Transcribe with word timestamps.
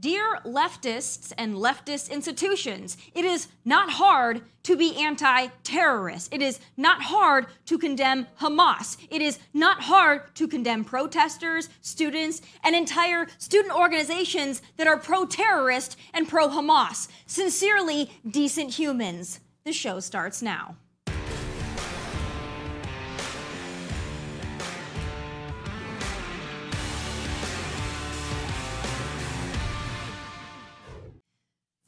Dear 0.00 0.38
leftists 0.46 1.30
and 1.36 1.56
leftist 1.56 2.10
institutions, 2.10 2.96
it 3.14 3.26
is 3.26 3.48
not 3.66 3.90
hard 3.90 4.40
to 4.62 4.74
be 4.74 4.96
anti 4.96 5.48
terrorist. 5.62 6.32
It 6.32 6.40
is 6.40 6.58
not 6.78 7.02
hard 7.02 7.48
to 7.66 7.76
condemn 7.76 8.26
Hamas. 8.40 8.96
It 9.10 9.20
is 9.20 9.38
not 9.52 9.82
hard 9.82 10.34
to 10.36 10.48
condemn 10.48 10.84
protesters, 10.84 11.68
students, 11.82 12.40
and 12.64 12.74
entire 12.74 13.26
student 13.36 13.74
organizations 13.74 14.62
that 14.78 14.86
are 14.86 14.96
pro 14.96 15.26
terrorist 15.26 15.98
and 16.14 16.26
pro 16.26 16.48
Hamas. 16.48 17.08
Sincerely, 17.26 18.10
decent 18.26 18.70
humans. 18.78 19.40
The 19.64 19.72
show 19.74 20.00
starts 20.00 20.40
now. 20.40 20.76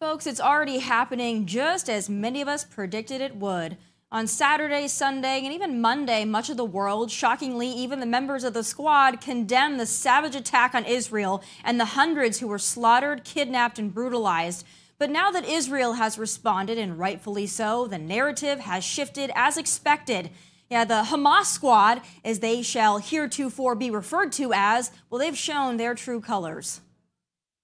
Folks, 0.03 0.27
it's 0.27 0.41
already 0.41 0.81
happening 0.81 1.47
just 1.47 1.89
as 1.89 2.11
many 2.11 2.43
of 2.43 2.49
us 2.49 2.65
predicted 2.65 3.21
it 3.21 3.37
would. 3.37 3.77
On 4.11 4.27
Saturday, 4.27 4.89
Sunday, 4.89 5.43
and 5.45 5.53
even 5.53 5.81
Monday, 5.81 6.25
much 6.25 6.51
of 6.51 6.57
the 6.57 6.65
world, 6.65 7.09
shockingly, 7.09 7.69
even 7.69 8.01
the 8.01 8.05
members 8.05 8.43
of 8.43 8.53
the 8.53 8.65
squad, 8.65 9.21
condemned 9.21 9.79
the 9.79 9.87
savage 9.87 10.35
attack 10.35 10.75
on 10.75 10.85
Israel 10.87 11.41
and 11.63 11.79
the 11.79 11.85
hundreds 11.85 12.41
who 12.41 12.49
were 12.49 12.59
slaughtered, 12.59 13.23
kidnapped, 13.23 13.79
and 13.79 13.95
brutalized. 13.95 14.67
But 14.99 15.09
now 15.09 15.31
that 15.31 15.49
Israel 15.49 15.93
has 15.93 16.19
responded, 16.19 16.79
and 16.79 16.99
rightfully 16.99 17.47
so, 17.47 17.87
the 17.87 17.97
narrative 17.97 18.59
has 18.59 18.83
shifted 18.83 19.31
as 19.37 19.57
expected. 19.57 20.31
Yeah, 20.69 20.85
the 20.85 21.05
Hamas 21.11 21.45
squad, 21.45 22.01
as 22.25 22.41
they 22.41 22.63
shall 22.63 22.99
heretofore 22.99 23.77
be 23.77 23.89
referred 23.89 24.33
to 24.33 24.53
as, 24.53 24.91
well, 25.09 25.21
they've 25.21 25.39
shown 25.39 25.77
their 25.77 25.95
true 25.95 26.21
colors. 26.21 26.81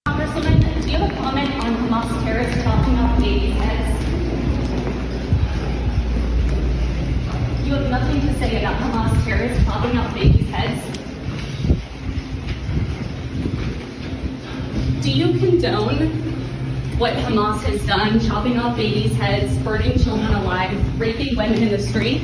Congresswoman, 0.07 0.81
do 0.81 0.89
you 0.89 0.97
have 0.99 1.11
a 1.11 1.15
comment 1.15 1.65
on 1.65 1.78
Hamas 1.89 2.23
terrorists 2.23 2.63
chopping 2.63 2.95
off 2.97 3.19
babies' 3.19 3.55
heads? 3.55 4.05
You 7.65 7.73
have 7.73 7.89
nothing 7.89 8.21
to 8.21 8.33
say 8.37 8.59
about 8.59 8.79
Hamas 8.79 9.23
terrorists 9.23 9.63
chopping 9.65 9.97
off 9.97 10.13
babies' 10.13 10.47
heads? 10.51 10.85
Do 15.01 15.09
you 15.09 15.39
condone 15.39 16.11
what 16.99 17.13
Hamas 17.13 17.63
has 17.63 17.83
done, 17.87 18.19
chopping 18.19 18.59
off 18.59 18.77
babies' 18.77 19.15
heads, 19.15 19.51
burning 19.63 19.97
children 19.97 20.31
alive, 20.31 20.99
raping 20.99 21.35
women 21.35 21.63
in 21.63 21.69
the 21.69 21.79
street? 21.79 22.21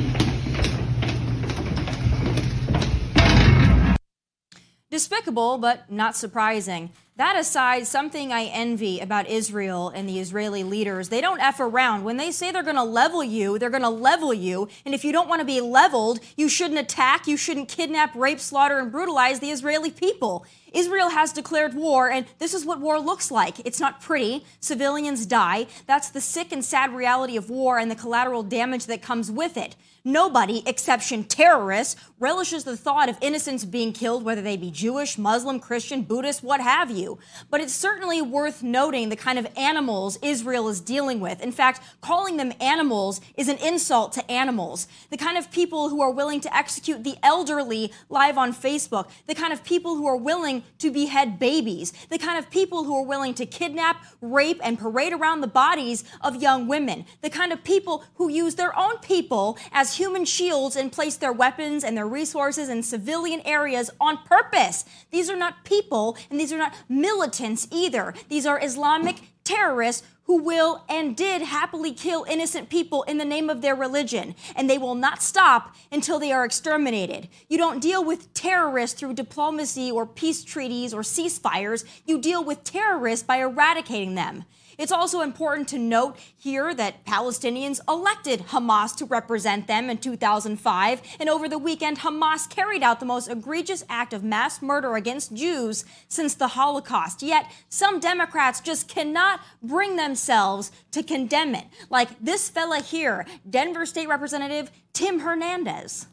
Despicable, 4.88 5.58
but 5.58 5.90
not 5.90 6.14
surprising. 6.14 6.90
That 7.16 7.36
aside, 7.36 7.88
something 7.88 8.30
I 8.30 8.44
envy 8.44 9.00
about 9.00 9.26
Israel 9.26 9.88
and 9.88 10.08
the 10.08 10.20
Israeli 10.20 10.62
leaders, 10.62 11.08
they 11.08 11.20
don't 11.20 11.40
F 11.40 11.58
around. 11.58 12.04
When 12.04 12.18
they 12.18 12.30
say 12.30 12.52
they're 12.52 12.62
going 12.62 12.76
to 12.76 12.84
level 12.84 13.24
you, 13.24 13.58
they're 13.58 13.70
going 13.70 13.82
to 13.82 13.88
level 13.88 14.32
you. 14.32 14.68
And 14.84 14.94
if 14.94 15.02
you 15.02 15.10
don't 15.10 15.28
want 15.28 15.40
to 15.40 15.46
be 15.46 15.60
leveled, 15.60 16.20
you 16.36 16.48
shouldn't 16.48 16.78
attack, 16.78 17.26
you 17.26 17.36
shouldn't 17.36 17.68
kidnap, 17.68 18.14
rape, 18.14 18.38
slaughter, 18.38 18.78
and 18.78 18.92
brutalize 18.92 19.40
the 19.40 19.50
Israeli 19.50 19.90
people. 19.90 20.46
Israel 20.72 21.08
has 21.08 21.32
declared 21.32 21.74
war, 21.74 22.10
and 22.10 22.26
this 22.38 22.54
is 22.54 22.66
what 22.66 22.80
war 22.80 23.00
looks 23.00 23.30
like. 23.30 23.66
It's 23.66 23.80
not 23.80 24.00
pretty. 24.00 24.44
Civilians 24.60 25.26
die. 25.26 25.66
That's 25.86 26.10
the 26.10 26.20
sick 26.20 26.52
and 26.52 26.64
sad 26.64 26.94
reality 26.94 27.36
of 27.36 27.50
war 27.50 27.78
and 27.78 27.90
the 27.90 27.96
collateral 27.96 28.42
damage 28.42 28.86
that 28.86 29.02
comes 29.02 29.32
with 29.32 29.56
it. 29.56 29.74
Nobody, 30.06 30.62
exception 30.66 31.24
terrorists, 31.24 31.96
relishes 32.20 32.62
the 32.62 32.76
thought 32.76 33.08
of 33.08 33.18
innocents 33.20 33.64
being 33.64 33.92
killed, 33.92 34.22
whether 34.22 34.40
they 34.40 34.56
be 34.56 34.70
Jewish, 34.70 35.18
Muslim, 35.18 35.58
Christian, 35.58 36.02
Buddhist, 36.02 36.44
what 36.44 36.60
have 36.60 36.92
you. 36.92 37.18
But 37.50 37.60
it's 37.60 37.72
certainly 37.72 38.22
worth 38.22 38.62
noting 38.62 39.08
the 39.08 39.16
kind 39.16 39.36
of 39.36 39.48
animals 39.56 40.16
Israel 40.22 40.68
is 40.68 40.80
dealing 40.80 41.18
with. 41.18 41.42
In 41.42 41.50
fact, 41.50 41.80
calling 42.00 42.36
them 42.36 42.52
animals 42.60 43.20
is 43.36 43.48
an 43.48 43.56
insult 43.58 44.12
to 44.12 44.30
animals. 44.30 44.86
The 45.10 45.16
kind 45.16 45.36
of 45.36 45.50
people 45.50 45.88
who 45.88 46.00
are 46.00 46.12
willing 46.12 46.40
to 46.42 46.56
execute 46.56 47.02
the 47.02 47.16
elderly 47.24 47.92
live 48.08 48.38
on 48.38 48.54
Facebook, 48.54 49.10
the 49.26 49.34
kind 49.34 49.52
of 49.52 49.64
people 49.64 49.96
who 49.96 50.06
are 50.06 50.16
willing 50.16 50.62
to 50.78 50.92
behead 50.92 51.40
babies, 51.40 51.92
the 52.10 52.18
kind 52.18 52.38
of 52.38 52.48
people 52.48 52.84
who 52.84 52.94
are 52.94 53.04
willing 53.04 53.34
to 53.34 53.44
kidnap, 53.44 54.04
rape, 54.20 54.60
and 54.62 54.78
parade 54.78 55.12
around 55.12 55.40
the 55.40 55.48
bodies 55.48 56.04
of 56.20 56.40
young 56.40 56.68
women, 56.68 57.04
the 57.22 57.30
kind 57.30 57.52
of 57.52 57.64
people 57.64 58.04
who 58.14 58.28
use 58.28 58.54
their 58.54 58.78
own 58.78 58.98
people 58.98 59.58
as 59.72 59.95
human 59.96 60.24
shields 60.24 60.76
and 60.76 60.92
place 60.92 61.16
their 61.16 61.32
weapons 61.32 61.84
and 61.84 61.96
their 61.96 62.06
resources 62.06 62.68
in 62.68 62.82
civilian 62.82 63.40
areas 63.44 63.90
on 64.00 64.18
purpose. 64.24 64.84
These 65.10 65.30
are 65.30 65.36
not 65.36 65.64
people 65.64 66.16
and 66.30 66.38
these 66.38 66.52
are 66.52 66.58
not 66.58 66.74
militants 66.88 67.66
either. 67.70 68.14
These 68.28 68.46
are 68.46 68.62
Islamic 68.62 69.16
terrorists 69.44 70.06
who 70.24 70.42
will 70.42 70.84
and 70.88 71.16
did 71.16 71.40
happily 71.40 71.92
kill 71.92 72.24
innocent 72.28 72.68
people 72.68 73.04
in 73.04 73.16
the 73.16 73.24
name 73.24 73.48
of 73.48 73.62
their 73.62 73.76
religion, 73.76 74.34
and 74.56 74.68
they 74.68 74.76
will 74.76 74.96
not 74.96 75.22
stop 75.22 75.76
until 75.92 76.18
they 76.18 76.32
are 76.32 76.44
exterminated. 76.44 77.28
You 77.48 77.58
don't 77.58 77.80
deal 77.80 78.04
with 78.04 78.34
terrorists 78.34 78.98
through 78.98 79.14
diplomacy 79.14 79.88
or 79.90 80.04
peace 80.04 80.42
treaties 80.42 80.92
or 80.92 81.02
ceasefires, 81.02 81.84
you 82.06 82.20
deal 82.20 82.42
with 82.42 82.64
terrorists 82.64 83.24
by 83.24 83.36
eradicating 83.36 84.16
them. 84.16 84.44
It's 84.78 84.92
also 84.92 85.22
important 85.22 85.68
to 85.68 85.78
note 85.78 86.18
here 86.36 86.74
that 86.74 87.04
Palestinians 87.04 87.80
elected 87.88 88.40
Hamas 88.48 88.94
to 88.96 89.04
represent 89.06 89.66
them 89.66 89.88
in 89.88 89.98
2005, 89.98 91.02
and 91.18 91.28
over 91.28 91.48
the 91.48 91.58
weekend, 91.58 92.00
Hamas 92.00 92.48
carried 92.48 92.82
out 92.82 93.00
the 93.00 93.06
most 93.06 93.28
egregious 93.28 93.84
act 93.88 94.12
of 94.12 94.22
mass 94.22 94.60
murder 94.60 94.96
against 94.96 95.34
Jews 95.34 95.84
since 96.08 96.34
the 96.34 96.48
Holocaust. 96.48 97.22
Yet, 97.22 97.50
some 97.68 98.00
Democrats 98.00 98.60
just 98.60 98.86
cannot 98.88 99.40
bring 99.62 99.96
themselves 99.96 100.70
to 100.90 101.02
condemn 101.02 101.54
it, 101.54 101.66
like 101.88 102.08
this 102.20 102.50
fella 102.50 102.80
here, 102.80 103.26
Denver 103.48 103.86
State 103.86 104.08
Representative 104.08 104.70
Tim 104.92 105.20
Hernandez. 105.20 106.06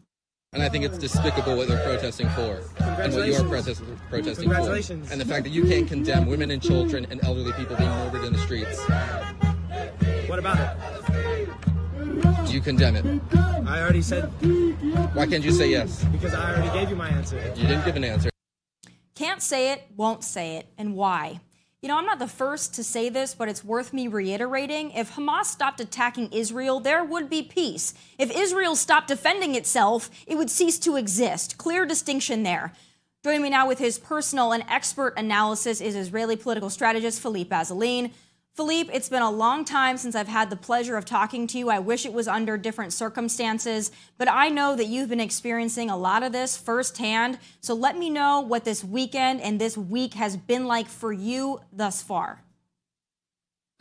And 0.54 0.62
I 0.62 0.70
think 0.70 0.86
it's 0.86 0.98
despicable 0.98 1.58
what 1.58 1.68
they're 1.68 1.84
protesting 1.84 2.30
for 2.30 2.62
and 2.80 3.14
what 3.14 3.28
you're 3.28 3.44
protest- 3.44 3.82
protesting 4.10 4.50
for. 4.50 4.56
And 5.12 5.20
the 5.20 5.26
fact 5.26 5.44
that 5.46 5.50
you 5.50 5.66
can't 5.66 5.88
condemn 5.88 6.28
women 6.28 6.52
and 6.52 6.62
children 6.62 7.08
and 7.10 7.24
elderly 7.24 7.54
people 7.54 7.76
being 7.76 7.90
murdered 7.90 8.24
in 8.24 8.34
the 8.34 8.40
streets. 8.40 8.80
What 10.30 10.40
about 10.40 10.58
it? 10.60 12.48
Do 12.48 12.54
you 12.54 12.62
condemn 12.62 12.96
it? 12.96 13.06
I 13.66 13.82
already 13.82 14.02
said 14.02 14.26
Why 15.16 15.26
can't 15.26 15.44
you 15.44 15.52
say 15.52 15.70
yes? 15.72 16.04
because 16.12 16.34
I 16.34 16.54
already 16.54 16.72
gave 16.78 16.90
you 16.90 16.96
my 16.96 17.10
answer. 17.10 17.38
You 17.56 17.68
didn't 17.68 17.86
give 17.86 17.96
an 17.96 18.04
answer. 18.04 18.30
Can't 19.16 19.42
say 19.42 19.72
it, 19.72 19.84
won't 19.96 20.24
say 20.24 20.58
it, 20.58 20.68
and 20.78 20.96
why? 20.96 21.40
You 21.84 21.90
know, 21.90 21.98
I'm 21.98 22.06
not 22.06 22.20
the 22.20 22.30
first 22.30 22.74
to 22.76 22.84
say 22.84 23.10
this, 23.10 23.36
but 23.36 23.50
it's 23.50 23.62
worth 23.62 23.92
me 23.92 24.08
reiterating. 24.08 24.92
If 24.92 25.16
Hamas 25.16 25.48
stopped 25.48 25.82
attacking 25.82 26.32
Israel, 26.32 26.80
there 26.80 27.04
would 27.04 27.30
be 27.30 27.42
peace. 27.42 27.94
If 28.18 28.32
Israel 28.32 28.78
stopped 28.78 29.10
defending 29.10 29.56
itself, 29.56 30.10
it 30.26 30.38
would 30.38 30.50
cease 30.50 30.80
to 30.80 30.96
exist. 30.96 31.58
Clear 31.58 31.86
distinction 31.86 32.44
there. 32.44 32.72
Joining 33.22 33.42
me 33.42 33.50
now 33.50 33.68
with 33.68 33.80
his 33.80 34.00
personal 34.00 34.54
and 34.54 34.64
expert 34.70 35.16
analysis 35.18 35.82
is 35.82 35.98
Israeli 35.98 36.38
political 36.38 36.70
strategist 36.70 37.22
Philippe 37.22 37.54
Assouline. 37.54 38.14
Philippe, 38.56 38.94
it's 38.94 39.10
been 39.10 39.24
a 39.24 39.32
long 39.32 39.66
time 39.66 39.98
since 39.98 40.14
I've 40.14 40.28
had 40.28 40.52
the 40.52 40.56
pleasure 40.56 40.96
of 40.96 41.06
talking 41.06 41.48
to 41.48 41.58
you. 41.58 41.72
I 41.72 41.80
wish 41.80 42.06
it 42.06 42.14
was 42.14 42.28
under 42.28 42.56
different 42.56 42.94
circumstances, 42.94 43.92
but 44.20 44.30
I 44.30 44.50
know 44.50 44.76
that 44.76 44.86
you've 44.86 45.10
been 45.10 45.20
experiencing 45.20 45.90
a 45.90 45.98
lot 45.98 46.22
of 46.22 46.34
this 46.34 46.56
firsthand. 46.56 47.40
So 47.62 47.74
let 47.74 47.98
me 47.98 48.12
know 48.12 48.42
what 48.42 48.64
this 48.64 48.84
weekend 48.84 49.42
and 49.42 49.60
this 49.60 49.76
week 49.76 50.14
has 50.14 50.38
been 50.38 50.68
like 50.68 50.88
for 50.88 51.12
you 51.12 51.62
thus 51.72 52.04
far. 52.04 52.44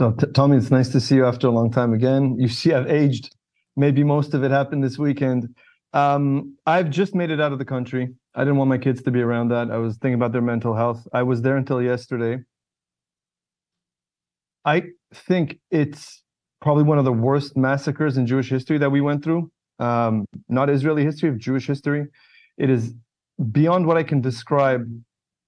So, 0.01 0.13
t- 0.13 0.27
Tomi, 0.29 0.57
it's 0.57 0.71
nice 0.71 0.89
to 0.89 1.01
see 1.01 1.17
you 1.17 1.27
after 1.27 1.49
a 1.49 1.51
long 1.51 1.71
time 1.71 1.93
again. 1.93 2.37
You 2.39 2.49
see, 2.49 2.73
I've 2.73 2.91
aged. 2.91 3.37
Maybe 3.77 4.03
most 4.03 4.33
of 4.33 4.43
it 4.43 4.51
happened 4.51 4.83
this 4.83 4.99
weekend. 4.99 5.55
Um, 5.93 6.57
I've 6.65 6.89
just 6.89 7.15
made 7.15 7.31
it 7.31 7.43
out 7.43 7.53
of 7.53 7.59
the 7.59 7.67
country. 7.67 8.09
I 8.35 8.41
didn't 8.41 8.57
want 8.57 8.71
my 8.71 8.79
kids 8.79 9.03
to 9.03 9.11
be 9.11 9.21
around 9.21 9.49
that. 9.49 9.71
I 9.71 9.77
was 9.77 9.99
thinking 9.99 10.15
about 10.15 10.33
their 10.33 10.41
mental 10.41 10.75
health. 10.75 11.07
I 11.13 11.25
was 11.25 11.43
there 11.43 11.59
until 11.59 11.83
yesterday. 11.83 12.43
I 14.65 14.83
think 15.13 15.59
it's 15.71 16.23
probably 16.61 16.85
one 16.85 16.99
of 16.99 17.05
the 17.05 17.13
worst 17.13 17.57
massacres 17.57 18.17
in 18.17 18.27
Jewish 18.27 18.49
history 18.49 18.79
that 18.79 18.91
we 18.91 19.01
went 19.01 19.25
through. 19.25 19.51
Um, 19.79 20.27
not 20.49 20.71
Israeli 20.71 21.05
history, 21.05 21.29
of 21.29 21.39
Jewish 21.39 21.67
history. 21.67 22.07
It 22.57 22.71
is 22.71 22.95
beyond 23.51 23.87
what 23.87 23.97
I 23.97 24.05
can 24.05 24.21
describe 24.21 24.87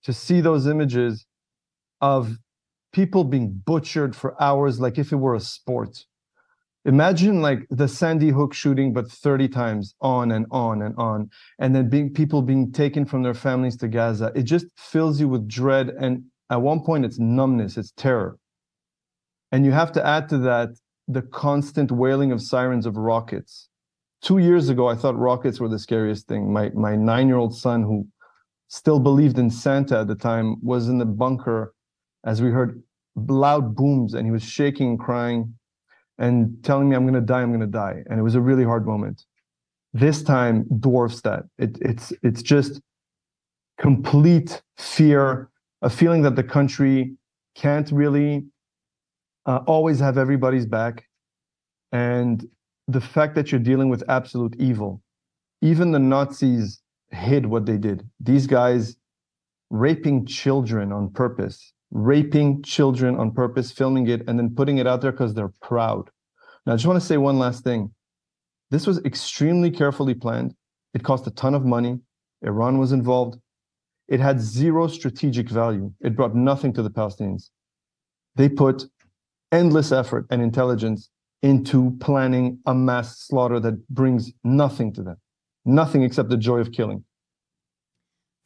to 0.03 0.13
see 0.13 0.41
those 0.41 0.67
images 0.67 1.27
of 2.01 2.37
people 2.93 3.25
being 3.25 3.63
butchered 3.65 4.17
for 4.17 4.41
hours 4.43 4.81
like 4.81 4.99
if 4.99 5.13
it 5.13 5.17
were 5.17 5.35
a 5.35 5.41
sport. 5.41 6.05
Imagine 6.87 7.41
like 7.41 7.67
the 7.71 7.89
Sandy 7.89 8.29
Hook 8.29 8.53
shooting, 8.53 8.93
but 8.93 9.11
30 9.11 9.49
times 9.49 9.95
on 10.03 10.31
and 10.33 10.47
on 10.51 10.83
and 10.83 10.95
on, 10.99 11.31
and 11.59 11.75
then 11.75 11.89
being 11.89 12.13
people 12.13 12.43
being 12.43 12.73
taken 12.73 13.07
from 13.07 13.23
their 13.23 13.33
families 13.33 13.77
to 13.79 13.89
Gaza. 13.89 14.33
It 14.35 14.43
just 14.43 14.67
fills 14.77 15.19
you 15.19 15.29
with 15.29 15.49
dread, 15.49 15.89
and 15.89 16.25
at 16.51 16.61
one 16.61 16.81
point, 16.81 17.07
it's 17.07 17.19
numbness, 17.19 17.79
it's 17.79 17.93
terror, 17.97 18.37
and 19.55 19.65
you 19.65 19.71
have 19.71 19.93
to 19.93 20.05
add 20.05 20.29
to 20.31 20.39
that 20.39 20.71
the 21.07 21.23
constant 21.23 21.93
wailing 21.93 22.33
of 22.33 22.43
sirens 22.43 22.87
of 22.87 22.97
rockets. 22.97 23.69
Two 24.21 24.39
years 24.39 24.69
ago, 24.69 24.89
I 24.89 24.97
thought 24.97 25.17
rockets 25.17 25.61
were 25.61 25.69
the 25.69 25.79
scariest 25.79 26.27
thing. 26.27 26.53
My 26.53 26.71
my 26.71 26.97
nine-year-old 26.97 27.55
son, 27.55 27.85
who 27.85 28.09
still 28.67 28.99
believed 28.99 29.39
in 29.39 29.51
Santa 29.51 30.01
at 30.01 30.09
the 30.09 30.17
time, 30.17 30.57
was 30.61 30.89
in 30.89 30.99
the 30.99 31.11
bunker 31.23 31.73
as 32.25 32.43
we 32.43 32.51
heard 32.51 32.83
loud 33.15 33.77
booms, 33.77 34.15
and 34.15 34.27
he 34.27 34.33
was 34.33 34.43
shaking 34.43 34.89
and 34.89 34.99
crying 34.99 35.55
and 36.19 36.37
telling 36.65 36.89
me 36.89 36.97
I'm 36.97 37.05
going 37.05 37.23
to 37.25 37.33
die, 37.35 37.43
I'm 37.43 37.55
going 37.57 37.61
to 37.73 37.79
die. 37.87 38.03
And 38.09 38.19
it 38.19 38.25
was 38.25 38.35
a 38.35 38.41
really 38.41 38.65
hard 38.65 38.85
moment. 38.87 39.25
This 39.93 40.25
time 40.25 40.65
dwarfs 40.81 41.21
that. 41.21 41.43
It, 41.59 41.79
it's 41.81 42.13
it's 42.25 42.43
just 42.43 42.81
complete 43.79 44.63
fear, 44.79 45.51
a 45.81 45.91
feeling 45.91 46.23
that 46.23 46.35
the 46.35 46.49
country 46.57 47.15
can't 47.55 47.93
really 47.93 48.47
uh, 49.47 49.61
always 49.67 50.01
have 50.01 50.19
everybody's 50.19 50.67
back, 50.67 51.05
and 51.93 52.47
the 52.89 53.01
fact 53.01 53.35
that 53.35 53.51
you're 53.51 53.61
dealing 53.61 53.89
with 53.89 54.03
absolute 54.09 54.55
evil. 54.59 55.01
Even 55.63 55.93
the 55.93 55.99
Nazis 55.99 56.83
hid 57.11 57.47
what 57.47 57.65
they 57.65 57.79
did. 57.79 58.07
These 58.21 58.47
guys 58.47 58.97
raping 59.71 60.27
children 60.27 60.93
on 60.93 61.11
purpose 61.11 61.73
raping 61.95 62.61
children 62.63 63.17
on 63.17 63.31
purpose, 63.31 63.71
filming 63.71 64.09
it, 64.09 64.29
and 64.29 64.39
then 64.39 64.55
putting 64.55 64.79
it 64.79 64.87
out 64.87 65.01
there 65.01 65.13
because 65.13 65.33
they're 65.33 65.53
proud. 65.63 66.11
Now, 66.67 66.73
I 66.73 66.77
just 66.77 66.87
want 66.87 67.01
to 67.01 67.07
say 67.07 67.17
one 67.17 67.39
last 67.39 67.65
thing. 67.65 67.93
This 68.71 68.87
was 68.87 68.99
extremely 69.05 69.71
carefully 69.71 70.15
planned. 70.15 70.55
It 70.93 71.05
cost 71.05 71.27
a 71.27 71.31
ton 71.31 71.55
of 71.55 71.65
money. 71.65 72.01
Iran 72.43 72.79
was 72.79 72.93
involved. 72.93 73.39
It 74.09 74.21
had 74.21 74.41
zero 74.41 74.89
strategic 74.89 75.49
value. 75.49 75.93
It 76.01 76.17
brought 76.17 76.35
nothing 76.35 76.73
to 76.75 76.83
the 76.83 76.91
Palestinians. 76.91 77.51
They 78.35 78.49
put 78.49 78.85
endless 79.55 79.93
effort 79.93 80.27
and 80.31 80.43
intelligence 80.43 81.11
into 81.43 81.97
planning 82.01 82.59
a 82.67 82.75
mass 82.75 83.21
slaughter 83.21 83.61
that 83.61 83.89
brings 83.89 84.33
nothing 84.43 84.93
to 84.93 85.03
them, 85.03 85.17
nothing 85.65 86.03
except 86.03 86.29
the 86.29 86.37
joy 86.37 86.59
of 86.59 86.73
killing. 86.73 87.05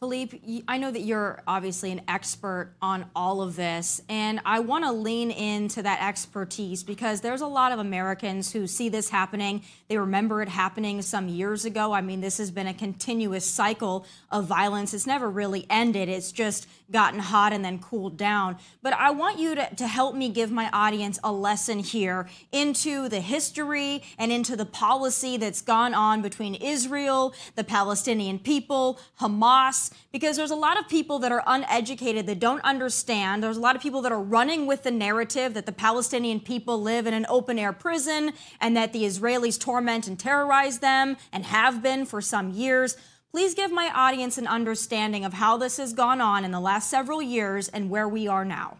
Philippe, 0.00 0.62
I 0.69 0.78
know 0.78 0.93
that 0.93 1.00
you're 1.00 1.43
obviously 1.49 1.90
an 1.90 2.02
expert 2.06 2.76
on 2.81 3.06
all 3.16 3.43
of 3.43 3.56
this, 3.56 4.00
and 4.08 4.40
I 4.44 4.60
want 4.60 4.84
to 4.84 4.93
lean 4.93 5.32
into 5.32 5.82
that 5.82 6.00
expertise 6.00 6.84
because 6.84 7.20
there's 7.20 7.40
a 7.40 7.49
lot 7.49 7.72
of 7.72 7.81
Americans 7.81 8.52
who 8.52 8.69
see 8.69 8.88
this 8.88 9.10
happening. 9.10 9.64
They 9.88 9.99
remember 9.99 10.40
it 10.40 10.49
happening 10.49 11.02
some 11.02 11.28
years 11.28 11.64
ago. 11.64 11.93
I 11.93 12.00
mean, 12.00 12.20
this 12.20 12.38
has 12.38 12.52
been 12.52 12.69
a 12.69 12.75
continuous 12.75 13.44
cycle 13.44 14.06
of 14.31 14.44
violence. 14.44 14.94
It's 14.94 15.05
never 15.05 15.28
really 15.28 15.66
ended, 15.69 16.08
it's 16.08 16.31
just 16.31 16.69
gotten 16.90 17.20
hot 17.20 17.52
and 17.52 17.64
then 17.64 17.79
cooled 17.79 18.17
down. 18.17 18.56
But 18.82 18.94
I 18.94 19.11
want 19.11 19.38
you 19.38 19.55
to, 19.55 19.75
to 19.75 19.87
help 19.87 20.14
me 20.14 20.29
give 20.29 20.50
my 20.50 20.70
audience 20.70 21.19
a 21.23 21.32
lesson 21.32 21.81
here 21.81 22.29
into 22.50 23.08
the 23.08 23.20
history 23.20 24.02
and 24.19 24.32
into 24.32 24.56
the 24.56 24.64
policy 24.64 25.37
that's 25.37 25.61
gone 25.61 25.94
on 25.94 26.23
between 26.23 26.55
Israel, 26.55 27.35
the 27.56 27.64
Palestinian 27.64 28.38
people, 28.38 28.99
Hamas, 29.20 29.93
because 30.12 30.37
there's 30.37 30.50
a 30.50 30.56
lot 30.56 30.79
of 30.79 30.88
people 30.88 31.19
that 31.19 31.32
are 31.32 31.43
uneducated 31.46 32.26
that 32.26 32.38
don't 32.38 32.62
understand. 32.62 33.43
There's 33.43 33.58
a 33.58 33.61
lot 33.61 33.76
of 33.76 33.82
people 33.82 34.02
that 34.02 34.12
are 34.12 34.23
running 34.23 34.67
with 34.67 34.82
the 34.82 34.91
narrative 34.91 35.55
that 35.55 35.67
the 35.67 35.73
Palestinian 35.73 36.41
people 36.41 36.81
live 36.81 37.06
in 37.06 37.14
an 37.14 37.26
open 37.29 37.58
air 37.58 37.73
prison 37.73 38.32
and 38.61 38.76
that 38.76 38.93
the 38.93 39.02
Israelis 39.02 39.61
torment 39.61 40.08
and 40.08 40.19
terrorize 40.19 40.79
them 40.79 41.17
and 41.32 41.44
have 41.44 41.82
been 41.82 42.06
for 42.06 42.20
some 42.20 42.50
years. 42.50 42.96
Please 43.32 43.54
give 43.54 43.70
my 43.70 43.90
audience 43.94 44.38
an 44.38 44.46
understanding 44.46 45.25
of 45.25 45.34
how 45.34 45.56
this 45.56 45.76
has 45.76 45.92
gone 45.92 46.20
on 46.20 46.44
in 46.44 46.50
the 46.50 46.60
last 46.60 46.88
several 46.88 47.20
years 47.20 47.69
and 47.69 47.90
where 47.90 48.08
we 48.08 48.26
are 48.26 48.44
now. 48.44 48.78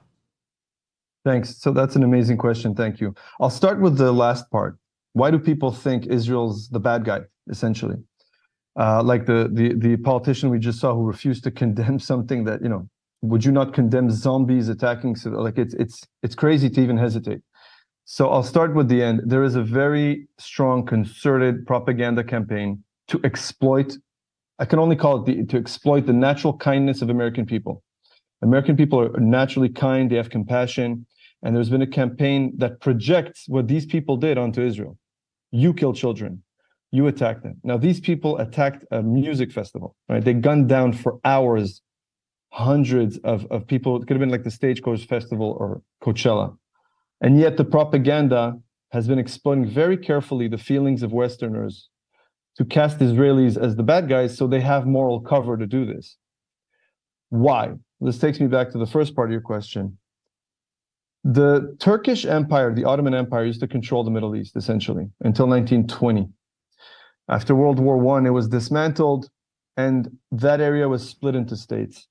Thanks. 1.24 1.56
So 1.58 1.72
that's 1.72 1.96
an 1.96 2.02
amazing 2.02 2.38
question. 2.38 2.74
Thank 2.74 3.00
you. 3.00 3.14
I'll 3.40 3.50
start 3.50 3.80
with 3.80 3.98
the 3.98 4.10
last 4.10 4.50
part. 4.50 4.78
Why 5.12 5.30
do 5.30 5.38
people 5.38 5.70
think 5.70 6.06
Israel's 6.06 6.68
the 6.70 6.80
bad 6.80 7.04
guy, 7.04 7.20
essentially? 7.50 7.96
Uh, 8.78 9.02
like 9.02 9.26
the, 9.26 9.50
the 9.52 9.74
the 9.74 9.96
politician 9.96 10.50
we 10.50 10.58
just 10.58 10.78
saw 10.78 10.94
who 10.94 11.04
refused 11.04 11.42
to 11.44 11.50
condemn 11.50 11.98
something 12.10 12.44
that 12.44 12.62
you 12.62 12.68
know 12.68 12.88
would 13.22 13.44
you 13.44 13.50
not 13.50 13.74
condemn 13.74 14.08
zombies 14.10 14.68
attacking 14.68 15.16
so 15.16 15.30
like 15.30 15.58
it's 15.58 15.74
it's 15.74 16.06
it's 16.22 16.36
crazy 16.36 16.70
to 16.70 16.80
even 16.80 16.96
hesitate 16.96 17.40
so 18.04 18.28
i'll 18.30 18.44
start 18.44 18.76
with 18.76 18.88
the 18.88 19.02
end 19.02 19.20
there 19.26 19.42
is 19.42 19.56
a 19.56 19.62
very 19.62 20.28
strong 20.38 20.86
concerted 20.86 21.66
propaganda 21.66 22.22
campaign 22.22 22.80
to 23.08 23.20
exploit 23.24 23.96
i 24.58 24.64
can 24.64 24.78
only 24.78 24.96
call 24.96 25.20
it 25.20 25.26
the, 25.26 25.44
to 25.46 25.56
exploit 25.56 26.06
the 26.06 26.12
natural 26.12 26.56
kindness 26.56 27.02
of 27.02 27.10
american 27.10 27.46
people 27.46 27.82
american 28.43 28.76
people 28.76 29.00
are 29.00 29.20
naturally 29.20 29.69
kind 29.69 30.10
they 30.10 30.16
have 30.16 30.31
compassion 30.31 31.06
and 31.43 31.55
there's 31.55 31.70
been 31.70 31.82
a 31.82 31.87
campaign 31.87 32.52
that 32.56 32.81
projects 32.81 33.44
what 33.49 33.69
these 33.69 33.87
people 33.87 34.16
did 34.16 34.38
onto 34.38 34.60
israel 34.62 34.99
you 35.50 35.72
kill 35.72 35.93
children 35.93 36.43
you 36.90 37.06
attack 37.06 37.43
them. 37.43 37.60
Now, 37.62 37.76
these 37.76 38.00
people 38.00 38.38
attacked 38.38 38.84
a 38.90 39.02
music 39.02 39.52
festival, 39.52 39.94
right? 40.08 40.25
They 40.25 40.34
gunned 40.34 40.69
down 40.69 40.93
for 40.93 41.20
hours 41.25 41.82
hundreds 42.50 43.19
of, 43.19 43.46
of 43.50 43.66
people. 43.66 43.96
It 43.96 44.06
could 44.06 44.16
have 44.16 44.20
been 44.20 44.31
like 44.31 44.44
the 44.44 44.50
Stagecoach 44.50 45.06
Festival 45.06 45.56
or 45.61 45.82
Coachella. 46.02 46.56
And 47.20 47.38
yet 47.38 47.56
the 47.56 47.64
propaganda 47.64 48.58
has 48.93 49.06
been 49.06 49.19
exploiting 49.19 49.66
very 49.66 49.99
carefully 49.99 50.49
the 50.49 50.56
feelings 50.56 51.02
of 51.02 51.12
Westerners 51.12 51.90
to 52.58 52.64
cast 52.64 52.99
Israelis 52.99 53.56
as 53.56 53.76
the 53.76 53.84
bad 53.84 54.08
guys 54.08 54.37
so 54.37 54.46
they 54.46 54.60
have 54.60 54.87
moral 54.87 55.20
cover 55.20 55.56
to 55.56 55.66
do 55.66 55.87
this. 55.87 56.16
Why? 57.31 57.72
This 58.00 58.19
takes 58.19 58.40
me 58.40 58.49
back 58.49 58.70
to 58.72 58.78
the 58.78 58.87
first 58.87 59.14
part 59.14 59.28
of 59.28 59.32
your 59.32 59.40
question. 59.40 59.96
The 61.22 61.76
Turkish 61.78 62.25
Empire, 62.25 62.75
the 62.75 62.84
Ottoman 62.84 63.14
Empire, 63.14 63.44
used 63.44 63.60
to 63.60 63.69
control 63.69 64.02
the 64.02 64.10
Middle 64.10 64.34
East 64.34 64.56
essentially 64.56 65.08
until 65.20 65.46
1920. 65.46 66.28
After 67.28 67.55
World 67.55 67.78
War 67.78 67.99
One, 67.99 68.26
it 68.26 68.31
was 68.31 68.49
dismantled, 68.49 69.28
and 69.76 70.16
that 70.32 70.61
area 70.61 70.88
was 70.88 71.08
split 71.08 71.34
into 71.34 71.56
states. 71.56 72.08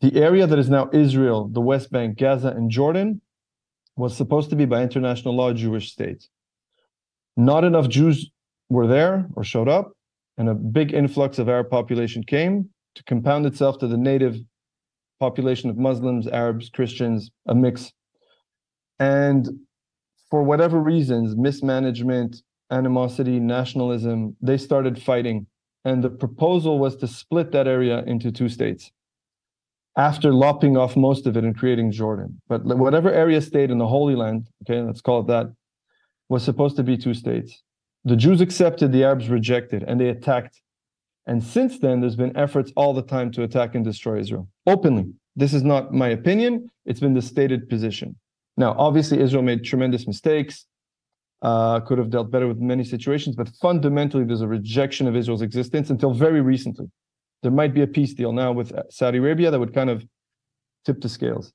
The 0.00 0.20
area 0.20 0.46
that 0.46 0.58
is 0.58 0.70
now 0.70 0.88
Israel, 0.92 1.48
the 1.48 1.60
West 1.60 1.92
Bank, 1.92 2.18
Gaza, 2.18 2.48
and 2.48 2.70
Jordan 2.70 3.20
was 3.96 4.16
supposed 4.16 4.50
to 4.50 4.56
be, 4.56 4.64
by 4.64 4.82
international 4.82 5.36
law, 5.36 5.50
a 5.50 5.54
Jewish 5.54 5.92
state. 5.92 6.26
Not 7.36 7.62
enough 7.62 7.88
Jews 7.88 8.31
were 8.72 8.86
there 8.86 9.26
or 9.36 9.44
showed 9.44 9.68
up, 9.68 9.92
and 10.38 10.48
a 10.48 10.54
big 10.54 10.92
influx 10.94 11.38
of 11.38 11.48
Arab 11.48 11.68
population 11.70 12.22
came 12.24 12.70
to 12.94 13.04
compound 13.04 13.46
itself 13.46 13.78
to 13.78 13.86
the 13.86 13.96
native 13.96 14.36
population 15.20 15.70
of 15.70 15.76
Muslims, 15.76 16.26
Arabs, 16.26 16.68
Christians, 16.68 17.30
a 17.46 17.54
mix. 17.54 17.92
And 18.98 19.48
for 20.30 20.42
whatever 20.42 20.80
reasons, 20.80 21.36
mismanagement, 21.36 22.42
animosity, 22.70 23.38
nationalism, 23.38 24.36
they 24.40 24.56
started 24.56 25.00
fighting. 25.00 25.46
And 25.84 26.02
the 26.02 26.10
proposal 26.10 26.78
was 26.78 26.96
to 26.96 27.06
split 27.06 27.52
that 27.52 27.66
area 27.66 28.02
into 28.06 28.32
two 28.32 28.48
states 28.48 28.90
after 29.96 30.32
lopping 30.32 30.76
off 30.76 30.96
most 30.96 31.26
of 31.26 31.36
it 31.36 31.44
and 31.44 31.56
creating 31.56 31.92
Jordan. 31.92 32.40
But 32.48 32.64
whatever 32.64 33.12
area 33.12 33.40
stayed 33.40 33.70
in 33.70 33.78
the 33.78 33.86
Holy 33.86 34.16
Land, 34.16 34.48
okay, 34.62 34.80
let's 34.80 35.02
call 35.02 35.20
it 35.20 35.26
that, 35.26 35.52
was 36.28 36.42
supposed 36.42 36.76
to 36.76 36.82
be 36.82 36.96
two 36.96 37.14
states. 37.14 37.62
The 38.04 38.16
Jews 38.16 38.40
accepted, 38.40 38.90
the 38.90 39.04
Arabs 39.04 39.28
rejected, 39.28 39.84
and 39.86 40.00
they 40.00 40.08
attacked. 40.08 40.60
And 41.26 41.42
since 41.42 41.78
then, 41.78 42.00
there's 42.00 42.16
been 42.16 42.36
efforts 42.36 42.72
all 42.76 42.92
the 42.92 43.02
time 43.02 43.30
to 43.32 43.44
attack 43.44 43.74
and 43.74 43.84
destroy 43.84 44.18
Israel 44.18 44.48
openly. 44.66 45.12
This 45.36 45.54
is 45.54 45.62
not 45.62 45.92
my 45.92 46.08
opinion, 46.08 46.68
it's 46.84 47.00
been 47.00 47.14
the 47.14 47.22
stated 47.22 47.68
position. 47.68 48.16
Now, 48.56 48.74
obviously, 48.76 49.20
Israel 49.20 49.42
made 49.42 49.64
tremendous 49.64 50.06
mistakes 50.06 50.66
uh, 51.42 51.80
could 51.80 51.98
have 51.98 52.10
dealt 52.10 52.30
better 52.30 52.46
with 52.46 52.58
many 52.58 52.84
situations, 52.84 53.34
but 53.34 53.48
fundamentally, 53.60 54.24
there's 54.24 54.42
a 54.42 54.48
rejection 54.48 55.06
of 55.06 55.16
Israel's 55.16 55.42
existence 55.42 55.90
until 55.90 56.12
very 56.12 56.40
recently. 56.40 56.90
There 57.42 57.50
might 57.50 57.74
be 57.74 57.82
a 57.82 57.86
peace 57.86 58.14
deal 58.14 58.32
now 58.32 58.52
with 58.52 58.72
Saudi 58.90 59.18
Arabia 59.18 59.50
that 59.50 59.58
would 59.58 59.74
kind 59.74 59.90
of 59.90 60.04
tip 60.84 61.00
the 61.00 61.08
scales. 61.08 61.52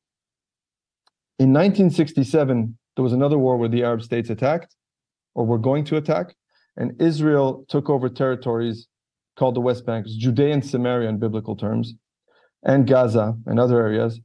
In 1.39 1.53
1967, 1.53 2.77
there 2.95 3.03
was 3.03 3.13
another 3.13 3.37
war 3.37 3.57
where 3.57 3.69
the 3.69 3.83
Arab 3.83 4.01
states 4.01 4.29
attacked 4.29 4.75
or 5.37 5.45
were 5.45 5.59
going 5.59 5.85
to 5.85 5.97
attack, 5.97 6.35
and 6.77 6.99
Israel 6.99 7.63
took 7.69 7.89
over 7.89 8.09
territories 8.09 8.87
called 9.37 9.55
the 9.55 9.61
West 9.61 9.85
Bank, 9.85 10.07
Judea 10.07 10.51
and 10.51 10.65
Samaria 10.65 11.07
in 11.07 11.19
biblical 11.19 11.55
terms, 11.55 11.93
and 12.63 12.87
Gaza 12.87 13.35
and 13.45 13.59
other 13.59 13.79
areas. 13.79 14.19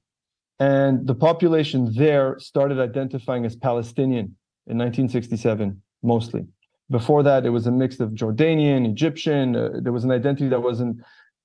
And 0.59 1.07
the 1.07 1.15
population 1.15 1.93
there 1.95 2.39
started 2.39 2.81
identifying 2.81 3.45
as 3.45 3.55
Palestinian 3.55 4.27
in 4.67 4.79
1967, 4.79 5.83
mostly. 6.03 6.47
Before 6.91 7.23
that, 7.23 7.45
it 7.45 7.51
was 7.51 7.67
a 7.67 7.71
mix 7.71 8.01
of 8.01 8.11
Jordanian, 8.11 8.87
Egyptian. 8.87 9.55
Uh, 9.55 9.69
there 9.83 9.93
was 9.93 10.05
an 10.05 10.11
identity 10.11 10.49
that 10.49 10.63
wasn't 10.63 10.97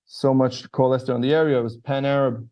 so 0.06 0.34
much 0.34 0.72
coalesced 0.72 1.10
around 1.10 1.22
the 1.22 1.34
area. 1.34 1.60
It 1.60 1.64
was 1.64 1.76
pan 1.78 2.06
Arab. 2.06 2.48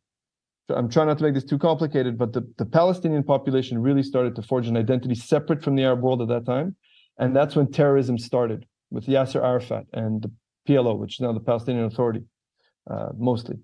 I'm 0.70 0.90
trying 0.90 1.08
not 1.08 1.18
to 1.20 1.24
make 1.24 1.34
this 1.34 1.46
too 1.46 1.60
complicated, 1.60 2.18
but 2.18 2.34
the, 2.34 2.42
the 2.58 2.66
Palestinian 2.66 3.24
population 3.24 3.82
really 3.82 4.04
started 4.04 4.36
to 4.36 4.42
forge 4.42 4.68
an 4.68 4.76
identity 4.76 5.16
separate 5.16 5.64
from 5.64 5.76
the 5.76 5.84
Arab 5.84 6.02
world 6.02 6.22
at 6.22 6.28
that 6.28 6.46
time. 6.46 6.76
And 7.18 7.36
that's 7.36 7.56
when 7.56 7.72
terrorism 7.72 8.18
started 8.18 8.66
with 8.92 9.06
Yasser 9.08 9.44
Arafat 9.44 9.86
and 9.94 10.22
the 10.22 10.32
PLO, 10.68 10.98
which 10.98 11.16
is 11.16 11.20
now 11.22 11.32
the 11.32 11.40
Palestinian 11.40 11.86
Authority, 11.86 12.24
uh, 12.90 13.10
mostly. 13.18 13.58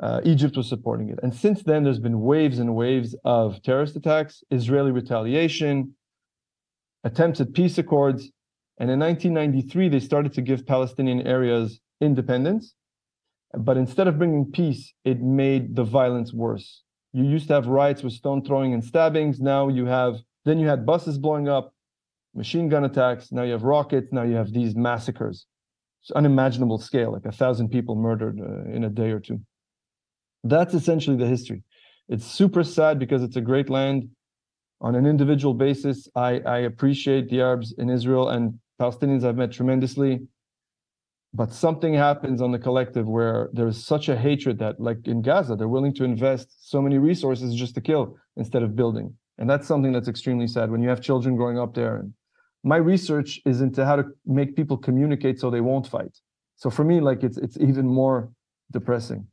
Uh, 0.00 0.20
Egypt 0.24 0.56
was 0.56 0.68
supporting 0.68 1.10
it. 1.10 1.18
And 1.22 1.34
since 1.34 1.62
then, 1.62 1.84
there's 1.84 1.98
been 1.98 2.20
waves 2.20 2.58
and 2.58 2.74
waves 2.74 3.14
of 3.24 3.62
terrorist 3.62 3.96
attacks, 3.96 4.42
Israeli 4.50 4.92
retaliation, 4.92 5.94
attempts 7.04 7.40
at 7.40 7.52
peace 7.52 7.76
accords. 7.76 8.30
And 8.78 8.90
in 8.90 8.98
1993, 8.98 9.90
they 9.90 10.00
started 10.00 10.32
to 10.34 10.42
give 10.42 10.66
Palestinian 10.66 11.26
areas 11.26 11.80
independence. 12.00 12.74
But 13.52 13.76
instead 13.76 14.08
of 14.08 14.16
bringing 14.16 14.50
peace, 14.50 14.94
it 15.04 15.20
made 15.20 15.76
the 15.76 15.84
violence 15.84 16.32
worse. 16.32 16.82
You 17.12 17.24
used 17.24 17.48
to 17.48 17.54
have 17.54 17.66
riots 17.66 18.02
with 18.02 18.12
stone 18.14 18.42
throwing 18.44 18.72
and 18.72 18.82
stabbings. 18.82 19.40
Now 19.40 19.68
you 19.68 19.86
have, 19.86 20.16
then 20.44 20.58
you 20.58 20.68
had 20.68 20.86
buses 20.86 21.18
blowing 21.18 21.48
up, 21.48 21.74
machine 22.34 22.68
gun 22.68 22.84
attacks. 22.84 23.32
Now 23.32 23.42
you 23.42 23.52
have 23.52 23.62
rockets. 23.62 24.12
Now 24.12 24.22
you 24.22 24.34
have 24.36 24.52
these 24.52 24.74
massacres. 24.74 25.46
It's 26.02 26.10
unimaginable 26.12 26.78
scale, 26.78 27.12
like 27.12 27.26
a 27.26 27.32
thousand 27.32 27.68
people 27.68 27.94
murdered 27.94 28.40
uh, 28.40 28.70
in 28.70 28.84
a 28.84 28.88
day 28.88 29.10
or 29.10 29.20
two. 29.20 29.40
That's 30.44 30.72
essentially 30.74 31.16
the 31.16 31.26
history. 31.26 31.62
It's 32.08 32.24
super 32.24 32.64
sad 32.64 32.98
because 32.98 33.22
it's 33.22 33.36
a 33.36 33.40
great 33.40 33.68
land. 33.68 34.08
On 34.80 34.94
an 34.94 35.06
individual 35.06 35.52
basis, 35.52 36.08
I, 36.14 36.40
I 36.40 36.58
appreciate 36.60 37.28
the 37.28 37.40
Arabs 37.40 37.74
in 37.76 37.90
Israel 37.90 38.30
and 38.30 38.58
Palestinians 38.80 39.24
I've 39.24 39.36
met 39.36 39.52
tremendously. 39.52 40.26
But 41.32 41.52
something 41.52 41.94
happens 41.94 42.42
on 42.42 42.50
the 42.50 42.58
collective 42.58 43.06
where 43.06 43.50
there's 43.52 43.84
such 43.84 44.08
a 44.08 44.16
hatred 44.16 44.58
that, 44.58 44.80
like 44.80 45.06
in 45.06 45.22
Gaza, 45.22 45.54
they're 45.54 45.68
willing 45.68 45.94
to 45.94 46.04
invest 46.04 46.68
so 46.68 46.82
many 46.82 46.98
resources 46.98 47.54
just 47.54 47.74
to 47.76 47.80
kill 47.80 48.16
instead 48.36 48.62
of 48.62 48.74
building. 48.74 49.14
And 49.38 49.48
that's 49.48 49.68
something 49.68 49.92
that's 49.92 50.08
extremely 50.08 50.48
sad 50.48 50.70
when 50.70 50.82
you 50.82 50.88
have 50.88 51.00
children 51.00 51.36
growing 51.36 51.58
up 51.58 51.74
there. 51.74 51.98
And 51.98 52.12
my 52.62 52.76
research 52.76 53.40
is 53.44 53.60
into 53.60 53.84
how 53.84 53.96
to 53.96 54.04
make 54.26 54.56
people 54.56 54.76
communicate 54.76 55.40
so 55.40 55.50
they 55.50 55.60
won't 55.60 55.86
fight. 55.86 56.18
So 56.56 56.70
for 56.70 56.84
me, 56.84 57.00
like 57.00 57.22
it's 57.22 57.38
it's 57.38 57.56
even 57.58 57.86
more 57.86 58.30
depressing. 58.70 59.26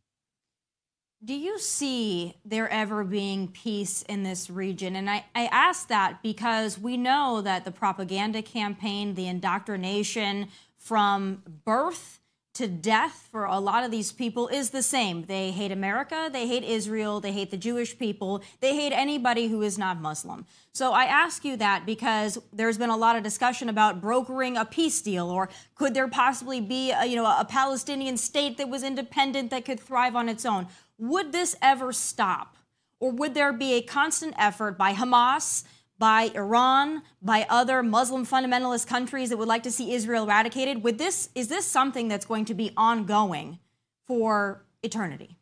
Do 1.24 1.34
you 1.34 1.58
see 1.58 2.36
there 2.46 2.70
ever 2.70 3.04
being 3.04 3.48
peace 3.48 4.04
in 4.04 4.22
this 4.22 4.52
region? 4.52 4.96
And 4.96 5.10
I, 5.10 5.26
I 5.34 5.48
ask 5.48 5.88
that 5.88 6.22
because 6.22 6.78
we 6.78 6.96
know 6.96 7.42
that 7.42 7.66
the 7.66 7.72
propaganda 7.72 8.44
campaign, 8.44 9.16
the 9.16 9.28
indoctrination 9.28 10.50
from 10.78 11.42
birth 11.66 12.20
to 12.58 12.68
death 12.68 13.30
for 13.32 13.46
a 13.46 13.60
lot 13.60 13.84
of 13.84 13.92
these 13.92 14.12
people 14.12 14.48
is 14.48 14.72
the 14.72 14.82
same. 14.82 15.26
They 15.26 15.52
hate 15.52 15.72
America, 15.72 16.30
they 16.32 16.48
hate 16.48 16.64
Israel, 16.64 17.20
they 17.20 17.32
hate 17.32 17.52
the 17.52 17.58
Jewish 17.58 17.98
people, 17.98 18.42
they 18.62 18.76
hate 18.76 18.92
anybody 18.92 19.48
who 19.48 19.62
is 19.62 19.78
not 19.78 20.02
Muslim. 20.02 20.46
So 20.74 20.92
I 20.92 21.04
ask 21.04 21.46
you 21.46 21.56
that 21.58 21.86
because 21.86 22.40
there's 22.52 22.80
been 22.80 22.90
a 22.90 22.98
lot 22.98 23.16
of 23.16 23.22
discussion 23.22 23.70
about 23.70 24.02
brokering 24.02 24.58
a 24.58 24.66
peace 24.66 25.02
deal 25.02 25.30
or 25.30 25.50
could 25.76 25.94
there 25.94 26.08
possibly 26.08 26.60
be 26.60 26.92
a, 26.92 27.06
you 27.06 27.16
know 27.16 27.26
a 27.26 27.46
Palestinian 27.46 28.18
state 28.18 28.58
that 28.58 28.70
was 28.70 28.84
independent 28.84 29.52
that 29.52 29.64
could 29.64 29.80
thrive 29.80 30.16
on 30.16 30.28
its 30.28 30.46
own? 30.46 30.68
Would 30.98 31.32
this 31.32 31.56
ever 31.62 31.94
stop? 31.94 32.58
Or 33.00 33.12
would 33.12 33.36
there 33.36 33.54
be 33.54 33.74
a 33.74 33.82
constant 33.82 34.34
effort 34.40 34.76
by 34.78 34.94
Hamas, 34.94 35.64
by 36.00 36.32
Iran, 36.36 37.04
by 37.22 37.46
other 37.50 37.82
Muslim 37.82 38.26
fundamentalist 38.26 38.88
countries 38.88 39.30
that 39.30 39.38
would 39.38 39.48
like 39.48 39.64
to 39.64 39.72
see 39.72 39.94
Israel 39.94 40.26
eradicated? 40.26 40.84
Would 40.84 40.98
this, 40.98 41.30
is 41.36 41.48
this 41.48 41.66
something 41.66 42.08
that's 42.08 42.26
going 42.26 42.46
to 42.46 42.54
be 42.54 42.72
ongoing 42.78 43.60
for 44.06 44.66
eternity? 44.84 45.38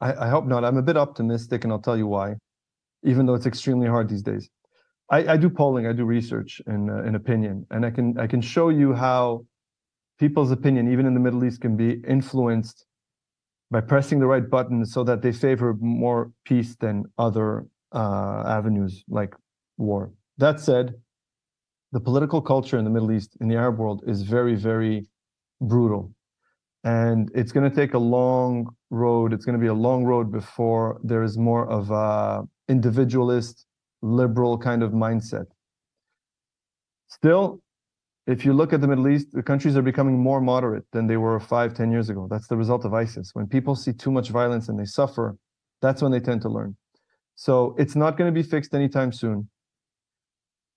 I, 0.00 0.26
I 0.26 0.28
hope 0.28 0.46
not. 0.46 0.64
I'm 0.64 0.76
a 0.76 0.82
bit 0.82 0.96
optimistic, 0.96 1.64
and 1.64 1.72
I'll 1.72 1.78
tell 1.78 1.96
you 1.96 2.06
why, 2.06 2.34
even 3.04 3.26
though 3.26 3.34
it's 3.34 3.46
extremely 3.46 3.86
hard 3.86 4.08
these 4.08 4.22
days. 4.22 4.50
I, 5.10 5.34
I 5.34 5.36
do 5.36 5.48
polling, 5.50 5.86
I 5.86 5.92
do 5.92 6.04
research 6.04 6.60
and, 6.66 6.90
uh, 6.90 7.02
and 7.02 7.16
opinion, 7.16 7.66
and 7.70 7.84
I 7.84 7.90
can 7.90 8.18
I 8.18 8.26
can 8.26 8.40
show 8.40 8.70
you 8.70 8.94
how 8.94 9.44
people's 10.18 10.50
opinion, 10.50 10.90
even 10.90 11.04
in 11.06 11.14
the 11.14 11.20
Middle 11.20 11.44
East, 11.44 11.60
can 11.60 11.76
be 11.76 12.02
influenced 12.06 12.86
by 13.70 13.80
pressing 13.80 14.20
the 14.20 14.26
right 14.26 14.48
button 14.48 14.84
so 14.86 15.04
that 15.04 15.22
they 15.22 15.32
favor 15.32 15.74
more 15.80 16.32
peace 16.44 16.76
than 16.76 17.04
other 17.18 17.66
uh, 17.94 18.44
avenues 18.46 19.04
like 19.08 19.34
war. 19.78 20.12
That 20.38 20.60
said, 20.60 20.94
the 21.92 22.00
political 22.00 22.40
culture 22.40 22.78
in 22.78 22.84
the 22.84 22.90
Middle 22.90 23.12
East, 23.12 23.36
in 23.40 23.48
the 23.48 23.56
Arab 23.56 23.78
world, 23.78 24.02
is 24.06 24.22
very, 24.22 24.54
very 24.54 25.06
brutal. 25.60 26.14
And 26.84 27.30
it's 27.34 27.52
going 27.52 27.68
to 27.68 27.74
take 27.74 27.94
a 27.94 27.98
long 27.98 28.74
road. 28.90 29.32
It's 29.32 29.44
going 29.44 29.58
to 29.58 29.60
be 29.60 29.68
a 29.68 29.74
long 29.74 30.04
road 30.04 30.32
before 30.32 30.98
there 31.04 31.22
is 31.22 31.38
more 31.38 31.68
of 31.68 31.90
a 31.90 32.42
individualist, 32.68 33.66
liberal 34.00 34.58
kind 34.58 34.82
of 34.82 34.92
mindset. 34.92 35.46
Still, 37.08 37.62
if 38.26 38.44
you 38.44 38.52
look 38.52 38.72
at 38.72 38.80
the 38.80 38.88
Middle 38.88 39.08
East, 39.08 39.28
the 39.32 39.42
countries 39.42 39.76
are 39.76 39.82
becoming 39.82 40.18
more 40.18 40.40
moderate 40.40 40.84
than 40.92 41.06
they 41.06 41.16
were 41.16 41.38
five, 41.38 41.74
ten 41.74 41.90
years 41.90 42.08
ago. 42.08 42.26
That's 42.30 42.46
the 42.46 42.56
result 42.56 42.84
of 42.84 42.94
ISIS. 42.94 43.30
When 43.34 43.46
people 43.46 43.74
see 43.74 43.92
too 43.92 44.10
much 44.10 44.30
violence 44.30 44.68
and 44.68 44.78
they 44.78 44.84
suffer, 44.84 45.36
that's 45.80 46.00
when 46.02 46.12
they 46.12 46.20
tend 46.20 46.40
to 46.42 46.48
learn. 46.48 46.76
So 47.34 47.74
it's 47.78 47.96
not 47.96 48.16
going 48.16 48.32
to 48.32 48.34
be 48.34 48.46
fixed 48.46 48.74
anytime 48.74 49.12
soon. 49.12 49.48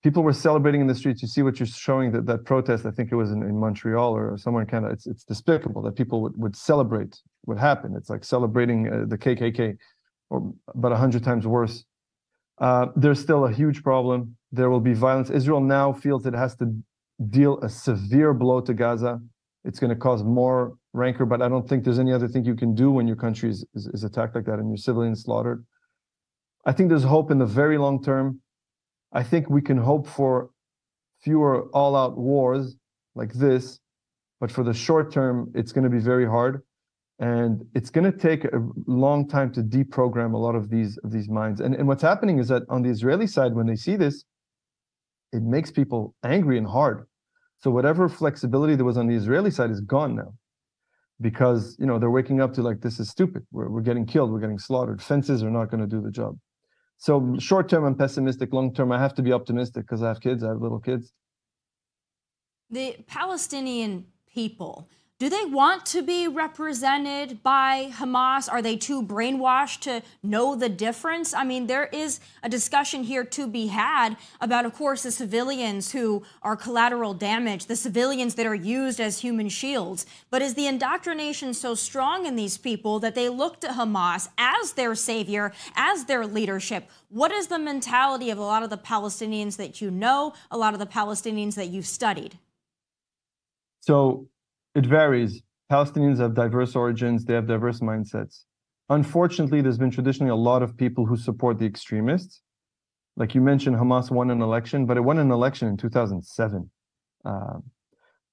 People 0.03 0.24
were 0.24 0.33
celebrating 0.33 0.81
in 0.81 0.88
the 0.88 0.95
streets. 0.95 1.21
You 1.21 1.27
see 1.27 1.41
what 1.41 1.59
you're 1.59 1.65
showing 1.67 2.12
that 2.12 2.25
that 2.27 2.45
protest. 2.45 2.85
I 2.85 2.91
think 2.91 3.12
it 3.12 3.15
was 3.15 3.31
in, 3.31 3.41
in 3.41 3.59
Montreal 3.59 4.15
or 4.15 4.38
somewhere 4.38 4.63
in 4.63 4.69
Canada. 4.69 4.93
It's 4.93 5.07
it's 5.07 5.24
despicable 5.24 5.81
that 5.83 5.95
people 5.95 6.21
would, 6.21 6.38
would 6.38 6.55
celebrate 6.55 7.19
what 7.43 7.57
happened. 7.57 7.95
It's 7.97 8.09
like 8.09 8.24
celebrating 8.24 8.88
uh, 8.88 9.05
the 9.07 9.17
KKK, 9.17 9.77
or 10.29 10.53
but 10.75 10.91
a 10.91 10.95
hundred 10.95 11.24
times 11.24 11.47
worse. 11.47 11.85
Uh, 12.59 12.88
there's 12.95 13.19
still 13.19 13.45
a 13.45 13.51
huge 13.51 13.83
problem. 13.83 14.38
There 14.51 14.69
will 14.69 14.79
be 14.79 14.93
violence. 14.93 15.29
Israel 15.29 15.59
now 15.59 15.91
feels 15.91 16.25
it 16.25 16.33
has 16.33 16.55
to 16.57 16.74
deal 17.29 17.59
a 17.62 17.69
severe 17.69 18.33
blow 18.33 18.62
to 18.62 18.74
Gaza. 18.74 19.19
It's 19.63 19.79
going 19.79 19.89
to 19.89 19.95
cause 19.95 20.24
more 20.24 20.77
rancor, 20.93 21.25
but 21.25 21.41
I 21.41 21.50
don't 21.50 21.67
think 21.67 21.83
there's 21.83 22.00
any 22.00 22.13
other 22.13 22.27
thing 22.27 22.45
you 22.45 22.55
can 22.55 22.75
do 22.75 22.91
when 22.91 23.07
your 23.07 23.15
country 23.15 23.50
is, 23.50 23.65
is, 23.74 23.88
is 23.88 24.03
attacked 24.03 24.35
like 24.35 24.45
that 24.45 24.59
and 24.59 24.69
your 24.69 24.77
civilians 24.77 25.24
slaughtered. 25.24 25.65
I 26.65 26.72
think 26.72 26.89
there's 26.89 27.03
hope 27.03 27.31
in 27.31 27.38
the 27.38 27.45
very 27.45 27.77
long 27.77 28.03
term. 28.03 28.41
I 29.13 29.24
think 29.24 29.50
we 29.50 29.62
can 29.62 29.77
hope 29.77 30.07
for 30.07 30.50
fewer 31.22 31.67
all 31.74 31.95
out 31.95 32.17
wars 32.17 32.75
like 33.15 33.34
this, 33.34 33.79
but 34.39 34.51
for 34.51 34.63
the 34.63 34.74
short 34.74 35.12
term, 35.12 35.51
it's 35.55 35.72
going 35.72 35.84
to 35.84 35.89
be 35.89 36.00
very 36.00 36.25
hard. 36.25 36.62
And 37.19 37.65
it's 37.74 37.89
going 37.89 38.12
to 38.12 38.17
take 38.17 38.43
a 38.43 38.62
long 38.88 39.27
time 39.27 39.51
to 39.53 39.62
deprogram 39.62 40.34
a 40.34 40.38
lot 40.38 40.55
of 40.55 40.69
these 40.69 40.98
of 40.98 41.12
these 41.12 41.29
minds. 41.29 41.62
And, 41.62 41.74
and 41.74 41.88
what's 41.88 42.03
happening 42.03 42.39
is 42.39 42.50
that 42.50 42.63
on 42.67 42.81
the 42.81 42.89
Israeli 42.89 43.27
side, 43.27 43.53
when 43.53 43.67
they 43.67 43.77
see 43.77 43.95
this, 43.95 44.25
it 45.31 45.41
makes 45.41 45.72
people 45.72 46.13
angry 46.24 46.57
and 46.57 46.67
hard. 46.67 47.07
So 47.60 47.72
whatever 47.72 48.10
flexibility 48.10 48.75
there 48.75 48.84
was 48.84 48.98
on 48.98 49.07
the 49.07 49.15
Israeli 49.15 49.50
side 49.50 49.72
is 49.72 49.79
gone 49.79 50.15
now, 50.15 50.34
because 51.22 51.77
you 51.79 51.86
know 51.86 52.00
they're 52.00 52.12
waking 52.12 52.41
up 52.41 52.53
to 52.55 52.62
like 52.62 52.81
this 52.81 53.00
is 53.00 53.10
stupid. 53.10 53.43
We're 53.50 53.69
we're 53.69 53.81
getting 53.81 54.05
killed. 54.05 54.29
We're 54.29 54.41
getting 54.41 54.60
slaughtered. 54.60 55.01
Fences 55.01 55.41
are 55.41 55.51
not 55.51 55.72
going 55.72 55.81
to 55.81 55.88
do 55.88 56.01
the 56.01 56.12
job. 56.12 56.38
So 56.97 57.35
short 57.39 57.69
term, 57.69 57.83
I'm 57.85 57.95
pessimistic. 57.95 58.53
Long 58.53 58.73
term, 58.73 58.91
I 58.91 58.99
have 58.99 59.13
to 59.15 59.21
be 59.21 59.33
optimistic 59.33 59.83
because 59.83 60.01
I 60.01 60.07
have 60.07 60.21
kids. 60.21 60.43
I 60.43 60.49
have 60.49 60.61
little 60.61 60.79
kids. 60.79 61.13
The 62.69 62.97
Palestinian 63.07 64.05
people 64.27 64.89
do 65.17 65.29
they 65.29 65.45
want 65.45 65.86
to 65.86 66.01
be 66.01 66.27
represented 66.27 67.41
by 67.41 67.89
Hamas? 67.93 68.51
Are 68.51 68.62
they 68.62 68.75
too 68.75 69.01
brainwashed 69.01 69.79
to 69.81 70.03
know 70.22 70.55
the 70.55 70.67
difference? 70.67 71.34
I 71.34 71.45
mean, 71.45 71.67
there 71.67 71.86
is 71.86 72.19
a 72.43 72.50
discussion 72.50 73.03
here 73.03 73.24
to 73.24 73.48
be 73.48 73.67
had 73.67 74.17
about, 74.41 74.65
of 74.65 74.74
course, 74.74 75.03
the 75.03 75.12
civilians 75.12 75.93
who 75.93 76.24
are 76.41 76.57
collateral 76.57 77.13
damage, 77.13 77.67
the 77.67 77.77
civilians 77.77 78.36
that 78.36 78.45
are 78.45 78.55
used 78.55 79.00
as 79.00 79.19
human 79.19 79.48
shields. 79.48 80.05
But 80.29 80.41
is 80.41 80.55
the 80.55 80.67
indoctrination 80.67 81.53
so 81.53 81.75
strong 81.75 82.25
in 82.25 82.36
these 82.36 82.57
people 82.57 83.00
that 83.00 83.15
they 83.15 83.29
look 83.29 83.62
to 83.62 83.67
Hamas 83.67 84.27
as 84.38 84.74
their 84.74 84.95
savior, 84.95 85.53
as 85.77 86.05
their 86.05 86.27
leadership? 86.27 86.89
What 87.07 87.31
is 87.31 87.48
the 87.48 87.60
mentality 87.60 88.31
of 88.31 88.38
a 88.38 88.43
lot 88.43 88.63
of 88.63 88.69
the 88.69 88.77
Palestinians 88.77 89.55
that 89.55 89.79
you 89.79 89.91
know, 89.91 90.34
a 90.51 90.57
lot 90.57 90.74
of 90.74 90.79
the 90.81 90.86
Palestinians 90.86 91.55
that 91.55 91.69
you've 91.69 91.88
studied? 91.88 92.38
So 93.79 94.27
it 94.75 94.86
varies. 94.86 95.41
Palestinians 95.72 96.20
have 96.20 96.36
diverse 96.36 96.75
origins, 96.75 97.25
they 97.25 97.34
have 97.34 97.48
diverse 97.48 97.79
mindsets. 97.79 98.44
Unfortunately, 98.89 99.62
there's 99.62 99.79
been 99.79 99.89
traditionally 99.89 100.29
a 100.29 100.36
lot 100.36 100.62
of 100.62 100.77
people 100.77 101.05
who 101.05 101.17
support 101.17 101.58
the 101.58 101.65
extremists. 101.65 102.41
Like 103.15 103.34
you 103.34 103.41
mentioned, 103.41 103.77
Hamas 103.77 104.12
won 104.12 104.29
an 104.29 104.41
election, 104.41 104.86
but 104.86 104.98
it 104.98 105.01
won 105.01 105.17
an 105.17 105.32
election 105.32 105.67
in 105.67 105.77
2007. 105.77 106.70
Uh, 107.24 107.53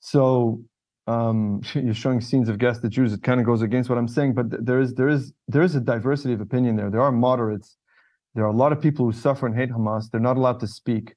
so 0.00 0.62
um, 1.06 1.62
you're 1.74 1.94
showing 1.94 2.20
scenes 2.20 2.48
of 2.48 2.58
Gas 2.58 2.80
the 2.80 2.90
Jews. 2.90 3.14
It 3.14 3.22
kind 3.22 3.40
of 3.40 3.46
goes 3.46 3.62
against 3.62 3.88
what 3.88 3.98
I'm 3.98 4.08
saying, 4.08 4.34
but 4.34 4.66
there 4.66 4.80
is 4.80 4.94
there 4.94 5.08
is 5.08 5.32
there 5.48 5.62
is 5.62 5.74
a 5.74 5.80
diversity 5.80 6.34
of 6.34 6.40
opinion 6.40 6.76
there. 6.76 6.90
There 6.90 7.00
are 7.00 7.12
moderates. 7.12 7.78
There 8.34 8.44
are 8.44 8.48
a 8.48 8.56
lot 8.56 8.72
of 8.72 8.80
people 8.80 9.06
who 9.06 9.12
suffer 9.12 9.46
and 9.46 9.54
hate 9.54 9.70
Hamas. 9.70 10.10
They're 10.10 10.20
not 10.20 10.36
allowed 10.36 10.60
to 10.60 10.66
speak. 10.66 11.14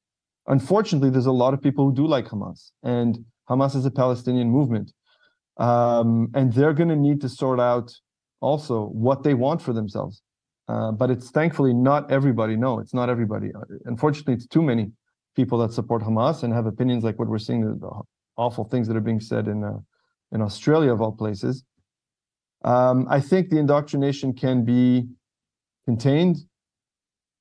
Unfortunately, 0.48 1.10
there's 1.10 1.26
a 1.26 1.32
lot 1.32 1.54
of 1.54 1.62
people 1.62 1.86
who 1.86 1.96
do 1.96 2.08
like 2.08 2.26
Hamas, 2.26 2.72
and 2.84 3.26
Hamas 3.50 3.76
is 3.76 3.86
a 3.86 3.92
Palestinian 3.92 4.50
movement 4.50 4.94
um, 5.58 6.30
and 6.34 6.54
they're 6.54 6.74
going 6.74 6.90
to 6.90 6.96
need 6.96 7.22
to 7.22 7.30
sort 7.30 7.60
out 7.60 7.94
also 8.42 8.86
what 8.88 9.24
they 9.24 9.34
want 9.34 9.62
for 9.62 9.74
themselves. 9.74 10.22
Uh, 10.68 10.92
but 10.92 11.12
it's 11.12 11.30
thankfully 11.30 11.74
not 11.74 12.12
everybody. 12.12 12.56
No, 12.56 12.80
it's 12.80 12.94
not 12.94 13.10
everybody. 13.10 13.52
Uh, 13.54 13.62
unfortunately, 13.86 14.34
it's 14.34 14.48
too 14.48 14.64
many 14.64 14.92
people 15.36 15.60
that 15.60 15.72
support 15.72 16.02
Hamas 16.02 16.44
and 16.44 16.54
have 16.54 16.66
opinions 16.66 17.04
like 17.04 17.20
what 17.20 17.28
we're 17.28 17.38
seeing, 17.38 17.62
the, 17.62 18.02
awful 18.38 18.66
things 18.66 18.88
that 18.88 18.98
are 18.98 19.02
being 19.02 19.20
said 19.20 19.48
in 19.48 19.64
uh, 19.64 19.78
in 20.32 20.42
Australia 20.42 20.92
of 20.92 21.02
all 21.02 21.12
places. 21.12 21.64
Um, 22.64 23.08
I 23.10 23.20
think 23.20 23.50
the 23.50 23.60
indoctrination 23.60 24.34
can 24.34 24.66
be 24.66 25.08
contained. 25.86 26.38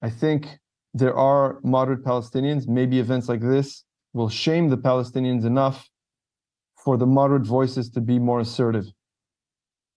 I 0.03 0.11
think 0.11 0.59
there 0.93 1.17
are 1.17 1.59
moderate 1.65 2.05
Palestinians. 2.05 2.69
Maybe 2.69 3.01
events 3.01 3.29
like 3.29 3.41
this 3.41 3.85
will 4.13 4.29
shame 4.29 4.69
the 4.69 4.77
Palestinians 4.77 5.45
enough 5.45 5.89
for 6.85 6.97
the 6.97 7.07
moderate 7.07 7.47
voices 7.47 7.89
to 7.91 8.01
be 8.01 8.19
more 8.19 8.41
assertive. 8.41 8.87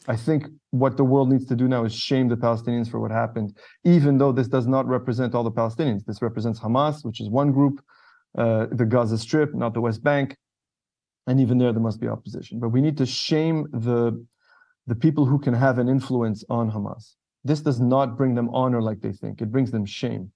I 0.07 0.15
think 0.15 0.47
what 0.71 0.95
the 0.95 1.03
world 1.03 1.29
needs 1.29 1.45
to 1.47 1.55
do 1.55 1.67
now 1.67 1.83
is 1.83 1.93
shame 1.93 2.29
the 2.29 2.37
Palestinians 2.37 2.89
for 2.89 2.99
what 2.99 3.11
happened, 3.11 3.57
even 3.83 4.17
though 4.17 4.31
this 4.31 4.47
does 4.47 4.67
not 4.67 4.87
represent 4.87 5.35
all 5.35 5.43
the 5.43 5.51
Palestinians. 5.51 6.05
This 6.05 6.21
represents 6.21 6.59
Hamas, 6.59 7.03
which 7.03 7.19
is 7.19 7.29
one 7.29 7.51
group, 7.51 7.81
uh, 8.37 8.67
the 8.71 8.85
Gaza 8.85 9.17
Strip, 9.17 9.53
not 9.53 9.73
the 9.73 9.81
West 9.81 10.01
Bank. 10.01 10.37
And 11.25 11.41
even 11.41 11.57
there, 11.57 11.73
there 11.73 11.81
must 11.81 11.99
be 11.99 12.07
opposition. 12.07 12.59
But 12.59 12.69
we 12.69 12.79
need 12.79 12.95
to 12.97 13.05
shame 13.05 13.67
the, 13.73 14.25
the 14.85 14.95
people 14.95 15.25
who 15.25 15.39
can 15.39 15.53
have 15.53 15.77
an 15.77 15.89
influence 15.89 16.45
on 16.49 16.71
Hamas. 16.71 17.15
This 17.43 17.59
does 17.59 17.81
not 17.81 18.17
bring 18.17 18.33
them 18.33 18.49
honor 18.53 18.81
like 18.81 19.01
they 19.01 19.11
think, 19.11 19.41
it 19.41 19.51
brings 19.51 19.71
them 19.71 19.85
shame. 19.85 20.31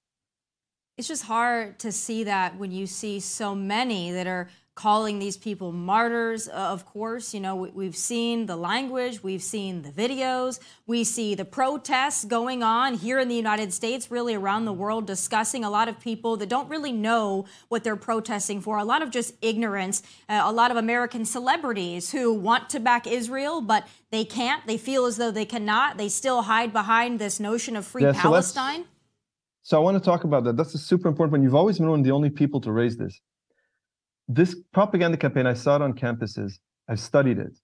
It's 0.98 1.08
just 1.08 1.24
hard 1.24 1.80
to 1.80 1.92
see 1.94 2.26
that 2.26 2.58
when 2.60 2.72
you 2.72 2.86
see 2.86 3.22
so 3.22 3.56
many 3.56 4.12
that 4.12 4.28
are 4.28 4.50
calling 4.82 5.20
these 5.20 5.38
people 5.38 5.72
martyrs, 5.72 6.50
uh, 6.50 6.54
of 6.54 6.88
course. 6.88 7.36
You 7.36 7.40
know, 7.40 7.56
we, 7.56 7.86
have 7.86 7.96
seen 7.96 8.48
the 8.48 8.56
language, 8.56 9.22
we've 9.22 9.44
seen 9.44 9.84
the 9.84 9.92
videos, 9.92 10.60
we 10.88 11.04
see 11.04 11.36
the 11.36 11.46
protests 11.46 12.26
going 12.26 12.64
on 12.64 12.96
here 12.96 13.20
in 13.20 13.28
the 13.28 13.36
United 13.36 13.74
States, 13.74 14.10
really 14.10 14.34
around 14.34 14.66
the 14.66 14.74
world, 14.74 15.06
discussing 15.06 15.64
a 15.64 15.70
lot 15.70 15.88
of 15.88 16.00
people 16.00 16.36
that 16.38 16.50
don't 16.50 16.68
really 16.68 16.92
know 16.92 17.46
what 17.70 17.84
they're 17.84 17.96
protesting 17.96 18.60
for, 18.60 18.80
a 18.80 18.84
lot 18.84 19.04
of 19.04 19.12
just 19.12 19.36
ignorance, 19.44 20.02
uh, 20.28 20.42
a 20.44 20.52
lot 20.52 20.72
of 20.72 20.78
American 20.78 21.26
celebrities 21.26 22.12
who 22.12 22.34
want 22.34 22.68
to 22.72 22.80
back 22.80 23.06
Israel, 23.06 23.62
but 23.62 23.88
they 24.10 24.26
can't. 24.26 24.66
They 24.66 24.80
feel 24.80 25.06
as 25.06 25.16
though 25.18 25.30
they 25.30 25.46
cannot. 25.46 25.98
They 25.98 26.10
still 26.10 26.42
hide 26.42 26.74
behind 26.74 27.20
this 27.20 27.40
notion 27.40 27.76
of 27.76 27.86
free 27.86 28.02
yeah, 28.02 28.14
so 28.14 28.20
Palestine. 28.20 28.86
So 29.62 29.78
I 29.78 29.80
want 29.80 29.96
to 29.96 30.04
talk 30.04 30.24
about 30.24 30.44
that. 30.46 30.58
That's 30.58 30.74
a 30.74 30.80
super 30.80 31.08
important 31.08 31.34
one. 31.34 31.44
You've 31.44 31.54
always 31.54 31.78
been 31.78 31.88
one 31.88 32.00
of 32.00 32.06
the 32.06 32.12
only 32.12 32.32
people 32.32 32.60
to 32.62 32.72
raise 32.72 32.98
this 32.98 33.22
this 34.36 34.56
propaganda 34.74 35.18
campaign, 35.18 35.46
I 35.46 35.54
saw 35.54 35.76
it 35.76 35.82
on 35.82 35.94
campuses. 35.94 36.54
I've 36.88 37.00
studied 37.00 37.38
it. 37.38 37.58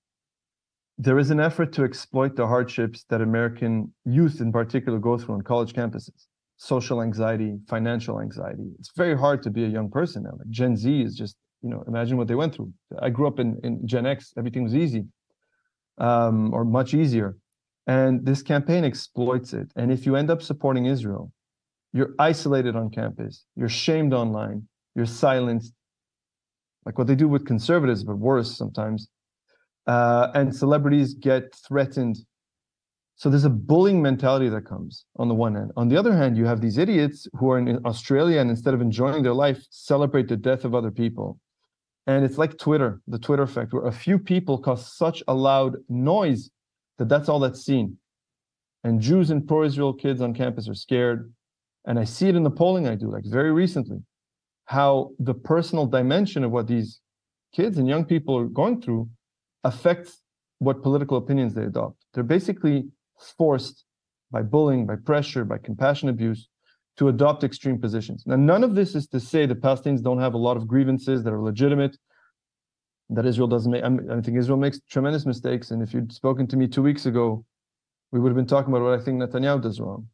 There 0.98 1.20
is 1.20 1.30
an 1.30 1.40
effort 1.40 1.72
to 1.74 1.84
exploit 1.84 2.36
the 2.36 2.48
hardships 2.48 3.06
that 3.10 3.22
American 3.22 3.94
youth 4.06 4.42
in 4.42 4.52
particular 4.52 4.98
go 5.00 5.18
through 5.18 5.36
on 5.36 5.42
college 5.44 5.74
campuses. 5.74 6.26
Social 6.58 7.02
anxiety, 7.02 7.60
financial 7.68 8.20
anxiety. 8.20 8.72
It's 8.80 8.92
very 8.96 9.16
hard 9.16 9.44
to 9.44 9.52
be 9.52 9.64
a 9.64 9.68
young 9.68 9.92
person 9.92 10.24
now. 10.24 10.32
Like 10.38 10.50
Gen 10.50 10.76
Z 10.76 11.02
is 11.02 11.16
just, 11.16 11.36
you 11.62 11.70
know, 11.70 11.84
imagine 11.88 12.18
what 12.18 12.28
they 12.28 12.36
went 12.36 12.56
through. 12.56 12.74
I 13.00 13.10
grew 13.12 13.28
up 13.28 13.40
in, 13.40 13.60
in 13.64 13.88
Gen 13.88 14.08
X, 14.08 14.34
everything 14.38 14.64
was 14.64 14.76
easy 14.76 15.06
um, 16.00 16.54
or 16.54 16.66
much 16.66 16.94
easier. 16.94 17.38
And 17.86 18.26
this 18.26 18.42
campaign 18.42 18.84
exploits 18.84 19.54
it. 19.54 19.72
And 19.76 19.92
if 19.92 20.06
you 20.06 20.16
end 20.16 20.30
up 20.32 20.42
supporting 20.42 20.88
Israel, 20.88 21.32
you're 21.94 22.14
isolated 22.20 22.76
on 22.76 22.90
campus, 22.90 23.46
you're 23.56 23.70
shamed 23.70 24.14
online, 24.14 24.68
you're 24.96 25.06
silenced, 25.06 25.74
like 26.88 26.98
what 26.98 27.06
they 27.06 27.16
do 27.16 27.28
with 27.28 27.46
conservatives, 27.46 28.02
but 28.02 28.18
worse 28.18 28.56
sometimes. 28.56 29.10
Uh, 29.88 30.32
and 30.36 30.56
celebrities 30.56 31.14
get 31.16 31.54
threatened. 31.68 32.16
So 33.18 33.30
there's 33.30 33.44
a 33.44 33.50
bullying 33.50 34.02
mentality 34.02 34.48
that 34.48 34.66
comes 34.66 35.04
on 35.18 35.28
the 35.28 35.36
one 35.36 35.54
hand. 35.54 35.72
On 35.76 35.90
the 35.90 35.98
other 35.98 36.16
hand, 36.16 36.38
you 36.38 36.46
have 36.46 36.62
these 36.62 36.78
idiots 36.78 37.28
who 37.34 37.52
are 37.52 37.60
in 37.60 37.86
Australia 37.86 38.40
and 38.40 38.50
instead 38.50 38.74
of 38.74 38.80
enjoying 38.80 39.22
their 39.22 39.34
life, 39.34 39.62
celebrate 39.70 40.30
the 40.30 40.38
death 40.38 40.64
of 40.64 40.74
other 40.74 40.90
people. 40.90 41.38
And 42.06 42.24
it's 42.24 42.38
like 42.38 42.58
Twitter, 42.58 43.02
the 43.06 43.20
Twitter 43.20 43.44
effect, 43.44 43.74
where 43.74 43.88
a 43.88 43.92
few 43.92 44.18
people 44.18 44.58
cause 44.58 44.96
such 44.96 45.22
a 45.28 45.34
loud 45.34 45.76
noise 45.90 46.50
that 47.00 47.10
that's 47.10 47.28
all 47.28 47.42
that's 47.42 47.66
seen. 47.66 47.98
And 48.86 49.02
Jews 49.02 49.30
and 49.30 49.46
pro-Israel 49.46 49.92
kids 49.92 50.22
on 50.22 50.34
campus 50.34 50.70
are 50.70 50.74
scared. 50.74 51.34
And 51.86 52.00
I 52.00 52.06
see 52.06 52.30
it 52.30 52.36
in 52.36 52.44
the 52.44 52.58
polling 52.62 52.88
I 52.88 52.96
do, 52.96 53.12
like 53.12 53.26
very 53.26 53.52
recently 53.52 54.00
how 54.68 55.12
the 55.20 55.34
personal 55.34 55.86
dimension 55.86 56.44
of 56.44 56.52
what 56.52 56.68
these 56.68 57.00
kids 57.54 57.78
and 57.78 57.88
young 57.88 58.06
people 58.06 58.38
are 58.38 58.46
going 58.46 58.82
through 58.82 59.10
affects 59.64 60.22
what 60.60 60.84
political 60.84 61.18
opinions 61.18 61.54
they 61.54 61.64
adopt. 61.64 61.98
They're 62.14 62.24
basically 62.24 62.86
forced 63.38 63.86
by 64.30 64.42
bullying, 64.42 64.86
by 64.86 64.98
pressure, 64.98 65.46
by 65.46 65.58
compassion 65.58 66.10
abuse 66.10 66.50
to 66.98 67.08
adopt 67.08 67.44
extreme 67.44 67.80
positions. 67.80 68.24
Now, 68.26 68.36
none 68.36 68.64
of 68.64 68.76
this 68.76 68.94
is 68.94 69.08
to 69.08 69.20
say 69.20 69.46
the 69.46 69.56
Palestinians 69.56 70.02
don't 70.04 70.20
have 70.20 70.34
a 70.34 70.38
lot 70.38 70.58
of 70.58 70.68
grievances 70.68 71.24
that 71.24 71.32
are 71.32 71.42
legitimate, 71.42 71.98
that 73.10 73.26
Israel 73.26 73.48
doesn't 73.48 73.72
make. 73.72 73.84
I 73.84 74.22
think 74.22 74.38
Israel 74.38 74.58
makes 74.58 74.82
tremendous 74.90 75.26
mistakes. 75.26 75.72
And 75.72 75.82
if 75.82 75.94
you'd 75.94 76.12
spoken 76.12 76.46
to 76.48 76.58
me 76.58 76.68
two 76.68 76.84
weeks 76.84 77.06
ago, 77.06 77.46
we 78.12 78.20
would 78.20 78.30
have 78.30 78.36
been 78.36 78.48
talking 78.48 78.74
about 78.74 78.84
what 78.84 79.00
I 79.00 79.02
think 79.02 79.22
Netanyahu 79.22 79.62
does 79.62 79.80
wrong. 79.80 80.08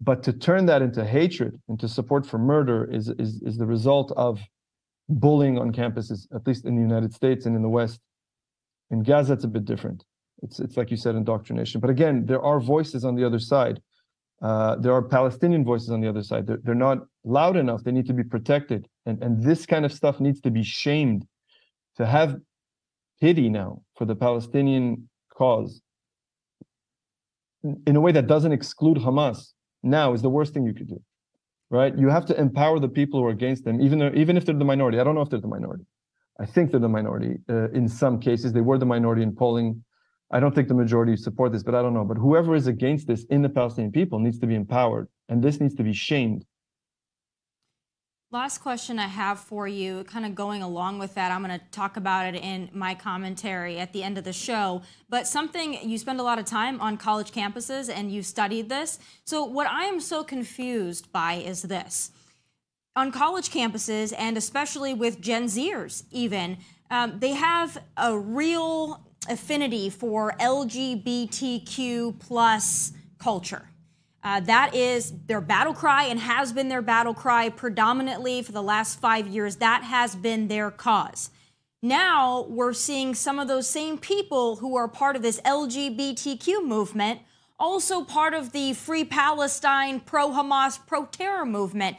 But 0.00 0.22
to 0.22 0.32
turn 0.32 0.66
that 0.66 0.82
into 0.82 1.04
hatred, 1.04 1.60
into 1.68 1.88
support 1.88 2.26
for 2.26 2.38
murder, 2.38 2.90
is, 2.90 3.08
is, 3.18 3.42
is 3.42 3.58
the 3.58 3.66
result 3.66 4.12
of 4.16 4.40
bullying 5.08 5.58
on 5.58 5.72
campuses, 5.72 6.26
at 6.34 6.46
least 6.46 6.64
in 6.64 6.74
the 6.74 6.80
United 6.80 7.12
States 7.12 7.46
and 7.46 7.54
in 7.54 7.62
the 7.62 7.68
West. 7.68 8.00
In 8.90 9.02
Gaza, 9.02 9.34
it's 9.34 9.44
a 9.44 9.48
bit 9.48 9.64
different. 9.64 10.04
It's, 10.42 10.58
it's 10.58 10.76
like 10.76 10.90
you 10.90 10.96
said, 10.96 11.16
indoctrination. 11.16 11.80
But 11.80 11.90
again, 11.90 12.24
there 12.24 12.40
are 12.40 12.60
voices 12.60 13.04
on 13.04 13.14
the 13.14 13.24
other 13.24 13.38
side. 13.38 13.80
Uh, 14.40 14.76
there 14.76 14.94
are 14.94 15.02
Palestinian 15.02 15.64
voices 15.64 15.90
on 15.90 16.00
the 16.00 16.08
other 16.08 16.22
side. 16.22 16.46
They're, 16.46 16.60
they're 16.62 16.74
not 16.74 16.98
loud 17.24 17.56
enough. 17.56 17.84
They 17.84 17.92
need 17.92 18.06
to 18.06 18.14
be 18.14 18.24
protected. 18.24 18.88
And, 19.04 19.22
and 19.22 19.42
this 19.42 19.66
kind 19.66 19.84
of 19.84 19.92
stuff 19.92 20.18
needs 20.18 20.40
to 20.42 20.50
be 20.50 20.62
shamed. 20.62 21.26
To 21.96 22.06
have 22.06 22.36
pity 23.20 23.50
now 23.50 23.82
for 23.96 24.06
the 24.06 24.14
Palestinian 24.14 25.10
cause 25.34 25.82
in 27.62 27.96
a 27.96 28.00
way 28.00 28.12
that 28.12 28.26
doesn't 28.26 28.52
exclude 28.52 28.96
Hamas, 28.96 29.52
now 29.82 30.12
is 30.12 30.22
the 30.22 30.30
worst 30.30 30.54
thing 30.54 30.64
you 30.66 30.74
could 30.74 30.88
do, 30.88 31.00
right? 31.70 31.96
You 31.96 32.08
have 32.08 32.26
to 32.26 32.38
empower 32.38 32.78
the 32.78 32.88
people 32.88 33.20
who 33.20 33.26
are 33.26 33.30
against 33.30 33.64
them, 33.64 33.80
even 33.80 33.98
though, 33.98 34.12
even 34.14 34.36
if 34.36 34.44
they're 34.44 34.54
the 34.54 34.64
minority. 34.64 34.98
I 34.98 35.04
don't 35.04 35.14
know 35.14 35.22
if 35.22 35.30
they're 35.30 35.40
the 35.40 35.48
minority. 35.48 35.84
I 36.38 36.46
think 36.46 36.70
they're 36.70 36.80
the 36.80 36.88
minority 36.88 37.38
uh, 37.48 37.70
in 37.70 37.88
some 37.88 38.18
cases. 38.18 38.52
They 38.52 38.62
were 38.62 38.78
the 38.78 38.86
minority 38.86 39.22
in 39.22 39.34
polling. 39.34 39.84
I 40.30 40.40
don't 40.40 40.54
think 40.54 40.68
the 40.68 40.74
majority 40.74 41.16
support 41.16 41.52
this, 41.52 41.62
but 41.62 41.74
I 41.74 41.82
don't 41.82 41.92
know. 41.92 42.04
But 42.04 42.16
whoever 42.16 42.54
is 42.54 42.66
against 42.66 43.06
this 43.06 43.24
in 43.24 43.42
the 43.42 43.48
Palestinian 43.48 43.92
people 43.92 44.18
needs 44.18 44.38
to 44.38 44.46
be 44.46 44.54
empowered, 44.54 45.08
and 45.28 45.42
this 45.42 45.60
needs 45.60 45.74
to 45.74 45.82
be 45.82 45.92
shamed 45.92 46.44
Last 48.32 48.58
question 48.58 49.00
I 49.00 49.08
have 49.08 49.40
for 49.40 49.66
you, 49.66 50.04
kind 50.04 50.24
of 50.24 50.36
going 50.36 50.62
along 50.62 51.00
with 51.00 51.16
that, 51.16 51.32
I'm 51.32 51.42
going 51.42 51.58
to 51.58 51.64
talk 51.72 51.96
about 51.96 52.32
it 52.32 52.40
in 52.40 52.70
my 52.72 52.94
commentary 52.94 53.80
at 53.80 53.92
the 53.92 54.04
end 54.04 54.18
of 54.18 54.22
the 54.22 54.32
show. 54.32 54.82
But 55.08 55.26
something 55.26 55.76
you 55.82 55.98
spend 55.98 56.20
a 56.20 56.22
lot 56.22 56.38
of 56.38 56.44
time 56.44 56.80
on 56.80 56.96
college 56.96 57.32
campuses 57.32 57.92
and 57.92 58.12
you've 58.12 58.26
studied 58.26 58.68
this. 58.68 59.00
So, 59.24 59.44
what 59.44 59.66
I 59.66 59.86
am 59.86 59.98
so 59.98 60.22
confused 60.22 61.10
by 61.10 61.34
is 61.34 61.62
this 61.62 62.12
on 62.94 63.10
college 63.10 63.50
campuses, 63.50 64.14
and 64.16 64.36
especially 64.36 64.94
with 64.94 65.20
Gen 65.20 65.46
Zers, 65.46 66.04
even, 66.12 66.58
um, 66.88 67.18
they 67.18 67.32
have 67.32 67.82
a 67.96 68.16
real 68.16 69.04
affinity 69.28 69.90
for 69.90 70.34
LGBTQ 70.38 72.20
plus 72.20 72.92
culture. 73.18 73.69
Uh, 74.22 74.40
that 74.40 74.74
is 74.74 75.12
their 75.26 75.40
battle 75.40 75.72
cry 75.72 76.04
and 76.04 76.20
has 76.20 76.52
been 76.52 76.68
their 76.68 76.82
battle 76.82 77.14
cry 77.14 77.48
predominantly 77.48 78.42
for 78.42 78.52
the 78.52 78.62
last 78.62 79.00
five 79.00 79.26
years. 79.26 79.56
That 79.56 79.82
has 79.84 80.14
been 80.14 80.48
their 80.48 80.70
cause. 80.70 81.30
Now 81.82 82.42
we're 82.48 82.74
seeing 82.74 83.14
some 83.14 83.38
of 83.38 83.48
those 83.48 83.66
same 83.66 83.96
people 83.96 84.56
who 84.56 84.76
are 84.76 84.88
part 84.88 85.16
of 85.16 85.22
this 85.22 85.40
LGBTQ 85.40 86.66
movement, 86.66 87.20
also 87.58 88.04
part 88.04 88.34
of 88.34 88.52
the 88.52 88.74
Free 88.74 89.04
Palestine, 89.04 90.00
pro 90.00 90.30
Hamas, 90.30 90.78
pro 90.86 91.06
terror 91.06 91.46
movement. 91.46 91.96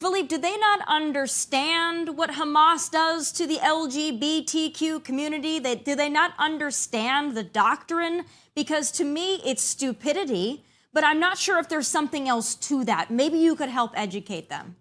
Philippe, 0.00 0.28
do 0.28 0.36
they 0.36 0.58
not 0.58 0.80
understand 0.86 2.18
what 2.18 2.32
Hamas 2.32 2.90
does 2.90 3.32
to 3.32 3.46
the 3.46 3.56
LGBTQ 3.56 5.02
community? 5.02 5.58
They, 5.58 5.76
do 5.76 5.94
they 5.94 6.10
not 6.10 6.34
understand 6.38 7.34
the 7.34 7.42
doctrine? 7.42 8.26
Because 8.54 8.90
to 8.92 9.04
me, 9.04 9.40
it's 9.46 9.62
stupidity 9.62 10.66
but 10.94 11.02
I'm 11.02 11.18
not 11.18 11.36
sure 11.36 11.58
if 11.58 11.68
there's 11.68 11.88
something 11.88 12.28
else 12.28 12.54
to 12.54 12.84
that. 12.84 13.10
Maybe 13.10 13.38
you 13.38 13.56
could 13.56 13.68
help 13.68 13.90
educate 13.96 14.48
them. 14.48 14.76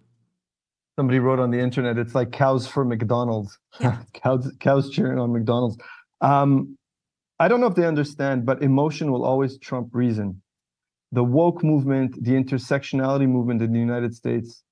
Somebody 0.96 1.18
wrote 1.18 1.40
on 1.40 1.50
the 1.50 1.60
internet, 1.60 1.98
it's 1.98 2.14
like 2.14 2.32
cows 2.32 2.68
for 2.68 2.86
McDonald's. 2.86 3.58
Yeah. 3.80 3.98
cows, 4.14 4.50
cows 4.60 4.92
cheering 4.92 5.18
on 5.18 5.34
McDonald's. 5.34 5.78
Um, 6.22 6.78
I 7.40 7.48
don't 7.48 7.60
know 7.60 7.68
if 7.68 7.74
they 7.74 7.88
understand, 7.88 8.46
but 8.46 8.62
emotion 8.62 9.12
will 9.12 9.26
always 9.26 9.58
trump 9.58 9.90
reason. 9.94 10.40
The 11.12 11.24
woke 11.24 11.64
movement, 11.64 12.24
the 12.24 12.32
intersectionality 12.32 13.28
movement 13.28 13.64
in 13.64 13.74
the 13.74 13.80
United 13.80 14.14
States 14.14 14.64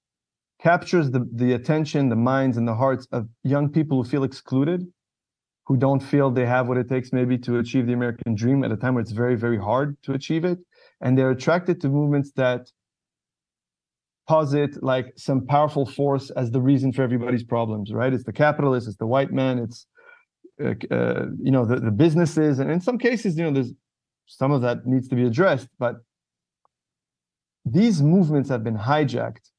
captures 0.61 1.09
the, 1.09 1.27
the 1.33 1.53
attention, 1.53 2.09
the 2.09 2.15
minds, 2.15 2.57
and 2.57 2.67
the 2.67 2.75
hearts 2.75 3.07
of 3.11 3.27
young 3.43 3.67
people 3.67 4.03
who 4.03 4.07
feel 4.07 4.23
excluded, 4.23 4.85
who 5.65 5.75
don't 5.75 6.01
feel 6.01 6.29
they 6.29 6.45
have 6.45 6.67
what 6.67 6.77
it 6.77 6.87
takes 6.87 7.11
maybe 7.11 7.35
to 7.39 7.57
achieve 7.57 7.87
the 7.87 7.93
American 7.93 8.35
dream 8.35 8.63
at 8.63 8.71
a 8.71 8.77
time 8.77 8.93
where 8.93 9.01
it's 9.01 9.11
very, 9.11 9.35
very 9.35 9.57
hard 9.57 9.97
to 10.03 10.13
achieve 10.13 10.45
it 10.45 10.59
and 11.01 11.17
they're 11.17 11.31
attracted 11.31 11.81
to 11.81 11.89
movements 11.89 12.31
that 12.35 12.71
posit 14.27 14.81
like 14.83 15.07
some 15.17 15.45
powerful 15.45 15.85
force 15.85 16.29
as 16.31 16.51
the 16.51 16.61
reason 16.61 16.93
for 16.93 17.01
everybody's 17.01 17.43
problems, 17.43 17.91
right? 17.91 18.13
It's 18.13 18.23
the 18.23 18.33
capitalist, 18.33 18.87
it's 18.87 18.97
the 18.97 19.07
white 19.07 19.31
man, 19.31 19.59
it's 19.59 19.87
uh, 20.63 20.73
uh, 20.91 21.25
you 21.41 21.51
know 21.51 21.65
the, 21.65 21.77
the 21.77 21.91
businesses, 21.91 22.59
and 22.59 22.69
in 22.71 22.79
some 22.79 22.97
cases, 22.97 23.37
you 23.37 23.43
know, 23.43 23.51
there's 23.51 23.73
some 24.27 24.51
of 24.51 24.61
that 24.61 24.85
needs 24.85 25.07
to 25.09 25.15
be 25.15 25.25
addressed, 25.25 25.67
but 25.79 25.95
these 27.65 28.01
movements 28.01 28.49
have 28.49 28.63
been 28.63 28.77
hijacked 28.77 29.49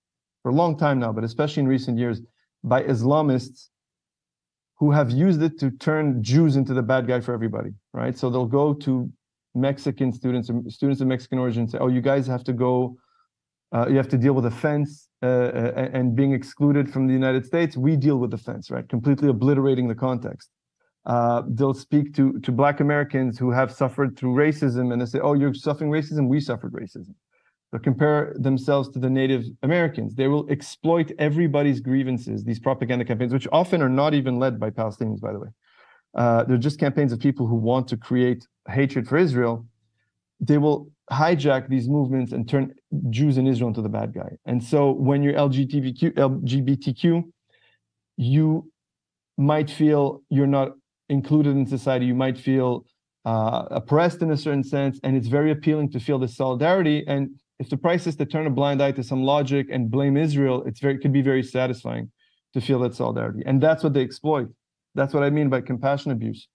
for 0.43 0.51
a 0.51 0.55
long 0.55 0.77
time 0.77 0.99
now, 0.99 1.13
but 1.13 1.25
especially 1.25 1.63
in 1.63 1.69
recent 1.69 1.99
years 1.99 2.21
by 2.65 2.83
Islamists 2.83 3.69
who 4.79 4.91
have 4.91 5.11
used 5.11 5.43
it 5.43 5.59
to 5.61 5.71
turn 5.71 6.23
Jews 6.23 6.57
into 6.57 6.75
the 6.75 6.83
bad 6.83 7.07
guy 7.07 7.21
for 7.21 7.33
everybody, 7.35 7.71
right? 7.93 8.17
So 8.19 8.31
they'll 8.31 8.47
go 8.47 8.75
to 8.75 9.11
Mexican 9.55 10.13
students 10.13 10.51
or 10.51 10.63
students 10.69 11.01
of 11.01 11.07
Mexican 11.09 11.39
origin 11.39 11.69
say, 11.69 11.79
"Oh, 11.79 11.89
you 11.89 12.01
guys 12.01 12.27
have 12.27 12.45
to 12.45 12.53
go. 12.53 12.97
Uh, 13.73 13.87
you 13.89 13.97
have 13.97 14.09
to 14.09 14.19
deal 14.19 14.35
with 14.35 14.47
offense 14.47 15.09
uh, 15.23 15.27
uh 15.27 15.91
and 15.93 16.15
being 16.15 16.33
excluded 16.33 16.91
from 16.93 17.07
the 17.07 17.13
United 17.13 17.47
States. 17.47 17.77
We 17.77 17.97
deal 17.97 18.19
with 18.19 18.33
offense, 18.35 18.71
right? 18.71 18.89
Completely 18.89 19.29
obliterating 19.29 19.89
the 19.89 19.95
context." 19.95 20.51
Uh, 21.05 21.43
they'll 21.49 21.75
speak 21.75 22.15
to 22.15 22.39
to 22.41 22.53
Black 22.53 22.81
Americans 22.81 23.39
who 23.39 23.51
have 23.51 23.73
suffered 23.73 24.17
through 24.17 24.35
racism, 24.35 24.93
and 24.93 25.01
they 25.01 25.07
say, 25.07 25.21
"Oh, 25.21 25.35
you're 25.35 25.55
suffering 25.55 25.91
racism. 25.91 26.29
We 26.29 26.41
suffered 26.41 26.73
racism." 26.73 27.15
They'll 27.73 27.81
compare 27.81 28.35
themselves 28.39 28.91
to 28.91 28.99
the 28.99 29.09
Native 29.09 29.47
Americans. 29.63 30.15
They 30.15 30.29
will 30.29 30.49
exploit 30.51 31.11
everybody's 31.19 31.81
grievances. 31.81 32.45
These 32.45 32.61
propaganda 32.61 33.05
campaigns, 33.05 33.33
which 33.33 33.49
often 33.51 33.81
are 33.81 33.89
not 33.89 34.13
even 34.13 34.39
led 34.39 34.61
by 34.61 34.69
Palestinians, 34.71 35.21
by 35.21 35.33
the 35.33 35.41
way, 35.41 35.49
uh, 36.15 36.45
they're 36.45 36.59
just 36.59 36.79
campaigns 36.79 37.13
of 37.13 37.19
people 37.19 37.47
who 37.47 37.57
want 37.57 37.89
to 37.89 37.97
create 37.97 38.47
hatred 38.69 39.09
for 39.09 39.17
Israel. 39.17 39.67
They 40.41 40.59
will 40.59 40.91
hijack 41.11 41.69
these 41.69 41.89
movements 41.89 42.33
and 42.33 42.49
turn 42.49 42.75
Jews 43.11 43.39
in 43.39 43.47
Israel 43.47 43.69
into 43.69 43.83
the 43.83 43.89
bad 43.89 44.13
guy. 44.13 44.37
And 44.47 44.63
so, 44.63 44.93
when 44.93 45.23
you're 45.23 45.35
LGBTQ, 45.35 46.13
LGBTQ, 46.15 47.25
you 48.17 48.71
might 49.39 49.71
feel 49.71 50.23
you're 50.29 50.47
not 50.47 50.73
included 51.09 51.57
in 51.57 51.67
society. 51.67 52.07
You 52.07 52.15
might 52.15 52.39
feel 52.39 52.85
uh, 53.25 53.65
oppressed 53.71 54.23
in 54.23 54.31
a 54.31 54.37
certain 54.37 54.65
sense, 54.65 54.99
and 55.03 55.17
it's 55.17 55.29
very 55.29 55.51
appealing 55.51 55.91
to 55.93 56.01
feel 56.01 56.19
this 56.19 56.37
solidarity. 56.37 57.05
And 57.07 57.31
if 57.59 57.71
the 57.71 57.77
price 57.77 58.07
is 58.07 58.17
to 58.17 58.27
turn 58.27 58.47
a 58.47 58.51
blind 58.51 58.83
eye 58.83 58.93
to 58.93 59.05
some 59.05 59.23
logic 59.23 59.69
and 59.71 59.91
blame 59.91 60.17
Israel, 60.17 60.65
it's 60.67 60.81
very 60.81 60.95
it 60.95 60.99
could 60.99 61.13
be 61.13 61.23
very 61.23 61.43
satisfying 61.43 62.11
to 62.55 62.61
feel 62.61 62.81
that 62.81 62.95
solidarity, 62.95 63.43
and 63.47 63.63
that's 63.63 63.83
what 63.83 63.95
they 63.95 64.03
exploit. 64.03 64.49
That's 64.95 65.15
what 65.15 65.23
I 65.23 65.31
mean 65.31 65.49
by 65.49 65.61
compassion 65.61 66.11
abuse. 66.11 66.49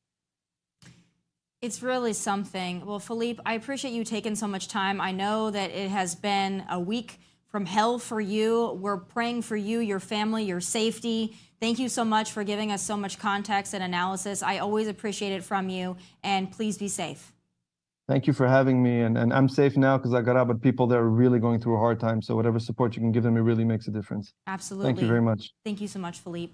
It's 1.61 1.81
really 1.81 2.13
something. 2.13 2.85
Well, 2.85 2.99
Philippe, 2.99 3.41
I 3.45 3.53
appreciate 3.53 3.91
you 3.91 4.03
taking 4.03 4.35
so 4.35 4.47
much 4.47 4.67
time. 4.67 5.01
I 5.01 5.11
know 5.11 5.49
that 5.49 5.71
it 5.71 5.89
has 5.89 6.13
been 6.13 6.63
a 6.69 6.79
week 6.79 7.19
from 7.47 7.65
hell 7.65 7.97
for 7.97 8.21
you. 8.21 8.77
We're 8.79 8.97
praying 8.97 9.41
for 9.41 9.55
you, 9.55 9.79
your 9.79 9.99
family, 9.99 10.43
your 10.43 10.61
safety. 10.61 11.35
Thank 11.59 11.79
you 11.79 11.89
so 11.89 12.05
much 12.05 12.31
for 12.31 12.43
giving 12.43 12.71
us 12.71 12.83
so 12.83 12.95
much 12.95 13.17
context 13.17 13.73
and 13.73 13.83
analysis. 13.83 14.43
I 14.43 14.59
always 14.59 14.87
appreciate 14.87 15.33
it 15.33 15.43
from 15.43 15.69
you, 15.69 15.97
and 16.23 16.51
please 16.51 16.77
be 16.77 16.87
safe. 16.87 17.31
Thank 18.07 18.27
you 18.27 18.33
for 18.33 18.47
having 18.47 18.83
me. 18.83 19.01
And, 19.01 19.17
and 19.17 19.33
I'm 19.33 19.49
safe 19.49 19.75
now 19.75 19.97
because 19.97 20.13
I 20.13 20.21
got 20.21 20.37
out, 20.37 20.47
but 20.47 20.61
people 20.61 20.85
that 20.87 20.97
are 20.97 21.09
really 21.09 21.39
going 21.39 21.59
through 21.59 21.75
a 21.75 21.79
hard 21.79 21.99
time. 21.99 22.21
So 22.21 22.35
whatever 22.35 22.59
support 22.59 22.95
you 22.95 23.01
can 23.01 23.11
give 23.11 23.23
them, 23.23 23.35
it 23.35 23.41
really 23.41 23.65
makes 23.65 23.87
a 23.87 23.91
difference. 23.91 24.33
Absolutely. 24.45 24.89
Thank 24.89 25.01
you 25.01 25.07
very 25.07 25.21
much. 25.21 25.51
Thank 25.65 25.81
you 25.81 25.87
so 25.87 25.99
much, 25.99 26.19
Philippe. 26.19 26.53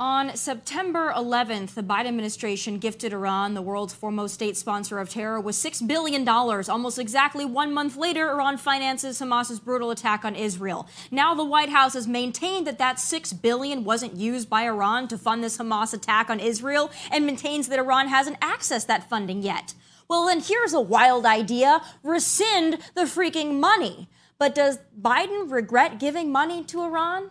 On 0.00 0.34
September 0.34 1.12
11th, 1.14 1.74
the 1.74 1.82
Biden 1.82 2.08
administration 2.08 2.78
gifted 2.78 3.12
Iran, 3.12 3.54
the 3.54 3.62
world's 3.62 3.94
foremost 3.94 4.34
state 4.34 4.56
sponsor 4.56 4.98
of 4.98 5.08
terror, 5.08 5.38
with 5.38 5.54
$6 5.54 5.86
billion. 5.86 6.28
Almost 6.28 6.98
exactly 6.98 7.44
one 7.44 7.72
month 7.72 7.96
later, 7.96 8.28
Iran 8.28 8.56
finances 8.56 9.20
Hamas's 9.20 9.60
brutal 9.60 9.92
attack 9.92 10.24
on 10.24 10.34
Israel. 10.34 10.88
Now 11.12 11.34
the 11.34 11.44
White 11.44 11.68
House 11.68 11.94
has 11.94 12.08
maintained 12.08 12.66
that 12.66 12.78
that 12.78 12.98
6 12.98 13.32
billion 13.34 13.84
wasn't 13.84 14.16
used 14.16 14.50
by 14.50 14.62
Iran 14.64 15.06
to 15.06 15.16
fund 15.16 15.44
this 15.44 15.58
Hamas 15.58 15.94
attack 15.94 16.30
on 16.30 16.40
Israel 16.40 16.90
and 17.12 17.24
maintains 17.24 17.68
that 17.68 17.78
Iran 17.78 18.08
hasn't 18.08 18.40
accessed 18.40 18.86
that 18.88 19.08
funding 19.08 19.40
yet. 19.40 19.74
Well, 20.08 20.26
then 20.26 20.40
here's 20.40 20.72
a 20.72 20.80
wild 20.80 21.24
idea 21.26 21.80
rescind 22.02 22.78
the 22.94 23.02
freaking 23.02 23.60
money. 23.60 24.08
But 24.36 24.56
does 24.56 24.78
Biden 25.00 25.48
regret 25.48 26.00
giving 26.00 26.32
money 26.32 26.64
to 26.64 26.82
Iran? 26.82 27.30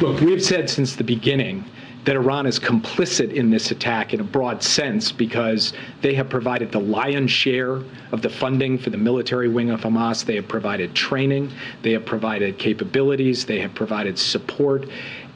Look, 0.00 0.20
we've 0.20 0.42
said 0.42 0.70
since 0.70 0.94
the 0.94 1.02
beginning 1.02 1.64
that 2.04 2.14
Iran 2.14 2.46
is 2.46 2.60
complicit 2.60 3.32
in 3.32 3.50
this 3.50 3.72
attack 3.72 4.14
in 4.14 4.20
a 4.20 4.24
broad 4.24 4.62
sense 4.62 5.10
because 5.10 5.72
they 6.02 6.14
have 6.14 6.28
provided 6.28 6.70
the 6.70 6.78
lion's 6.78 7.32
share 7.32 7.82
of 8.12 8.22
the 8.22 8.30
funding 8.30 8.78
for 8.78 8.90
the 8.90 8.96
military 8.96 9.48
wing 9.48 9.70
of 9.70 9.80
Hamas. 9.80 10.24
They 10.24 10.36
have 10.36 10.46
provided 10.46 10.94
training, 10.94 11.50
they 11.82 11.90
have 11.92 12.06
provided 12.06 12.58
capabilities, 12.58 13.44
they 13.44 13.58
have 13.58 13.74
provided 13.74 14.16
support, 14.16 14.88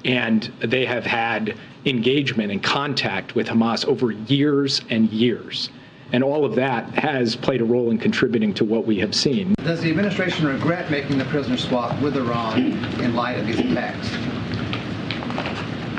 and 0.04 0.44
they 0.60 0.84
have 0.84 1.04
had 1.04 1.56
engagement 1.84 2.52
and 2.52 2.62
contact 2.62 3.34
with 3.34 3.48
Hamas 3.48 3.84
over 3.84 4.12
years 4.12 4.80
and 4.90 5.10
years. 5.10 5.70
And 6.12 6.22
all 6.22 6.44
of 6.44 6.54
that 6.54 6.88
has 6.90 7.34
played 7.34 7.62
a 7.62 7.64
role 7.64 7.90
in 7.90 7.98
contributing 7.98 8.54
to 8.54 8.64
what 8.64 8.86
we 8.86 9.00
have 9.00 9.12
seen. 9.12 9.54
Does 9.64 9.80
the 9.80 9.90
administration 9.90 10.46
regret 10.46 10.88
making 10.88 11.18
the 11.18 11.24
prisoner 11.24 11.56
swap 11.56 12.00
with 12.00 12.16
Iran 12.16 12.60
in 13.00 13.16
light 13.16 13.38
of 13.38 13.46
these 13.46 13.58
attacks? 13.58 14.08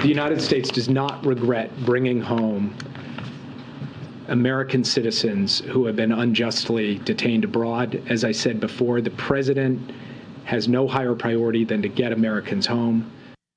The 0.03 0.09
United 0.09 0.41
States 0.41 0.69
does 0.69 0.89
not 0.89 1.25
regret 1.25 1.71
bringing 1.85 2.19
home 2.19 2.75
American 4.27 4.83
citizens 4.83 5.61
who 5.61 5.85
have 5.85 5.95
been 5.95 6.11
unjustly 6.11 6.97
detained 7.05 7.45
abroad. 7.45 8.03
As 8.09 8.25
I 8.25 8.33
said 8.33 8.59
before, 8.59 8.99
the 8.99 9.11
president 9.11 9.93
has 10.43 10.67
no 10.67 10.89
higher 10.89 11.15
priority 11.15 11.63
than 11.63 11.81
to 11.83 11.87
get 11.87 12.11
Americans 12.11 12.65
home. 12.65 13.09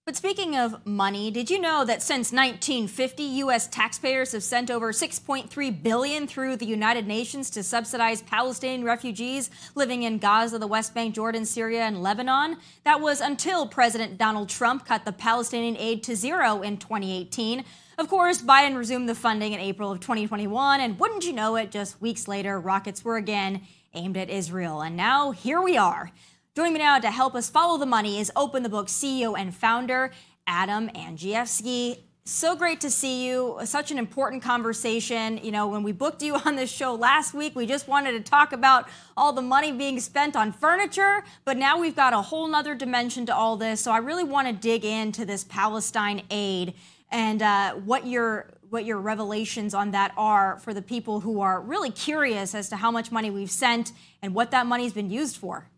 But 0.07 0.14
speaking 0.14 0.55
of 0.55 0.87
money, 0.87 1.33
did 1.33 1.51
you 1.51 1.61
know 1.61 1.85
that 1.85 2.01
since 2.01 2.31
1950, 2.31 3.25
U.S. 3.25 3.66
taxpayers 3.66 4.31
have 4.31 4.45
sent 4.45 4.71
over 4.71 4.92
6.3 4.92 5.83
billion 5.83 6.29
through 6.29 6.55
the 6.55 6.64
United 6.64 7.09
Nations 7.09 7.51
to 7.51 7.64
subsidize 7.64 8.23
Palestinian 8.23 8.85
refugees 8.85 9.51
living 9.75 10.05
in 10.05 10.19
Gaza, 10.19 10.61
the 10.61 10.66
West 10.69 10.95
Bank, 10.95 11.16
Jordan, 11.16 11.45
Syria, 11.45 11.83
and 11.83 12.05
Lebanon? 12.05 12.59
That 12.85 13.01
was 13.01 13.21
until 13.21 13.66
President 13.66 14.16
Donald 14.16 14.49
Trump 14.49 14.87
cut 14.87 15.05
the 15.05 15.11
Palestinian 15.11 15.77
aid 15.77 16.05
to 16.05 16.14
zero 16.14 16.62
in 16.62 16.77
2018. 16.77 17.64
Of 17.99 18.09
course, 18.09 18.40
Biden 18.40 18.77
resumed 18.77 19.09
the 19.09 19.14
funding 19.16 19.55
in 19.55 19.59
April 19.59 19.90
of 19.90 19.99
2021, 19.99 20.83
and 20.83 21.01
wouldn't 21.01 21.25
you 21.25 21.33
know 21.33 21.57
it, 21.57 21.73
just 21.73 22.01
weeks 22.01 22.29
later, 22.29 22.61
rockets 22.61 23.05
were 23.05 23.16
again 23.16 23.62
aimed 23.92 24.16
at 24.16 24.31
Israel. 24.31 24.83
And 24.83 24.97
now 24.97 25.33
here 25.33 25.61
we 25.61 25.77
are. 25.77 26.12
Joining 26.57 26.73
me 26.73 26.79
now 26.79 26.99
to 26.99 27.11
help 27.11 27.35
us 27.35 27.51
follow 27.51 27.77
the 27.77 27.85
money 27.85 28.19
is 28.19 28.33
Open 28.35 28.62
the 28.62 28.71
Book 28.71 28.87
CEO 28.87 29.38
and 29.38 29.55
founder 29.55 30.11
Adam 30.47 30.88
Andrzejewski. 30.88 31.99
So 32.25 32.57
great 32.57 32.81
to 32.81 32.90
see 32.90 33.27
you. 33.27 33.59
Such 33.66 33.90
an 33.90 33.99
important 33.99 34.42
conversation. 34.42 35.37
You 35.42 35.53
know, 35.53 35.69
when 35.69 35.83
we 35.83 35.92
booked 35.92 36.23
you 36.23 36.35
on 36.47 36.57
this 36.57 36.73
show 36.73 36.95
last 36.95 37.35
week, 37.35 37.55
we 37.55 37.66
just 37.66 37.88
wanted 37.88 38.12
to 38.12 38.21
talk 38.21 38.55
about 38.55 38.88
all 39.19 39.35
the 39.35 39.42
money 39.42 39.71
being 39.71 40.01
spent 40.01 40.35
on 40.35 40.51
furniture, 40.51 41.23
but 41.45 41.59
now 41.59 41.79
we've 41.79 41.95
got 41.95 42.14
a 42.14 42.23
whole 42.23 42.49
nother 42.49 42.75
dimension 42.75 43.27
to 43.27 43.37
all 43.37 43.59
this. 43.59 43.83
So 43.83 43.92
I 43.92 43.99
really 43.99 44.25
want 44.25 44.49
to 44.49 44.55
dig 44.55 44.83
into 44.83 45.27
this 45.27 45.45
Palestine 45.45 46.23
aid 46.31 46.73
and 47.11 47.42
uh, 47.42 47.75
what 47.75 48.07
your 48.07 48.49
what 48.71 48.87
your 48.87 48.99
revelations 48.99 49.75
on 49.75 49.90
that 49.90 50.14
are 50.16 50.59
for 50.61 50.73
the 50.73 50.83
people 50.83 51.21
who 51.21 51.42
are 51.42 51.61
really 51.61 51.90
curious 51.90 52.55
as 52.55 52.71
to 52.71 52.77
how 52.77 52.90
much 52.90 53.12
money 53.12 53.29
we've 53.29 53.51
sent 53.51 53.92
and 54.23 54.35
what 54.35 54.53
that 54.53 54.66
money's 54.66 54.95
been 54.95 55.11
used 55.11 55.37
for. 55.37 55.69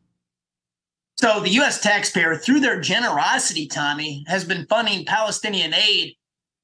So 1.21 1.41
the 1.41 1.51
U.S. 1.51 1.81
taxpayer, 1.81 2.37
through 2.37 2.61
their 2.61 2.81
generosity, 2.81 3.67
Tomi, 3.67 4.25
has 4.29 4.45
been 4.45 4.67
funding 4.67 5.05
Palestinian 5.05 5.75
aid 5.75 6.15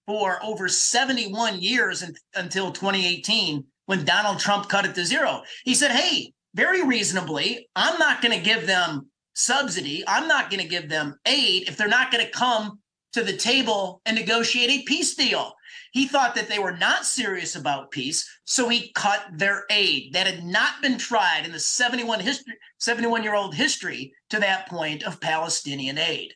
for 0.06 0.38
over 0.44 0.68
71 0.68 1.60
years 1.60 2.04
until 2.36 2.70
2018 2.70 3.64
when 3.86 4.04
Donald 4.04 4.38
Trump 4.38 4.68
cut 4.68 4.84
it 4.84 4.94
to 4.94 5.04
zero. 5.04 5.42
He 5.64 5.74
said, 5.74 5.90
hey, 5.90 6.32
very 6.54 6.84
reasonably, 6.84 7.68
I'm 7.74 7.98
not 7.98 8.22
going 8.22 8.38
to 8.38 8.44
give 8.44 8.68
them 8.68 9.10
subsidy. 9.34 10.04
I'm 10.06 10.28
not 10.28 10.50
going 10.50 10.62
to 10.62 10.68
give 10.68 10.88
them 10.88 11.16
aid 11.26 11.68
if 11.68 11.76
they're 11.76 11.88
not 11.88 12.12
going 12.12 12.24
to 12.24 12.30
come 12.30 12.78
to 13.14 13.22
the 13.22 13.37
table 13.37 14.03
and 14.05 14.16
negotiate 14.16 14.70
a 14.70 14.83
peace 14.83 15.14
deal. 15.14 15.55
He 15.92 16.09
thought 16.09 16.35
that 16.35 16.48
they 16.48 16.59
were 16.59 16.77
not 16.77 17.07
serious 17.07 17.55
about 17.55 17.92
peace, 17.92 18.29
so 18.44 18.68
he 18.68 18.90
cut 18.94 19.24
their 19.33 19.64
aid. 19.70 20.12
That 20.12 20.27
had 20.27 20.44
not 20.44 20.83
been 20.83 20.98
tried 20.98 21.42
in 21.44 21.53
the 21.53 21.61
71 21.61 22.18
history, 22.18 22.55
71 22.79 23.22
year 23.22 23.37
old 23.37 23.55
history 23.55 24.12
to 24.31 24.40
that 24.40 24.68
point 24.68 25.05
of 25.05 25.20
Palestinian 25.20 25.96
aid. 25.96 26.35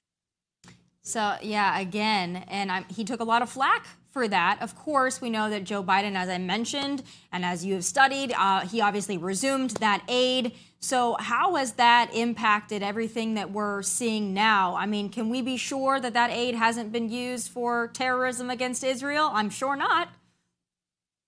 So 1.03 1.37
yeah, 1.43 1.79
again, 1.81 2.45
and 2.49 2.71
I'm, 2.71 2.85
he 2.85 3.05
took 3.05 3.21
a 3.21 3.25
lot 3.25 3.43
of 3.43 3.51
flack 3.51 3.87
for 4.19 4.27
that. 4.27 4.61
Of 4.61 4.75
course, 4.75 5.21
we 5.21 5.31
know 5.31 5.49
that 5.49 5.63
Joe 5.63 5.85
Biden, 5.85 6.17
as 6.17 6.29
I 6.29 6.39
mentioned, 6.39 7.05
and 7.31 7.45
as 7.45 7.65
you 7.65 7.75
have 7.75 7.85
studied, 7.85 8.33
uh, 8.37 8.67
he 8.67 8.81
obviously 8.81 9.17
resumed 9.17 9.71
that 9.79 10.03
aid. 10.09 10.57
So, 10.81 11.17
how 11.21 11.55
has 11.55 11.75
that 11.75 12.11
impacted 12.13 12.83
everything 12.83 13.35
that 13.35 13.53
we're 13.53 13.83
seeing 13.83 14.35
now? 14.35 14.75
I 14.75 14.87
mean, 14.87 15.09
can 15.09 15.29
we 15.29 15.41
be 15.41 15.57
sure 15.57 16.01
that 16.01 16.15
that 16.15 16.33
aid 16.33 16.57
hasn't 16.57 16.91
been 16.91 17.09
used 17.09 17.53
for 17.53 17.89
terrorism 17.95 18.51
against 18.51 18.83
Israel? 18.83 19.31
I'm 19.33 19.51
sure 19.51 19.77
not. 19.77 20.09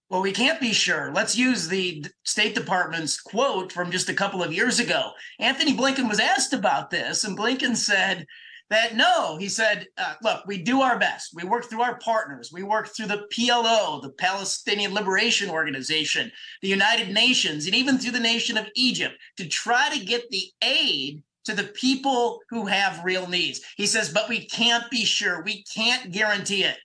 Well, 0.08 0.22
we 0.22 0.32
can't 0.32 0.60
be 0.60 0.72
sure. 0.72 1.12
Let's 1.14 1.38
use 1.38 1.68
the 1.68 2.04
State 2.24 2.56
Department's 2.56 3.20
quote 3.20 3.70
from 3.70 3.92
just 3.92 4.08
a 4.08 4.14
couple 4.14 4.42
of 4.42 4.52
years 4.52 4.80
ago. 4.80 5.12
Antony 5.38 5.76
Blinken 5.76 6.08
was 6.08 6.18
asked 6.18 6.52
about 6.52 6.90
this, 6.90 7.22
and 7.22 7.38
Blinken 7.38 7.76
said 7.76 8.26
that 8.70 8.94
no, 8.94 9.36
he 9.36 9.48
said, 9.48 9.88
uh, 9.98 10.14
look, 10.22 10.46
we 10.46 10.62
do 10.62 10.80
our 10.80 10.98
best. 10.98 11.34
We 11.34 11.42
work 11.42 11.64
through 11.64 11.82
our 11.82 11.98
partners. 11.98 12.50
We 12.52 12.62
work 12.62 12.88
through 12.88 13.08
the 13.08 13.26
PLO, 13.32 14.00
the 14.00 14.12
Palestinian 14.12 14.94
Liberation 14.94 15.50
Organization, 15.50 16.30
the 16.62 16.68
United 16.68 17.12
Nations, 17.12 17.66
and 17.66 17.74
even 17.74 17.98
through 17.98 18.12
the 18.12 18.20
nation 18.20 18.56
of 18.56 18.68
Egypt 18.76 19.16
to 19.38 19.48
try 19.48 19.90
to 19.92 20.04
get 20.04 20.30
the 20.30 20.44
aid 20.62 21.22
to 21.46 21.54
the 21.54 21.64
people 21.64 22.40
who 22.48 22.66
have 22.66 23.04
real 23.04 23.26
needs. 23.28 23.60
He 23.76 23.86
says, 23.86 24.12
but 24.12 24.28
we 24.28 24.46
can't 24.46 24.88
be 24.88 25.04
sure. 25.04 25.42
We 25.42 25.64
can't 25.64 26.12
guarantee 26.12 26.62
it. 26.62 26.76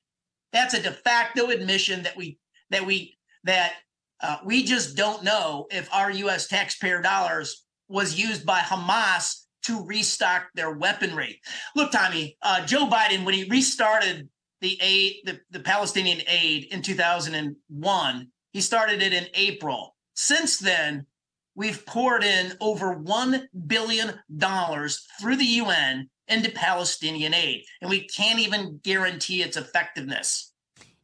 That's 0.51 0.73
a 0.73 0.81
de 0.81 0.91
facto 0.91 1.49
admission 1.51 2.03
that 2.03 2.17
we 2.17 2.39
that 2.71 2.85
we 2.85 3.15
that 3.43 3.73
uh, 4.21 4.37
we 4.43 4.63
just 4.63 4.95
don't 4.95 5.23
know 5.23 5.67
if 5.69 5.93
our 5.93 6.09
U.S. 6.09 6.47
taxpayer 6.47 7.01
dollars 7.01 7.63
was 7.87 8.17
used 8.17 8.45
by 8.45 8.59
Hamas 8.59 9.44
to 9.65 9.85
restock 9.85 10.47
their 10.53 10.71
weaponry. 10.71 11.41
Look, 11.75 11.91
Tomi, 11.91 12.37
uh, 12.41 12.65
Joe 12.65 12.87
Biden, 12.87 13.25
when 13.25 13.33
he 13.33 13.45
restarted 13.45 14.29
the 14.61 14.77
aid, 14.81 15.15
the, 15.25 15.39
the 15.51 15.59
Palestinian 15.59 16.21
aid 16.27 16.67
in 16.71 16.81
2001, 16.81 18.27
he 18.53 18.61
started 18.61 19.01
it 19.01 19.13
in 19.13 19.27
April. 19.33 19.95
Since 20.13 20.59
then, 20.59 21.05
we've 21.55 21.85
poured 21.85 22.23
in 22.23 22.53
over 22.61 22.95
$1 22.95 23.43
billion 23.67 24.13
through 25.19 25.35
the 25.35 25.45
UN 25.45 26.09
into 26.27 26.51
Palestinian 26.51 27.33
aid, 27.33 27.63
and 27.81 27.89
we 27.89 28.07
can't 28.07 28.39
even 28.39 28.79
guarantee 28.83 29.41
its 29.41 29.57
effectiveness. 29.57 30.53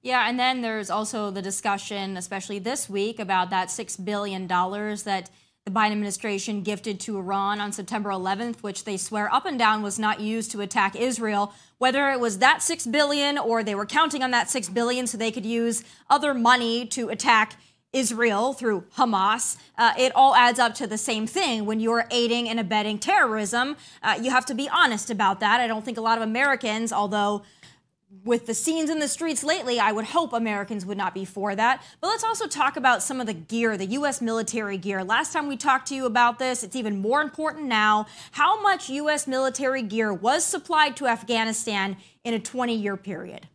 Yeah, 0.02 0.28
and 0.28 0.40
then 0.40 0.62
there's 0.62 0.90
also 0.90 1.30
the 1.30 1.44
discussion, 1.44 2.18
especially 2.18 2.58
this 2.58 2.90
week, 2.90 3.20
about 3.20 3.52
that 3.52 3.68
$6 3.68 4.04
billion 4.04 4.48
that 4.48 5.30
the 5.66 5.72
Biden 5.72 5.92
administration 5.92 6.64
gifted 6.64 7.00
to 7.02 7.20
Iran 7.20 7.62
on 7.62 7.72
September 7.72 8.10
11th, 8.10 8.64
which 8.64 8.84
they 8.84 8.98
swear 8.98 9.32
up 9.32 9.46
and 9.46 9.60
down 9.60 9.84
was 9.84 10.00
not 10.00 10.20
used 10.20 10.50
to 10.52 10.62
attack 10.62 10.96
Israel. 10.96 11.54
Whether 11.78 12.10
it 12.10 12.20
was 12.20 12.40
that 12.40 12.64
6 12.64 12.88
billion 12.88 13.38
or 13.38 13.64
they 13.64 13.76
were 13.76 13.86
counting 13.86 14.24
on 14.24 14.32
that 14.32 14.50
6 14.50 14.70
billion 14.70 15.06
so 15.06 15.20
they 15.20 15.32
could 15.32 15.46
use 15.46 15.84
other 16.10 16.34
money 16.34 16.88
to 16.88 17.10
attack 17.10 17.58
Israel 17.94 18.54
through 18.54 18.86
Hamas, 18.98 19.58
uh, 19.78 19.94
it 20.00 20.12
all 20.16 20.34
adds 20.34 20.58
up 20.58 20.74
to 20.76 20.88
the 20.88 20.98
same 20.98 21.28
thing. 21.28 21.68
When 21.68 21.80
you're 21.80 22.08
aiding 22.10 22.50
and 22.50 22.60
abetting 22.60 22.98
terrorism, 22.98 23.78
uh, 24.02 24.18
you 24.20 24.32
have 24.32 24.48
to 24.48 24.56
be 24.56 24.68
honest 24.68 25.12
about 25.12 25.42
that. 25.42 25.60
I 25.60 25.68
don't 25.68 25.86
think 25.86 26.00
a 26.00 26.02
lot 26.02 26.18
of 26.18 26.24
Americans, 26.24 26.92
although 26.92 27.44
with 28.24 28.46
the 28.46 28.54
scenes 28.54 28.90
in 28.90 29.00
the 29.00 29.08
streets 29.08 29.44
lately, 29.44 29.80
I 29.80 29.92
would 29.92 30.06
hope 30.06 30.34
Americans 30.34 30.86
would 30.86 30.98
not 30.98 31.14
be 31.14 31.26
for 31.26 31.56
that. 31.56 31.84
But 32.02 32.08
let's 32.08 32.24
also 32.24 32.48
talk 32.48 32.76
about 32.76 33.02
some 33.02 33.22
of 33.22 33.28
the 33.28 33.34
gear, 33.34 33.78
the 33.78 33.86
U.S. 33.86 34.22
military 34.22 34.78
gear. 34.78 35.04
Last 35.04 35.34
time 35.34 35.48
we 35.48 35.58
talked 35.58 35.88
to 35.88 35.96
you 35.96 36.06
about 36.06 36.38
this, 36.38 36.64
it's 36.64 36.76
even 36.76 37.02
more 37.02 37.22
important 37.22 37.68
now. 37.68 38.08
How 38.32 38.62
much 38.62 38.90
U.S. 38.90 39.28
military 39.28 39.82
gear 39.82 40.14
was 40.14 40.44
supplied 40.44 40.98
to 40.98 41.08
Afghanistan 41.08 41.98
in 42.24 42.34
a 42.34 42.40
20 42.40 42.76
year 42.76 42.98
period? 42.98 43.48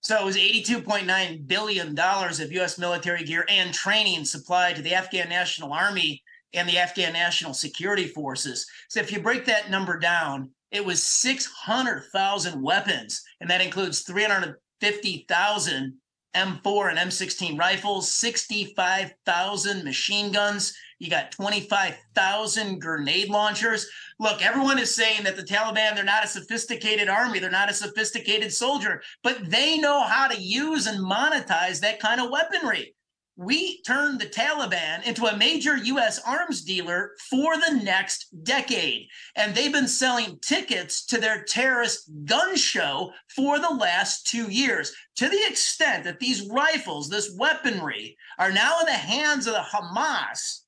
So 0.00 0.20
it 0.20 0.24
was 0.24 0.36
$82.9 0.36 1.46
billion 1.46 1.98
of 1.98 2.52
U.S. 2.52 2.78
military 2.78 3.24
gear 3.24 3.44
and 3.48 3.72
training 3.72 4.26
supplied 4.26 4.76
to 4.76 4.82
the 4.82 4.94
Afghan 4.94 5.28
National 5.28 5.72
Army 5.72 6.22
and 6.52 6.68
the 6.68 6.78
Afghan 6.78 7.12
National 7.14 7.54
Security 7.54 8.06
Forces. 8.06 8.66
So 8.88 9.00
if 9.00 9.10
you 9.10 9.20
break 9.20 9.46
that 9.46 9.70
number 9.70 9.98
down, 9.98 10.50
it 10.74 10.84
was 10.84 11.02
600,000 11.02 12.60
weapons, 12.60 13.22
and 13.40 13.48
that 13.48 13.60
includes 13.60 14.00
350,000 14.00 15.94
M4 16.34 16.90
and 16.90 16.98
M16 16.98 17.56
rifles, 17.56 18.10
65,000 18.10 19.84
machine 19.84 20.32
guns. 20.32 20.76
You 20.98 21.08
got 21.08 21.30
25,000 21.30 22.80
grenade 22.80 23.28
launchers. 23.28 23.88
Look, 24.18 24.44
everyone 24.44 24.80
is 24.80 24.92
saying 24.92 25.22
that 25.22 25.36
the 25.36 25.44
Taliban, 25.44 25.94
they're 25.94 26.02
not 26.02 26.24
a 26.24 26.28
sophisticated 26.28 27.08
army, 27.08 27.38
they're 27.38 27.50
not 27.50 27.70
a 27.70 27.74
sophisticated 27.74 28.52
soldier, 28.52 29.00
but 29.22 29.48
they 29.48 29.78
know 29.78 30.02
how 30.02 30.26
to 30.26 30.40
use 30.40 30.88
and 30.88 30.98
monetize 30.98 31.80
that 31.80 32.00
kind 32.00 32.20
of 32.20 32.30
weaponry 32.30 32.96
we 33.36 33.82
turned 33.82 34.20
the 34.20 34.26
Taliban 34.26 35.04
into 35.04 35.26
a 35.26 35.36
major 35.36 35.76
U.S. 35.76 36.20
arms 36.24 36.62
dealer 36.62 37.12
for 37.30 37.56
the 37.56 37.80
next 37.82 38.28
decade. 38.44 39.08
And 39.34 39.54
they've 39.54 39.72
been 39.72 39.88
selling 39.88 40.38
tickets 40.40 41.04
to 41.06 41.18
their 41.18 41.42
terrorist 41.42 42.10
gun 42.24 42.56
show 42.56 43.12
for 43.34 43.58
the 43.58 43.70
last 43.70 44.26
two 44.26 44.50
years, 44.50 44.94
to 45.16 45.28
the 45.28 45.44
extent 45.48 46.04
that 46.04 46.20
these 46.20 46.48
rifles, 46.48 47.08
this 47.08 47.34
weaponry, 47.36 48.16
are 48.38 48.52
now 48.52 48.80
in 48.80 48.86
the 48.86 48.92
hands 48.92 49.46
of 49.46 49.54
the 49.54 49.60
Hamas. 49.60 50.60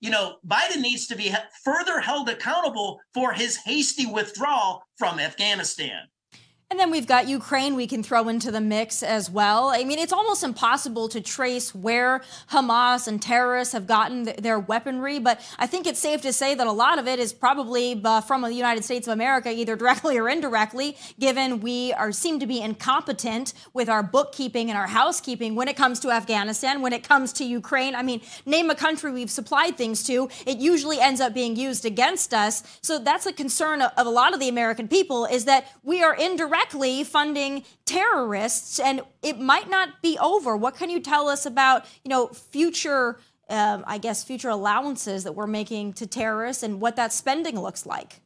You 0.00 0.10
know, 0.10 0.36
Biden 0.46 0.80
needs 0.80 1.06
to 1.08 1.16
be 1.16 1.34
further 1.62 2.00
held 2.00 2.28
accountable 2.28 3.00
for 3.12 3.32
his 3.32 3.56
hasty 3.56 4.06
withdrawal 4.06 4.82
from 4.98 5.18
Afghanistan. 5.18 6.08
And 6.74 6.80
then 6.80 6.90
we've 6.90 7.06
got 7.06 7.28
Ukraine 7.28 7.76
we 7.76 7.86
can 7.86 8.02
throw 8.02 8.26
into 8.26 8.50
the 8.50 8.60
mix 8.60 9.04
as 9.04 9.30
well. 9.30 9.68
I 9.68 9.84
mean, 9.84 10.00
it's 10.00 10.12
almost 10.12 10.42
impossible 10.42 11.08
to 11.10 11.20
trace 11.20 11.72
where 11.72 12.22
Hamas 12.50 13.06
and 13.06 13.22
terrorists 13.22 13.74
have 13.74 13.86
gotten 13.86 14.24
th- 14.24 14.38
their 14.38 14.58
weaponry, 14.58 15.20
but 15.20 15.40
I 15.56 15.68
think 15.68 15.86
it's 15.86 16.00
safe 16.00 16.22
to 16.22 16.32
say 16.32 16.56
that 16.56 16.66
a 16.66 16.72
lot 16.72 16.98
of 16.98 17.06
it 17.06 17.20
is 17.20 17.32
probably 17.32 18.00
uh, 18.04 18.22
from 18.22 18.42
the 18.42 18.52
United 18.52 18.82
States 18.82 19.06
of 19.06 19.12
America, 19.12 19.52
either 19.52 19.76
directly 19.76 20.18
or 20.18 20.28
indirectly, 20.28 20.96
given 21.20 21.60
we 21.60 21.92
are 21.92 22.10
seem 22.10 22.40
to 22.40 22.46
be 22.48 22.60
incompetent 22.60 23.54
with 23.72 23.88
our 23.88 24.02
bookkeeping 24.02 24.68
and 24.68 24.76
our 24.76 24.88
housekeeping 24.88 25.54
when 25.54 25.68
it 25.68 25.76
comes 25.76 26.00
to 26.00 26.10
Afghanistan, 26.10 26.82
when 26.82 26.92
it 26.92 27.04
comes 27.06 27.32
to 27.34 27.44
Ukraine. 27.44 27.94
I 27.94 28.02
mean, 28.02 28.20
name 28.46 28.68
a 28.68 28.74
country 28.74 29.12
we've 29.12 29.30
supplied 29.30 29.76
things 29.76 30.02
to, 30.08 30.28
it 30.44 30.58
usually 30.58 30.98
ends 30.98 31.20
up 31.20 31.34
being 31.34 31.54
used 31.54 31.84
against 31.84 32.34
us. 32.34 32.64
So 32.82 32.98
that's 32.98 33.26
a 33.26 33.32
concern 33.32 33.80
of, 33.80 33.92
of 33.96 34.08
a 34.08 34.10
lot 34.10 34.34
of 34.34 34.40
the 34.40 34.48
American 34.48 34.88
people 34.88 35.24
is 35.26 35.44
that 35.44 35.68
we 35.84 36.02
are 36.02 36.16
indirect 36.16 36.63
directly 36.64 37.04
funding 37.04 37.64
terrorists, 37.84 38.80
and 38.80 39.02
it 39.22 39.38
might 39.38 39.68
not 39.68 40.00
be 40.02 40.18
over. 40.18 40.56
What 40.56 40.76
can 40.76 40.90
you 40.90 41.00
tell 41.00 41.28
us 41.28 41.44
about, 41.46 41.84
you 42.04 42.08
know, 42.08 42.28
future, 42.28 43.18
um, 43.50 43.84
I 43.86 43.98
guess, 43.98 44.24
future 44.24 44.48
allowances 44.48 45.24
that 45.24 45.32
we're 45.32 45.46
making 45.46 45.94
to 45.94 46.06
terrorists 46.06 46.62
and 46.62 46.80
what 46.80 46.96
that 46.96 47.12
spending 47.12 47.60
looks 47.60 47.84
like? 47.84 48.20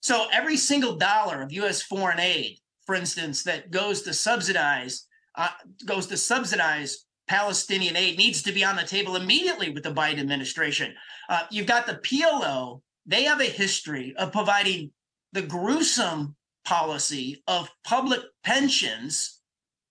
So 0.00 0.26
every 0.32 0.56
single 0.56 0.96
dollar 0.96 1.42
of 1.42 1.52
U.S. 1.52 1.82
foreign 1.82 2.20
aid, 2.20 2.58
for 2.86 2.94
instance, 2.94 3.42
that 3.44 3.70
goes 3.70 4.02
to 4.02 4.14
subsidize 4.14 5.06
uh, 5.36 5.48
goes 5.86 6.06
to 6.08 6.16
subsidize 6.16 7.04
Palestinian 7.28 7.96
aid 7.96 8.18
needs 8.18 8.42
to 8.42 8.52
be 8.52 8.64
on 8.64 8.74
the 8.74 8.82
table 8.82 9.14
immediately 9.14 9.70
with 9.70 9.84
the 9.84 9.92
Biden 9.92 10.18
administration. 10.18 10.92
Uh, 11.28 11.42
you've 11.50 11.66
got 11.66 11.86
the 11.86 11.94
PLO; 11.94 12.80
they 13.06 13.24
have 13.24 13.40
a 13.40 13.44
history 13.44 14.14
of 14.16 14.32
providing 14.32 14.90
the 15.32 15.42
gruesome 15.42 16.34
policy 16.64 17.42
of 17.46 17.70
public 17.84 18.20
pensions 18.44 19.40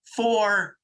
for 0.05 0.77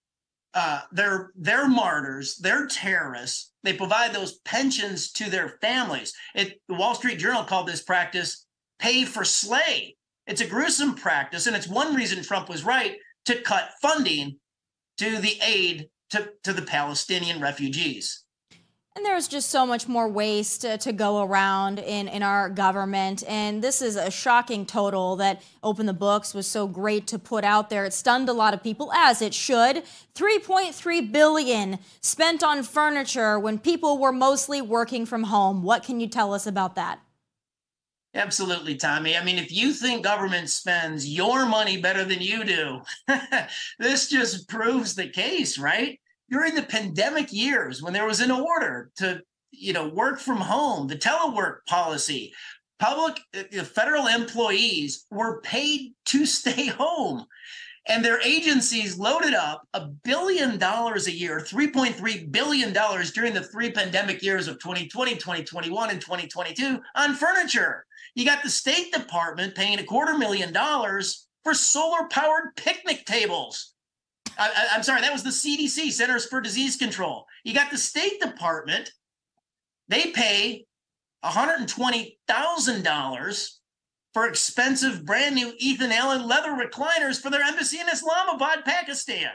uh, 0.53 0.81
their 0.91 1.31
their 1.35 1.67
martyrs, 1.67 2.37
their 2.37 2.67
terrorists. 2.67 3.51
They 3.63 3.73
provide 3.73 4.13
those 4.13 4.39
pensions 4.39 5.11
to 5.13 5.29
their 5.29 5.57
families. 5.61 6.13
It, 6.33 6.61
the 6.67 6.75
Wall 6.75 6.95
Street 6.95 7.19
Journal 7.19 7.43
called 7.43 7.67
this 7.67 7.83
practice 7.83 8.45
"pay 8.79 9.05
for 9.05 9.25
slay." 9.25 9.97
It's 10.27 10.41
a 10.41 10.47
gruesome 10.47 10.95
practice, 10.95 11.45
and 11.45 11.55
it's 11.55 11.67
one 11.67 11.93
reason 11.93 12.23
Trump 12.23 12.49
was 12.49 12.63
right 12.63 12.95
to 13.25 13.41
cut 13.41 13.71
funding 13.81 14.39
to 14.97 15.17
the 15.17 15.39
aid 15.43 15.89
to, 16.11 16.29
to 16.43 16.53
the 16.53 16.61
Palestinian 16.61 17.41
refugees. 17.41 18.24
And 18.95 19.05
there's 19.05 19.27
just 19.27 19.49
so 19.49 19.65
much 19.65 19.89
more 19.89 20.07
waste 20.07 20.61
to, 20.61 20.77
to, 20.77 20.93
go 20.93 21.21
around 21.21 21.79
in, 21.79 22.07
in 22.07 22.23
our 22.23 22.49
government. 22.49 23.25
And 23.27 23.61
this 23.61 23.81
is 23.81 23.97
a 23.97 24.09
shocking 24.09 24.65
total 24.65 25.17
that 25.17 25.41
Open 25.61 25.85
the 25.85 25.93
Books 25.93 26.33
was 26.33 26.47
so 26.47 26.65
great 26.65 27.05
to 27.07 27.19
put 27.19 27.43
out 27.43 27.69
there. 27.69 27.83
It 27.83 27.91
stunned 27.91 28.29
a 28.29 28.33
lot 28.33 28.53
of 28.53 28.63
people, 28.63 28.93
as 28.93 29.21
it 29.21 29.33
should. 29.33 29.83
3.3 30.15 31.11
billion 31.11 31.79
spent 31.99 32.41
on 32.41 32.63
furniture 32.63 33.37
when 33.37 33.59
people 33.59 33.97
were 33.97 34.13
mostly 34.13 34.61
working 34.61 35.05
from 35.05 35.23
home. 35.23 35.61
What 35.61 35.83
can 35.83 35.99
you 35.99 36.07
tell 36.07 36.33
us 36.33 36.47
about 36.47 36.75
that? 36.75 36.99
Absolutely, 38.13 38.77
Tomi. 38.77 39.17
I 39.17 39.23
mean, 39.25 39.37
if 39.37 39.51
you 39.51 39.73
think 39.73 40.05
government 40.05 40.49
spends 40.49 41.05
your 41.05 41.45
money 41.45 41.81
better 41.81 42.05
than 42.05 42.21
you 42.21 42.45
do, 42.45 42.81
this 43.77 44.07
just 44.07 44.47
proves 44.47 44.95
the 44.95 45.09
case, 45.09 45.57
right? 45.57 45.99
During 46.29 46.55
the 46.55 46.63
pandemic 46.63 47.31
years 47.31 47.81
when 47.81 47.93
there 47.93 48.07
was 48.07 48.21
an 48.21 48.31
order 48.31 48.91
to 48.97 49.21
you 49.51 49.73
know 49.73 49.87
work 49.87 50.19
from 50.19 50.37
home 50.37 50.87
the 50.87 50.95
telework 50.95 51.57
policy 51.67 52.33
public 52.79 53.19
uh, 53.35 53.63
federal 53.63 54.07
employees 54.07 55.05
were 55.11 55.41
paid 55.41 55.93
to 56.05 56.25
stay 56.25 56.67
home. 56.67 57.25
And 57.87 58.03
their 58.03 58.19
agencies 58.21 58.97
loaded 58.97 59.35
up 59.35 59.67
a 59.75 59.85
billion 59.85 60.57
dollars 60.57 61.05
a 61.05 61.11
year 61.11 61.39
3.3 61.39 62.31
billion 62.31 62.73
dollars 62.73 63.11
during 63.11 63.33
the 63.33 63.43
three 63.43 63.71
pandemic 63.71 64.23
years 64.23 64.47
of 64.47 64.59
2020 64.59 65.13
2021 65.13 65.91
and 65.91 66.01
2022 66.01 66.79
on 66.95 67.13
furniture. 67.13 67.85
You 68.15 68.25
got 68.25 68.41
the 68.41 68.49
state 68.49 68.91
department 68.91 69.53
paying 69.53 69.77
a 69.77 69.83
quarter 69.83 70.17
million 70.17 70.51
dollars 70.51 71.27
for 71.43 71.53
solar 71.53 72.07
powered 72.07 72.55
picnic 72.55 73.05
tables 73.05 73.74
I, 74.37 74.67
I'm 74.73 74.83
sorry, 74.83 75.01
that 75.01 75.13
was 75.13 75.23
the 75.23 75.29
CDC, 75.29 75.91
Centers 75.91 76.25
for 76.25 76.41
Disease 76.41 76.77
Control. 76.77 77.25
You 77.43 77.53
got 77.53 77.69
the 77.71 77.77
State 77.77 78.19
Department. 78.21 78.91
They 79.87 80.11
pay 80.11 80.65
$120,000 81.23 83.49
for 84.13 84.27
expensive 84.27 85.05
brand 85.05 85.35
new 85.35 85.53
Ethan 85.57 85.91
Allen 85.91 86.27
leather 86.27 86.51
recliners 86.51 87.21
for 87.21 87.29
their 87.29 87.41
embassy 87.41 87.79
in 87.79 87.87
Islamabad, 87.89 88.65
Pakistan. 88.65 89.29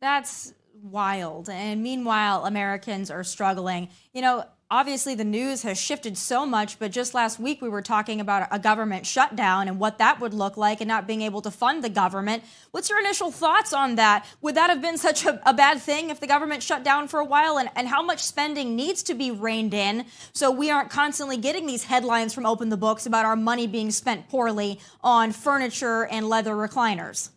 That's 0.00 0.54
wild. 0.82 1.48
And 1.48 1.82
meanwhile, 1.82 2.44
Americans 2.44 3.10
are 3.10 3.24
struggling. 3.24 3.88
You 4.12 4.22
know, 4.22 4.44
obviously 4.74 5.14
the 5.14 5.24
news 5.24 5.62
has 5.62 5.80
shifted 5.80 6.18
so 6.18 6.44
much, 6.44 6.80
but 6.80 6.90
just 6.90 7.14
last 7.14 7.38
week 7.38 7.62
we 7.62 7.68
were 7.68 7.80
talking 7.80 8.20
about 8.20 8.48
a 8.50 8.58
government 8.58 9.06
shutdown 9.06 9.68
and 9.68 9.78
what 9.78 9.98
that 9.98 10.18
would 10.20 10.34
look 10.34 10.56
like 10.56 10.80
and 10.80 10.88
not 10.88 11.06
being 11.06 11.22
able 11.22 11.40
to 11.40 11.48
fund 11.48 11.84
the 11.84 11.88
government. 11.88 12.42
What's 12.72 12.90
your 12.90 12.98
initial 12.98 13.30
thoughts 13.30 13.72
on 13.72 13.94
that? 13.94 14.26
Would 14.42 14.56
that 14.56 14.70
have 14.70 14.82
been 14.82 14.98
such 14.98 15.24
a, 15.24 15.40
a 15.48 15.54
bad 15.54 15.80
thing 15.80 16.10
if 16.10 16.18
the 16.18 16.26
government 16.26 16.60
shut 16.60 16.82
down 16.82 17.06
for 17.06 17.20
a 17.20 17.24
while? 17.24 17.56
And, 17.56 17.70
and 17.76 17.86
how 17.86 18.02
much 18.02 18.18
spending 18.18 18.74
needs 18.74 19.04
to 19.04 19.14
be 19.14 19.30
reined 19.30 19.74
in 19.74 20.06
so 20.32 20.50
we 20.50 20.72
aren't 20.72 20.90
constantly 20.90 21.36
getting 21.36 21.66
these 21.66 21.84
headlines 21.84 22.34
from 22.34 22.44
Open 22.44 22.68
the 22.68 22.76
Books 22.76 23.06
about 23.06 23.24
our 23.24 23.36
money 23.36 23.68
being 23.68 23.92
spent 23.92 24.28
poorly 24.28 24.80
on 25.04 25.30
furniture 25.30 26.06
and 26.06 26.28
leather 26.28 26.54
recliners? 26.54 27.30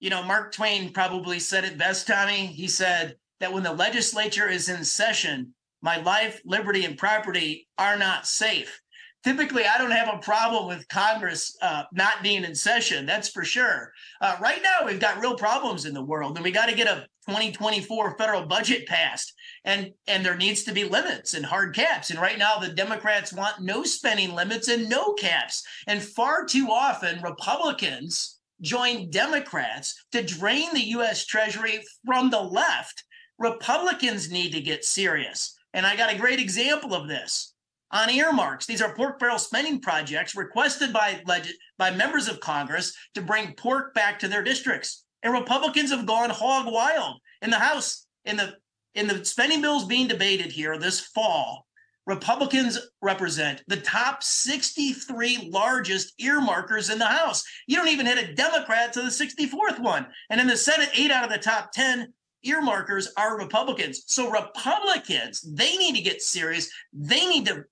You 0.00 0.08
know, 0.08 0.22
Mark 0.22 0.52
Twain 0.52 0.94
probably 0.94 1.40
said 1.40 1.64
it 1.64 1.76
best, 1.76 2.06
Tomi. 2.06 2.46
He 2.46 2.68
said 2.68 3.16
that 3.38 3.52
when 3.52 3.64
the 3.64 3.72
legislature 3.74 4.48
is 4.48 4.70
in 4.70 4.82
session, 4.82 5.52
my 5.82 5.98
life, 5.98 6.40
liberty, 6.44 6.84
and 6.84 6.98
property 6.98 7.68
are 7.78 7.96
not 7.96 8.26
safe. 8.26 8.80
Typically, 9.24 9.64
I 9.66 9.78
don't 9.78 9.90
have 9.90 10.14
a 10.14 10.18
problem 10.18 10.68
with 10.68 10.88
Congress 10.88 11.56
uh, 11.60 11.82
not 11.92 12.22
being 12.22 12.44
in 12.44 12.54
session. 12.54 13.04
That's 13.04 13.28
for 13.28 13.44
sure. 13.44 13.92
Uh, 14.20 14.36
right 14.40 14.62
now, 14.62 14.86
we've 14.86 15.00
got 15.00 15.20
real 15.20 15.36
problems 15.36 15.86
in 15.86 15.92
the 15.92 16.04
world, 16.04 16.36
and 16.36 16.44
we 16.44 16.52
got 16.52 16.66
to 16.66 16.74
get 16.74 16.86
a 16.86 17.06
2024 17.28 18.16
federal 18.16 18.46
budget 18.46 18.86
passed. 18.86 19.34
And 19.64 19.90
and 20.06 20.24
there 20.24 20.36
needs 20.36 20.62
to 20.64 20.72
be 20.72 20.84
limits 20.84 21.34
and 21.34 21.44
hard 21.44 21.74
caps. 21.74 22.10
And 22.10 22.20
right 22.20 22.38
now, 22.38 22.58
the 22.58 22.68
Democrats 22.68 23.32
want 23.32 23.60
no 23.60 23.82
spending 23.82 24.34
limits 24.34 24.68
and 24.68 24.88
no 24.88 25.14
caps. 25.14 25.64
And 25.88 26.02
far 26.02 26.44
too 26.46 26.68
often, 26.70 27.20
Republicans 27.20 28.38
join 28.60 29.10
Democrats 29.10 30.04
to 30.12 30.22
drain 30.22 30.72
the 30.72 30.88
U.S. 30.90 31.26
Treasury 31.26 31.82
from 32.06 32.30
the 32.30 32.40
left. 32.40 33.04
Republicans 33.38 34.30
need 34.30 34.52
to 34.52 34.60
get 34.60 34.84
serious. 34.84 35.57
And 35.74 35.86
I 35.86 35.96
got 35.96 36.12
a 36.12 36.18
great 36.18 36.40
example 36.40 36.94
of 36.94 37.08
this 37.08 37.54
on 37.90 38.10
earmarks. 38.10 38.66
These 38.66 38.82
are 38.82 38.94
pork 38.94 39.18
barrel 39.18 39.38
spending 39.38 39.80
projects 39.80 40.34
requested 40.34 40.92
by 40.92 41.22
leg- 41.26 41.48
by 41.78 41.90
members 41.90 42.28
of 42.28 42.40
Congress 42.40 42.94
to 43.14 43.22
bring 43.22 43.54
pork 43.54 43.94
back 43.94 44.18
to 44.20 44.28
their 44.28 44.42
districts. 44.42 45.04
And 45.22 45.32
Republicans 45.32 45.90
have 45.90 46.06
gone 46.06 46.30
hog 46.30 46.72
wild 46.72 47.20
in 47.42 47.50
the 47.50 47.58
House 47.58 48.06
in 48.24 48.36
the 48.36 48.56
in 48.94 49.06
the 49.06 49.24
spending 49.24 49.60
bills 49.60 49.84
being 49.84 50.08
debated 50.08 50.52
here 50.52 50.78
this 50.78 51.00
fall. 51.00 51.66
Republicans 52.06 52.78
represent 53.02 53.62
the 53.68 53.76
top 53.76 54.22
63 54.22 55.50
largest 55.52 56.14
earmarkers 56.18 56.90
in 56.90 56.98
the 56.98 57.06
House. 57.06 57.44
You 57.66 57.76
don't 57.76 57.88
even 57.88 58.06
hit 58.06 58.30
a 58.30 58.34
Democrat 58.34 58.94
to 58.94 59.02
the 59.02 59.08
64th 59.08 59.78
one. 59.78 60.06
And 60.30 60.40
in 60.40 60.46
the 60.46 60.56
Senate, 60.56 60.88
eight 60.94 61.10
out 61.10 61.24
of 61.24 61.30
the 61.30 61.36
top 61.36 61.70
10 61.72 62.12
earmarkers 62.48 63.08
are 63.16 63.38
Republicans. 63.38 64.04
So 64.06 64.30
Republicans, 64.30 65.40
they 65.42 65.76
need 65.76 65.94
to 65.96 66.02
get 66.02 66.22
serious. 66.22 66.70
They 66.92 67.26
need 67.26 67.46
to, 67.46 67.64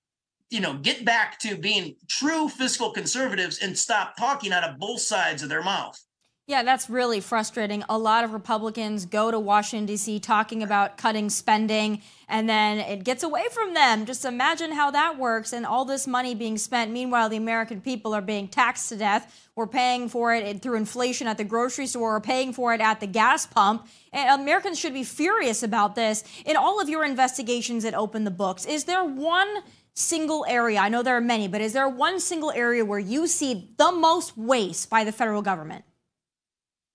you 0.49 0.61
know, 0.61 0.75
get 0.75 1.05
back 1.05 1.39
to 1.39 1.57
being 1.57 1.95
true 2.07 2.47
fiscal 2.47 2.91
conservatives 2.91 3.59
and 3.59 3.77
stop 3.77 4.15
talking 4.17 4.53
out 4.53 4.63
of 4.63 4.79
both 4.79 5.01
sides 5.01 5.43
of 5.43 5.49
their 5.49 5.63
mouth. 5.63 5.99
Yeah, 6.49 6.63
that's 6.63 6.89
really 6.89 7.19
frustrating. 7.19 7.83
A 7.89 7.97
lot 7.97 8.23
of 8.23 8.31
Republicans 8.31 9.05
go 9.05 9.31
to 9.31 9.37
Washington, 9.37 9.85
D.C. 9.85 10.21
talking 10.21 10.63
about 10.63 10.95
cutting 10.97 11.29
spending, 11.29 12.01
and 12.29 12.47
then 12.47 12.77
it 12.77 13.03
gets 13.03 13.23
away 13.23 13.43
from 13.51 13.73
them. 13.73 14.05
Just 14.05 14.23
imagine 14.23 14.71
how 14.71 14.89
that 14.91 15.19
works 15.19 15.51
and 15.51 15.65
all 15.65 15.83
this 15.83 16.07
money 16.07 16.35
being 16.35 16.57
spent. 16.57 16.89
Meanwhile, 16.93 17.27
the 17.27 17.35
American 17.35 17.81
people 17.81 18.13
are 18.13 18.21
being 18.21 18.47
taxed 18.47 18.87
to 18.87 18.95
death. 18.95 19.49
We're 19.57 19.67
paying 19.67 20.07
for 20.07 20.33
it 20.33 20.61
through 20.61 20.77
inflation 20.77 21.27
at 21.27 21.37
the 21.37 21.43
grocery 21.43 21.85
store, 21.85 22.13
we're 22.13 22.21
paying 22.21 22.53
for 22.53 22.73
it 22.73 22.79
at 22.79 23.01
the 23.01 23.07
gas 23.07 23.45
pump. 23.45 23.85
And 24.13 24.39
Americans 24.39 24.79
should 24.79 24.93
be 24.93 25.03
furious 25.03 25.63
about 25.63 25.95
this. 25.95 26.23
In 26.45 26.55
all 26.55 26.79
of 26.79 26.87
your 26.87 27.03
investigations 27.03 27.83
that 27.83 27.93
open 27.93 28.23
the 28.23 28.31
books, 28.31 28.65
is 28.65 28.85
there 28.85 29.03
one 29.03 29.53
single 29.95 30.45
area? 30.47 30.79
I 30.79 30.87
know 30.87 31.03
there 31.03 31.17
are 31.17 31.21
many, 31.21 31.49
but 31.49 31.59
is 31.59 31.73
there 31.73 31.89
one 31.89 32.21
single 32.21 32.51
area 32.51 32.85
where 32.85 32.99
you 32.99 33.27
see 33.27 33.73
the 33.75 33.91
most 33.91 34.37
waste 34.37 34.89
by 34.89 35.03
the 35.03 35.11
federal 35.11 35.41
government? 35.41 35.83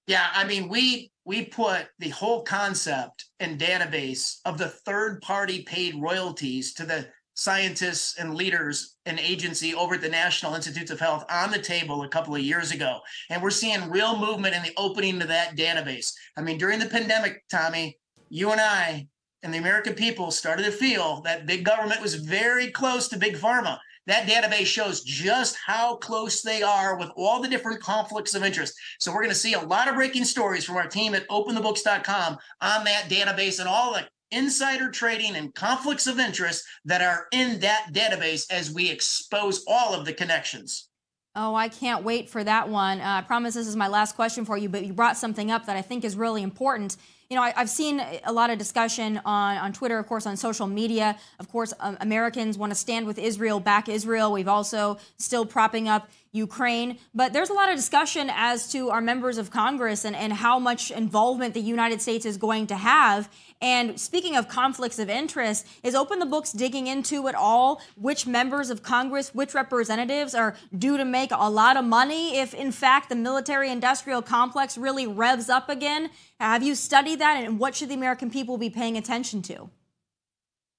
Yeah, 0.07 0.27
I 0.35 0.45
mean, 0.45 0.69
we 0.69 1.11
we 1.25 1.45
put 1.45 1.87
the 1.99 2.09
whole 2.09 2.43
concept 2.43 3.27
and 3.38 3.61
database 3.61 4.38
of 4.45 4.59
the 4.59 4.69
third 4.69 5.21
party 5.23 5.62
paid 5.62 5.95
royalties 6.01 6.75
to 6.75 6.85
the 6.85 7.09
scientists 7.35 8.19
and 8.19 8.35
leaders 8.35 8.97
and 9.07 9.19
agency 9.19 9.75
over 9.75 9.95
at 9.95 10.01
the 10.01 10.09
National 10.09 10.55
Institutes 10.55 10.91
of 10.91 11.01
Health 11.01 11.25
on 11.31 11.51
the 11.51 11.59
table 11.59 12.03
a 12.03 12.09
couple 12.09 12.35
of 12.35 12.43
years 12.43 12.73
ago. 12.73 13.01
And 13.31 13.43
we're 13.43 13.51
seeing 13.51 13.91
real 13.91 14.19
movement 14.19 14.55
in 14.55 14.62
the 14.62 14.73
opening 14.77 15.19
to 15.21 15.27
that 15.29 15.57
database. 15.57 16.12
I 16.37 16.43
mean, 16.43 16.59
during 16.59 16.79
the 16.79 16.87
pandemic, 16.87 17.43
Tomi, 17.51 17.97
you 18.29 18.51
and 18.51 18.61
I 18.61 19.07
and 19.43 19.55
the 19.55 19.59
American 19.59 19.95
people 19.95 20.31
started 20.31 20.65
to 20.65 20.73
feel 20.73 21.21
that 21.23 21.47
big 21.47 21.65
government 21.65 22.03
was 22.03 22.15
very 22.17 22.71
close 22.71 23.09
to 23.09 23.19
big 23.19 23.37
pharma. 23.37 23.79
That 24.07 24.27
database 24.27 24.67
shows 24.67 25.03
just 25.03 25.57
how 25.65 25.97
close 25.97 26.43
they 26.43 26.62
are 26.62 26.99
with 26.99 27.11
all 27.17 27.41
the 27.41 27.49
different 27.49 27.81
conflicts 27.81 28.35
of 28.35 28.43
interest. 28.43 28.75
So 28.99 29.12
we're 29.12 29.23
going 29.23 29.29
to 29.31 29.35
see 29.35 29.55
a 29.55 29.61
lot 29.61 29.88
of 29.88 29.95
breaking 29.95 30.25
stories 30.25 30.65
from 30.65 30.77
our 30.77 30.88
team 30.88 31.15
at 31.15 31.29
openthebooks.com 31.29 32.38
on 32.61 32.85
that 32.85 33.09
database 33.09 33.61
and 33.61 33.69
all 33.69 33.93
the 33.93 34.09
insider 34.33 34.91
trading 34.91 35.37
and 35.37 35.55
conflicts 35.55 36.07
of 36.07 36.19
interest 36.19 36.65
that 36.85 37.03
are 37.03 37.27
in 37.33 37.61
that 37.61 37.91
database 37.93 38.51
as 38.51 38.73
we 38.73 38.91
expose 38.91 39.62
all 39.69 39.95
of 39.95 40.05
the 40.05 40.12
connections. 40.12 40.88
Oh, 41.35 41.55
I 41.55 41.69
can't 41.69 42.05
wait 42.05 42.29
for 42.29 42.45
that 42.45 42.69
one. 42.69 43.01
Uh, 43.01 43.05
I 43.05 43.21
promise 43.23 43.55
this 43.55 43.67
is 43.67 43.77
my 43.77 43.88
last 43.88 44.17
question 44.17 44.45
for 44.45 44.59
you, 44.59 44.69
but 44.69 44.85
you 44.85 44.93
brought 44.93 45.17
something 45.17 45.51
up 45.51 45.67
that 45.67 45.77
I 45.77 45.83
think 45.83 46.05
is 46.05 46.15
really 46.15 46.43
important 46.43 46.97
you 47.33 47.37
know, 47.37 47.45
I, 47.45 47.53
have 47.57 47.71
seen 47.71 48.05
a 48.25 48.31
lot 48.31 48.51
of 48.51 48.59
discussion 48.59 49.18
on, 49.25 49.57
on 49.57 49.73
Twitter, 49.73 49.99
of 49.99 50.07
course, 50.07 50.27
on 50.27 50.37
social 50.37 50.66
media. 50.66 51.16
Of 51.40 51.51
course, 51.51 51.73
um, 51.81 51.97
Americans 52.03 52.59
want 52.59 52.73
to 52.73 52.79
stand 52.79 53.07
with 53.07 53.18
Israel, 53.18 53.59
back 53.59 53.88
Israel. 53.88 54.33
We've 54.33 54.49
also 54.49 54.99
still 55.16 55.47
propping 55.47 55.88
up 55.88 56.11
Ukraine. 56.33 56.99
But 57.14 57.33
there's 57.33 57.49
a 57.49 57.55
lot 57.55 57.71
of 57.71 57.77
discussion 57.77 58.31
as 58.31 58.71
to 58.73 58.90
our 58.90 59.01
members 59.01 59.38
of 59.38 59.51
Congress 59.51 60.05
and, 60.05 60.14
and 60.14 60.31
how 60.31 60.59
much 60.59 60.90
involvement 60.90 61.55
the 61.55 61.61
United 61.61 62.03
States 62.03 62.27
is 62.27 62.37
going 62.37 62.66
to 62.66 62.77
have. 62.77 63.31
And 63.62 63.98
speaking 63.98 64.35
of 64.35 64.48
conflicts 64.48 64.98
of 64.98 65.09
interest, 65.09 65.66
is 65.85 65.94
Open 65.94 66.18
the 66.18 66.27
Books 66.27 66.51
digging 66.51 66.88
into 66.88 67.29
at 67.29 67.37
all 67.37 67.81
which 67.96 68.27
members 68.27 68.70
of 68.70 68.83
Congress, 68.83 69.33
which 69.33 69.55
representatives 69.55 70.35
are 70.35 70.57
due 70.77 70.96
to 70.96 71.05
make 71.05 71.31
a 71.31 71.48
lot 71.48 71.77
of 71.77 71.85
money 71.85 72.37
if, 72.37 72.55
in 72.55 72.72
fact, 72.72 73.09
the 73.09 73.14
military 73.14 73.70
industrial 73.70 74.20
complex 74.20 74.77
really 74.77 75.07
revs 75.07 75.48
up 75.48 75.68
again? 75.68 76.11
Have 76.40 76.64
you 76.64 76.75
studied 76.75 77.20
that? 77.20 77.44
And 77.44 77.61
what 77.61 77.77
should 77.77 77.88
the 77.88 77.94
American 77.94 78.31
people 78.31 78.59
be 78.59 78.68
paying 78.68 78.96
attention 78.96 79.42
to? 79.42 79.70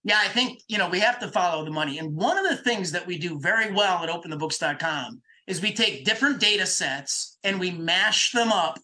Yeah, 0.04 0.20
I 0.20 0.28
think, 0.28 0.62
you 0.68 0.78
know, 0.78 0.90
we 0.90 1.00
have 1.00 1.20
to 1.20 1.30
follow 1.30 1.64
the 1.64 1.72
money. 1.72 2.00
And 2.00 2.14
one 2.14 2.38
of 2.38 2.50
the 2.50 2.58
things 2.58 2.92
that 2.92 3.08
we 3.08 3.18
do 3.18 3.40
very 3.40 3.72
well 3.72 4.04
at 4.04 4.10
openthebooks.com 4.10 5.22
is 5.48 5.62
we 5.62 5.74
take 5.74 6.04
different 6.04 6.42
data 6.42 6.66
sets 6.66 7.38
and 7.46 7.62
we 7.62 7.72
mash 7.72 8.34
them 8.34 8.52
up 8.52 8.78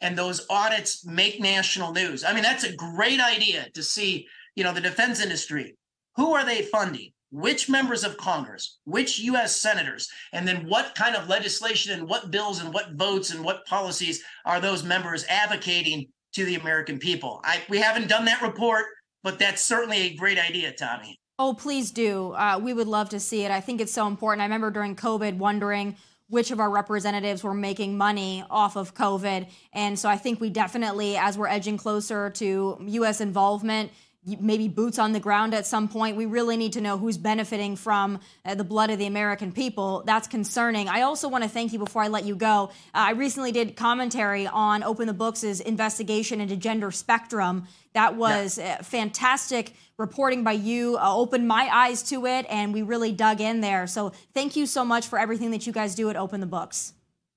and 0.00 0.16
those 0.16 0.46
audits 0.50 1.04
make 1.06 1.40
national 1.40 1.92
news. 1.92 2.24
I 2.24 2.32
mean, 2.32 2.42
that's 2.42 2.64
a 2.64 2.74
great 2.74 3.20
idea 3.20 3.68
to 3.74 3.82
see, 3.82 4.26
you 4.54 4.64
know, 4.64 4.72
the 4.72 4.80
defense 4.80 5.22
industry. 5.22 5.76
Who 6.16 6.34
are 6.34 6.44
they 6.44 6.62
funding? 6.62 7.12
Which 7.30 7.68
members 7.68 8.04
of 8.04 8.16
Congress, 8.16 8.78
which 8.84 9.18
US 9.20 9.56
senators, 9.56 10.08
and 10.32 10.46
then 10.46 10.68
what 10.68 10.94
kind 10.94 11.16
of 11.16 11.28
legislation 11.28 11.92
and 11.98 12.08
what 12.08 12.30
bills 12.30 12.60
and 12.60 12.72
what 12.72 12.92
votes 12.94 13.32
and 13.32 13.44
what 13.44 13.66
policies 13.66 14.22
are 14.44 14.60
those 14.60 14.84
members 14.84 15.24
advocating 15.28 16.06
to 16.34 16.44
the 16.44 16.54
American 16.54 16.98
people? 16.98 17.40
I 17.44 17.62
we 17.68 17.78
haven't 17.78 18.08
done 18.08 18.24
that 18.26 18.42
report, 18.42 18.84
but 19.22 19.38
that's 19.38 19.60
certainly 19.60 19.98
a 19.98 20.14
great 20.14 20.38
idea, 20.38 20.72
Tomi. 20.72 21.18
Oh, 21.38 21.52
please 21.52 21.90
do. 21.90 22.32
Uh, 22.32 22.58
we 22.62 22.72
would 22.72 22.86
love 22.86 23.10
to 23.10 23.20
see 23.20 23.44
it. 23.44 23.50
I 23.50 23.60
think 23.60 23.80
it's 23.80 23.92
so 23.92 24.06
important. 24.06 24.40
I 24.40 24.44
remember 24.44 24.70
during 24.70 24.96
COVID 24.96 25.36
wondering 25.36 25.96
which 26.28 26.50
of 26.50 26.60
our 26.60 26.70
representatives 26.70 27.44
were 27.44 27.54
making 27.54 27.96
money 27.96 28.44
off 28.50 28.76
of 28.76 28.94
COVID. 28.94 29.48
And 29.72 29.98
so 29.98 30.08
I 30.08 30.16
think 30.16 30.40
we 30.40 30.50
definitely, 30.50 31.16
as 31.16 31.38
we're 31.38 31.48
edging 31.48 31.76
closer 31.76 32.30
to 32.30 32.78
U.S. 32.86 33.20
involvement, 33.20 33.92
maybe 34.40 34.66
boots 34.66 34.98
on 34.98 35.12
the 35.12 35.20
ground 35.20 35.54
at 35.54 35.66
some 35.66 35.86
point. 35.88 36.16
We 36.16 36.26
really 36.26 36.56
need 36.56 36.72
to 36.72 36.80
know 36.80 36.98
who's 36.98 37.16
benefiting 37.16 37.76
from 37.76 38.18
uh, 38.44 38.56
the 38.56 38.64
blood 38.64 38.90
of 38.90 38.98
the 38.98 39.06
American 39.06 39.52
people. 39.52 40.02
That's 40.04 40.26
concerning. 40.26 40.88
I 40.88 41.02
also 41.02 41.28
want 41.28 41.44
to 41.44 41.50
thank 41.50 41.72
you 41.72 41.78
before 41.78 42.02
I 42.02 42.08
let 42.08 42.24
you 42.24 42.34
go. 42.34 42.70
Uh, 42.92 43.06
I 43.06 43.10
recently 43.12 43.52
did 43.52 43.76
commentary 43.76 44.46
on 44.46 44.82
Open 44.82 45.06
the 45.06 45.12
Books' 45.12 45.60
investigation 45.60 46.40
into 46.40 46.56
gender 46.56 46.90
spectrum. 46.90 47.68
That 47.96 48.14
was 48.14 48.58
yeah. 48.58 48.82
Fantastic 48.82 49.72
reporting 49.96 50.44
by 50.44 50.52
you, 50.52 50.98
uh, 50.98 51.16
opened 51.16 51.48
my 51.48 51.66
eyes 51.72 52.02
to 52.10 52.26
it, 52.26 52.44
and 52.50 52.74
we 52.74 52.82
really 52.82 53.10
dug 53.10 53.40
in 53.40 53.62
there. 53.62 53.86
So 53.86 54.12
thank 54.34 54.54
you 54.54 54.66
so 54.66 54.84
much 54.84 55.06
for 55.06 55.18
everything 55.18 55.50
that 55.52 55.66
you 55.66 55.72
guys 55.72 55.94
do 55.94 56.10
at 56.10 56.16
Open 56.16 56.40
the 56.40 56.46
Books. 56.46 56.92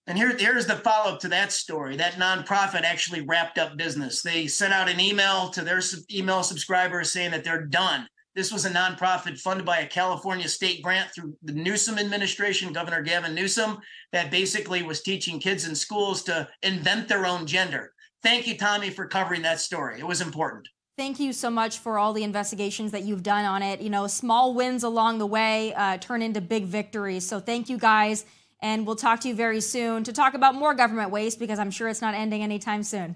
And 0.05 0.17
here, 0.17 0.35
here's 0.37 0.65
the 0.65 0.75
follow 0.75 1.13
up 1.13 1.21
to 1.21 1.29
that 1.29 1.53
story. 1.53 1.95
That 1.95 2.15
nonprofit 2.15 2.81
actually 2.81 3.21
wrapped 3.21 3.57
up 3.57 3.77
business. 3.77 4.21
They 4.21 4.47
sent 4.47 4.73
out 4.73 4.89
an 4.89 4.99
email 4.99 5.47
to 5.51 5.61
their 5.61 5.79
email 6.11 6.43
subscribers 6.43 7.13
saying 7.13 7.31
that 7.31 7.45
they're 7.45 7.65
done. 7.65 8.05
This 8.35 8.51
was 8.51 8.65
a 8.65 8.69
nonprofit 8.69 9.39
funded 9.39 9.65
by 9.65 9.79
a 9.79 9.87
California 9.87 10.49
state 10.49 10.81
grant 10.81 11.09
through 11.15 11.37
the 11.41 11.53
Newsom 11.53 11.97
administration, 11.97 12.73
Governor 12.73 13.01
Gavin 13.01 13.33
Newsom, 13.33 13.77
that 14.11 14.29
basically 14.29 14.83
was 14.83 15.01
teaching 15.01 15.39
kids 15.39 15.65
in 15.65 15.73
schools 15.73 16.21
to 16.23 16.49
invent 16.63 17.07
their 17.07 17.25
own 17.25 17.47
gender. 17.47 17.93
Thank 18.23 18.47
you, 18.47 18.57
Tomi, 18.57 18.89
for 18.89 19.07
covering 19.07 19.41
that 19.43 19.59
story. 19.59 19.99
It 19.99 20.07
was 20.07 20.21
important. 20.21 20.67
Thank 20.97 21.19
you 21.19 21.31
so 21.31 21.49
much 21.49 21.77
for 21.77 21.97
all 21.97 22.11
the 22.11 22.23
investigations 22.23 22.91
that 22.91 23.03
you've 23.03 23.23
done 23.23 23.45
on 23.45 23.63
it. 23.63 23.79
You 23.79 23.89
know, 23.89 24.07
small 24.07 24.53
wins 24.53 24.83
along 24.83 25.19
the 25.19 25.25
way 25.25 25.73
uh, 25.73 25.97
turn 25.97 26.21
into 26.21 26.41
big 26.41 26.65
victories. 26.65 27.25
So 27.25 27.39
thank 27.39 27.69
you 27.69 27.77
guys. 27.77 28.25
And 28.61 28.85
we'll 28.85 28.97
talk 28.97 29.21
to 29.21 29.29
you 29.29 29.35
very 29.35 29.61
soon 29.61 30.03
to 30.03 30.11
talk 30.11 30.33
about 30.33 30.55
more 30.55 30.73
government 30.73 31.11
waste 31.11 31.39
because 31.39 31.59
I'm 31.59 31.71
sure 31.71 31.87
it's 31.87 32.01
not 32.01 32.13
ending 32.13 32.43
anytime 32.43 32.83
soon. 32.83 33.15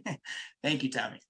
Thank 0.62 0.82
you, 0.82 0.90
Tomi. 0.90 1.20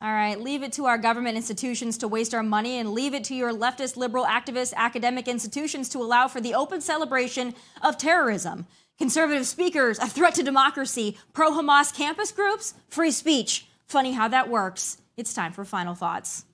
All 0.00 0.12
right, 0.12 0.40
leave 0.40 0.62
it 0.62 0.72
to 0.74 0.86
our 0.86 0.96
government 0.96 1.36
institutions 1.36 1.98
to 1.98 2.08
waste 2.08 2.32
our 2.32 2.42
money 2.42 2.78
and 2.78 2.92
leave 2.92 3.14
it 3.14 3.24
to 3.24 3.34
your 3.34 3.52
leftist, 3.52 3.96
liberal, 3.96 4.24
activist, 4.24 4.72
academic 4.74 5.26
institutions 5.26 5.88
to 5.88 5.98
allow 5.98 6.28
for 6.28 6.40
the 6.40 6.54
open 6.54 6.80
celebration 6.80 7.52
of 7.82 7.98
terrorism. 7.98 8.66
Conservative 8.98 9.46
speakers, 9.46 9.98
a 10.00 10.08
threat 10.08 10.34
to 10.34 10.42
democracy, 10.42 11.16
pro 11.32 11.52
Hamas 11.52 11.94
campus 11.94 12.32
groups, 12.32 12.74
free 12.88 13.12
speech. 13.12 13.68
Funny 13.86 14.12
how 14.12 14.26
that 14.26 14.50
works. 14.50 15.00
It's 15.16 15.32
time 15.32 15.52
for 15.52 15.64
final 15.64 15.94
thoughts. 15.94 16.44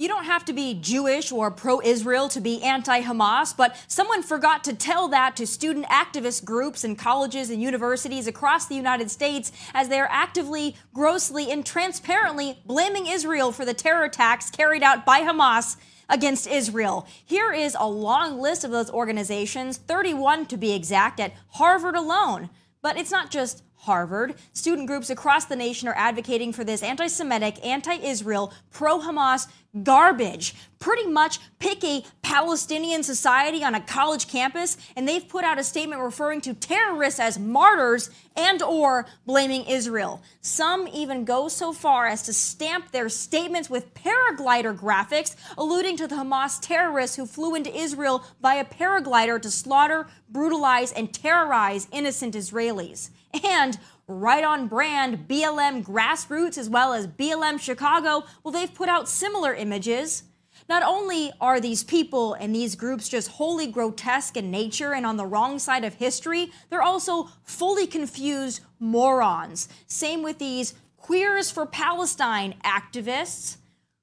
You 0.00 0.08
don't 0.08 0.24
have 0.24 0.46
to 0.46 0.54
be 0.54 0.72
Jewish 0.80 1.30
or 1.30 1.50
pro 1.50 1.82
Israel 1.82 2.30
to 2.30 2.40
be 2.40 2.62
anti 2.62 3.02
Hamas, 3.02 3.54
but 3.54 3.76
someone 3.86 4.22
forgot 4.22 4.64
to 4.64 4.72
tell 4.72 5.08
that 5.08 5.36
to 5.36 5.46
student 5.46 5.84
activist 5.88 6.42
groups 6.42 6.84
and 6.84 6.98
colleges 6.98 7.50
and 7.50 7.60
universities 7.60 8.26
across 8.26 8.64
the 8.64 8.74
United 8.74 9.10
States 9.10 9.52
as 9.74 9.90
they 9.90 10.00
are 10.00 10.08
actively, 10.10 10.74
grossly, 10.94 11.52
and 11.52 11.66
transparently 11.66 12.58
blaming 12.64 13.08
Israel 13.08 13.52
for 13.52 13.66
the 13.66 13.74
terror 13.74 14.04
attacks 14.04 14.48
carried 14.48 14.82
out 14.82 15.04
by 15.04 15.20
Hamas 15.20 15.76
against 16.08 16.46
Israel. 16.46 17.06
Here 17.22 17.52
is 17.52 17.76
a 17.78 17.86
long 17.86 18.40
list 18.40 18.64
of 18.64 18.70
those 18.70 18.88
organizations, 18.88 19.76
31 19.76 20.46
to 20.46 20.56
be 20.56 20.72
exact, 20.72 21.20
at 21.20 21.34
Harvard 21.48 21.94
alone. 21.94 22.48
But 22.80 22.96
it's 22.96 23.10
not 23.10 23.30
just 23.30 23.62
Harvard. 23.80 24.34
Student 24.52 24.86
groups 24.86 25.08
across 25.08 25.46
the 25.46 25.56
nation 25.56 25.88
are 25.88 25.96
advocating 25.96 26.52
for 26.52 26.64
this 26.64 26.82
anti 26.82 27.06
Semitic, 27.06 27.64
anti 27.64 27.94
Israel, 27.94 28.52
pro 28.70 28.98
Hamas 28.98 29.48
garbage. 29.82 30.54
Pretty 30.78 31.06
much 31.06 31.38
pick 31.58 31.82
a 31.84 32.04
Palestinian 32.22 33.02
society 33.02 33.62
on 33.62 33.74
a 33.74 33.80
college 33.80 34.28
campus 34.28 34.76
and 34.96 35.06
they've 35.06 35.28
put 35.28 35.44
out 35.44 35.58
a 35.58 35.64
statement 35.64 36.02
referring 36.02 36.40
to 36.42 36.54
terrorists 36.54 37.20
as 37.20 37.38
martyrs 37.38 38.10
and 38.36 38.62
or 38.62 39.06
blaming 39.26 39.64
Israel. 39.64 40.20
Some 40.40 40.88
even 40.88 41.24
go 41.24 41.48
so 41.48 41.72
far 41.72 42.06
as 42.06 42.22
to 42.22 42.32
stamp 42.32 42.90
their 42.90 43.08
statements 43.08 43.70
with 43.70 43.94
paraglider 43.94 44.76
graphics 44.76 45.36
alluding 45.56 45.96
to 45.98 46.06
the 46.06 46.16
Hamas 46.16 46.58
terrorists 46.60 47.16
who 47.16 47.26
flew 47.26 47.54
into 47.54 47.74
Israel 47.74 48.24
by 48.40 48.56
a 48.56 48.64
paraglider 48.64 49.40
to 49.40 49.50
slaughter, 49.50 50.06
brutalize 50.28 50.92
and 50.92 51.14
terrorize 51.14 51.88
innocent 51.92 52.34
Israelis. 52.34 53.10
And 53.44 53.78
right 54.06 54.44
on 54.44 54.66
brand 54.66 55.28
BLM 55.28 55.84
Grassroots 55.84 56.58
as 56.58 56.68
well 56.68 56.92
as 56.92 57.06
BLM 57.06 57.60
Chicago, 57.60 58.24
well, 58.42 58.52
they've 58.52 58.74
put 58.74 58.88
out 58.88 59.08
similar 59.08 59.54
images. 59.54 60.24
Not 60.68 60.82
only 60.82 61.32
are 61.40 61.60
these 61.60 61.82
people 61.82 62.34
and 62.34 62.54
these 62.54 62.74
groups 62.74 63.08
just 63.08 63.28
wholly 63.28 63.66
grotesque 63.66 64.36
in 64.36 64.50
nature 64.50 64.94
and 64.94 65.06
on 65.06 65.16
the 65.16 65.26
wrong 65.26 65.58
side 65.58 65.84
of 65.84 65.94
history, 65.94 66.52
they're 66.68 66.82
also 66.82 67.28
fully 67.44 67.86
confused 67.86 68.60
morons. 68.78 69.68
Same 69.86 70.22
with 70.22 70.38
these 70.38 70.74
Queers 70.96 71.50
for 71.50 71.66
Palestine 71.66 72.54
activists. 72.62 73.56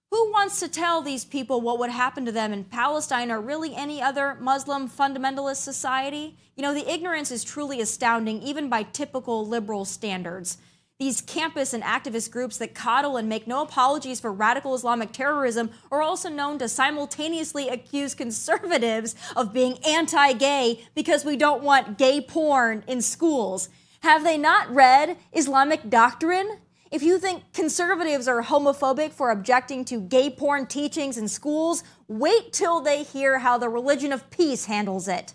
Who 0.09 0.31
wants 0.31 0.59
to 0.61 0.69
tell 0.69 1.01
these 1.01 1.25
people 1.25 1.59
what 1.59 1.79
would 1.79 1.89
happen 1.89 2.25
to 2.25 2.31
them 2.31 2.53
in 2.53 2.63
Palestine 2.63 3.29
or 3.29 3.41
really 3.41 3.75
any 3.75 4.01
other 4.01 4.37
Muslim 4.39 4.89
fundamentalist 4.89 5.57
society? 5.57 6.37
You 6.55 6.63
know, 6.63 6.73
the 6.73 6.89
ignorance 6.89 7.29
is 7.29 7.43
truly 7.43 7.81
astounding, 7.81 8.41
even 8.41 8.69
by 8.69 8.83
typical 8.83 9.45
liberal 9.45 9.83
standards. 9.83 10.57
These 10.97 11.21
campus 11.21 11.73
and 11.73 11.83
activist 11.83 12.31
groups 12.31 12.57
that 12.57 12.73
coddle 12.73 13.17
and 13.17 13.29
make 13.29 13.45
no 13.45 13.61
apologies 13.61 14.19
for 14.19 14.33
radical 14.33 14.73
Islamic 14.73 15.11
terrorism 15.11 15.69
are 15.91 16.01
also 16.01 16.29
known 16.29 16.57
to 16.59 16.69
simultaneously 16.69 17.67
accuse 17.67 18.15
conservatives 18.15 19.13
of 19.35 19.53
being 19.53 19.77
anti 19.85 20.33
gay 20.33 20.87
because 20.95 21.25
we 21.25 21.35
don't 21.35 21.61
want 21.61 21.97
gay 21.99 22.21
porn 22.21 22.83
in 22.87 23.01
schools. 23.01 23.69
Have 23.99 24.23
they 24.23 24.37
not 24.37 24.73
read 24.73 25.17
Islamic 25.33 25.89
doctrine? 25.89 26.59
If 26.89 27.03
you 27.03 27.19
think 27.19 27.51
conservatives 27.53 28.27
are 28.27 28.41
homophobic 28.41 29.11
for 29.11 29.29
objecting 29.31 29.83
to 29.85 29.99
gay 29.99 30.29
porn 30.29 30.67
teachings 30.67 31.17
in 31.17 31.27
schools, 31.27 31.83
wait 32.07 32.53
till 32.53 32.79
they 32.79 33.03
hear 33.03 33.39
how 33.39 33.57
the 33.57 33.67
religion 33.67 34.13
of 34.13 34.29
peace 34.29 34.65
handles 34.65 35.07
it. 35.07 35.33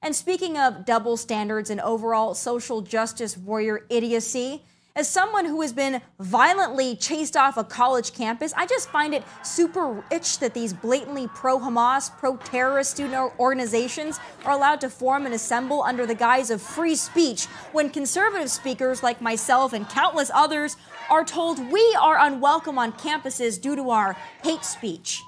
And 0.00 0.16
speaking 0.16 0.56
of 0.58 0.84
double 0.86 1.16
standards 1.16 1.68
and 1.68 1.80
overall 1.80 2.34
social 2.34 2.80
justice 2.80 3.36
warrior 3.36 3.86
idiocy, 3.90 4.64
as 4.96 5.08
someone 5.08 5.44
who 5.44 5.60
has 5.60 5.72
been 5.72 6.00
violently 6.20 6.94
chased 6.94 7.36
off 7.36 7.56
a 7.56 7.64
college 7.64 8.12
campus, 8.12 8.52
I 8.56 8.64
just 8.64 8.88
find 8.90 9.12
it 9.12 9.24
super 9.42 10.04
rich 10.10 10.38
that 10.38 10.54
these 10.54 10.72
blatantly 10.72 11.26
pro 11.34 11.58
Hamas, 11.58 12.16
pro 12.16 12.36
terrorist 12.36 12.92
student 12.92 13.32
organizations 13.40 14.20
are 14.44 14.52
allowed 14.52 14.80
to 14.82 14.88
form 14.88 15.26
and 15.26 15.34
assemble 15.34 15.82
under 15.82 16.06
the 16.06 16.14
guise 16.14 16.50
of 16.50 16.62
free 16.62 16.94
speech 16.94 17.46
when 17.72 17.90
conservative 17.90 18.50
speakers 18.50 19.02
like 19.02 19.20
myself 19.20 19.72
and 19.72 19.88
countless 19.88 20.30
others 20.32 20.76
are 21.10 21.24
told 21.24 21.58
we 21.72 21.96
are 22.00 22.18
unwelcome 22.20 22.78
on 22.78 22.92
campuses 22.92 23.60
due 23.60 23.74
to 23.74 23.90
our 23.90 24.16
hate 24.44 24.64
speech. 24.64 25.24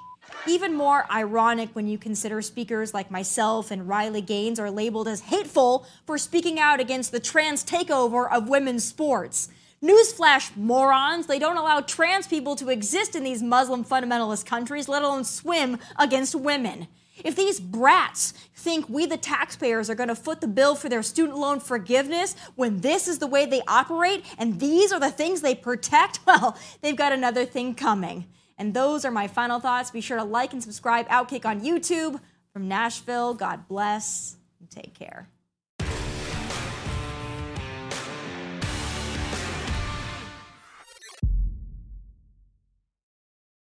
Even 0.49 0.75
more 0.75 1.07
ironic 1.11 1.71
when 1.73 1.89
you 1.89 1.99
consider 1.99 2.41
speakers 2.41 2.95
like 2.95 3.11
myself 3.11 3.73
and 3.73 3.89
Riley 3.89 4.21
Gaines 4.21 4.61
are 4.61 4.71
labeled 4.71 5.09
as 5.09 5.23
hateful 5.23 5.85
for 6.07 6.17
speaking 6.19 6.61
out 6.61 6.79
against 6.79 7.11
the 7.11 7.19
trans 7.19 7.65
takeover 7.65 8.31
of 8.31 8.49
women's 8.49 8.85
sports. 8.85 9.49
Newsflash, 9.83 10.57
morons, 10.57 11.27
they 11.27 11.41
don't 11.41 11.57
allow 11.57 11.81
trans 11.81 12.29
people 12.29 12.55
to 12.57 12.71
exist 12.71 13.17
in 13.17 13.25
these 13.25 13.43
Muslim 13.43 13.85
fundamentalist 13.85 14.47
countries, 14.47 14.89
let 14.89 15.03
alone 15.03 15.25
swim 15.25 15.79
against 15.99 16.35
women. 16.37 16.87
If 17.25 17.35
these 17.35 17.59
brats 17.59 18.33
think 18.55 18.89
we, 18.89 19.07
the 19.07 19.17
taxpayers, 19.17 19.91
are 19.91 19.95
going 19.97 20.09
to 20.09 20.15
foot 20.15 20.41
the 20.41 20.47
bill 20.47 20.77
for 20.77 20.89
their 20.89 21.03
student 21.03 21.39
loan 21.39 21.59
forgiveness 21.59 22.37
when 22.55 22.81
this 22.81 23.09
is 23.09 23.19
the 23.19 23.27
way 23.27 23.47
they 23.47 23.63
operate 23.67 24.25
and 24.39 24.61
these 24.61 24.93
are 24.93 25.01
the 25.01 25.11
things 25.11 25.41
they 25.41 25.57
protect, 25.57 26.21
well, 26.27 26.57
they've 26.83 26.97
got 26.97 27.13
another 27.13 27.45
thing 27.45 27.75
coming. 27.75 28.27
And 28.59 28.73
those 28.75 29.05
are 29.05 29.11
my 29.11 29.27
final 29.29 29.61
thoughts. 29.61 29.91
Be 29.91 30.01
sure 30.01 30.17
to 30.17 30.25
like 30.25 30.53
and 30.53 30.63
subscribe 30.63 31.09
Outkick 31.09 31.45
on 31.45 31.61
YouTube. 31.61 32.21
From 32.53 32.69
Nashville, 32.69 33.35
God 33.35 33.69
bless 33.69 34.37
and 34.61 34.71
take 34.71 34.95
care. 34.95 35.29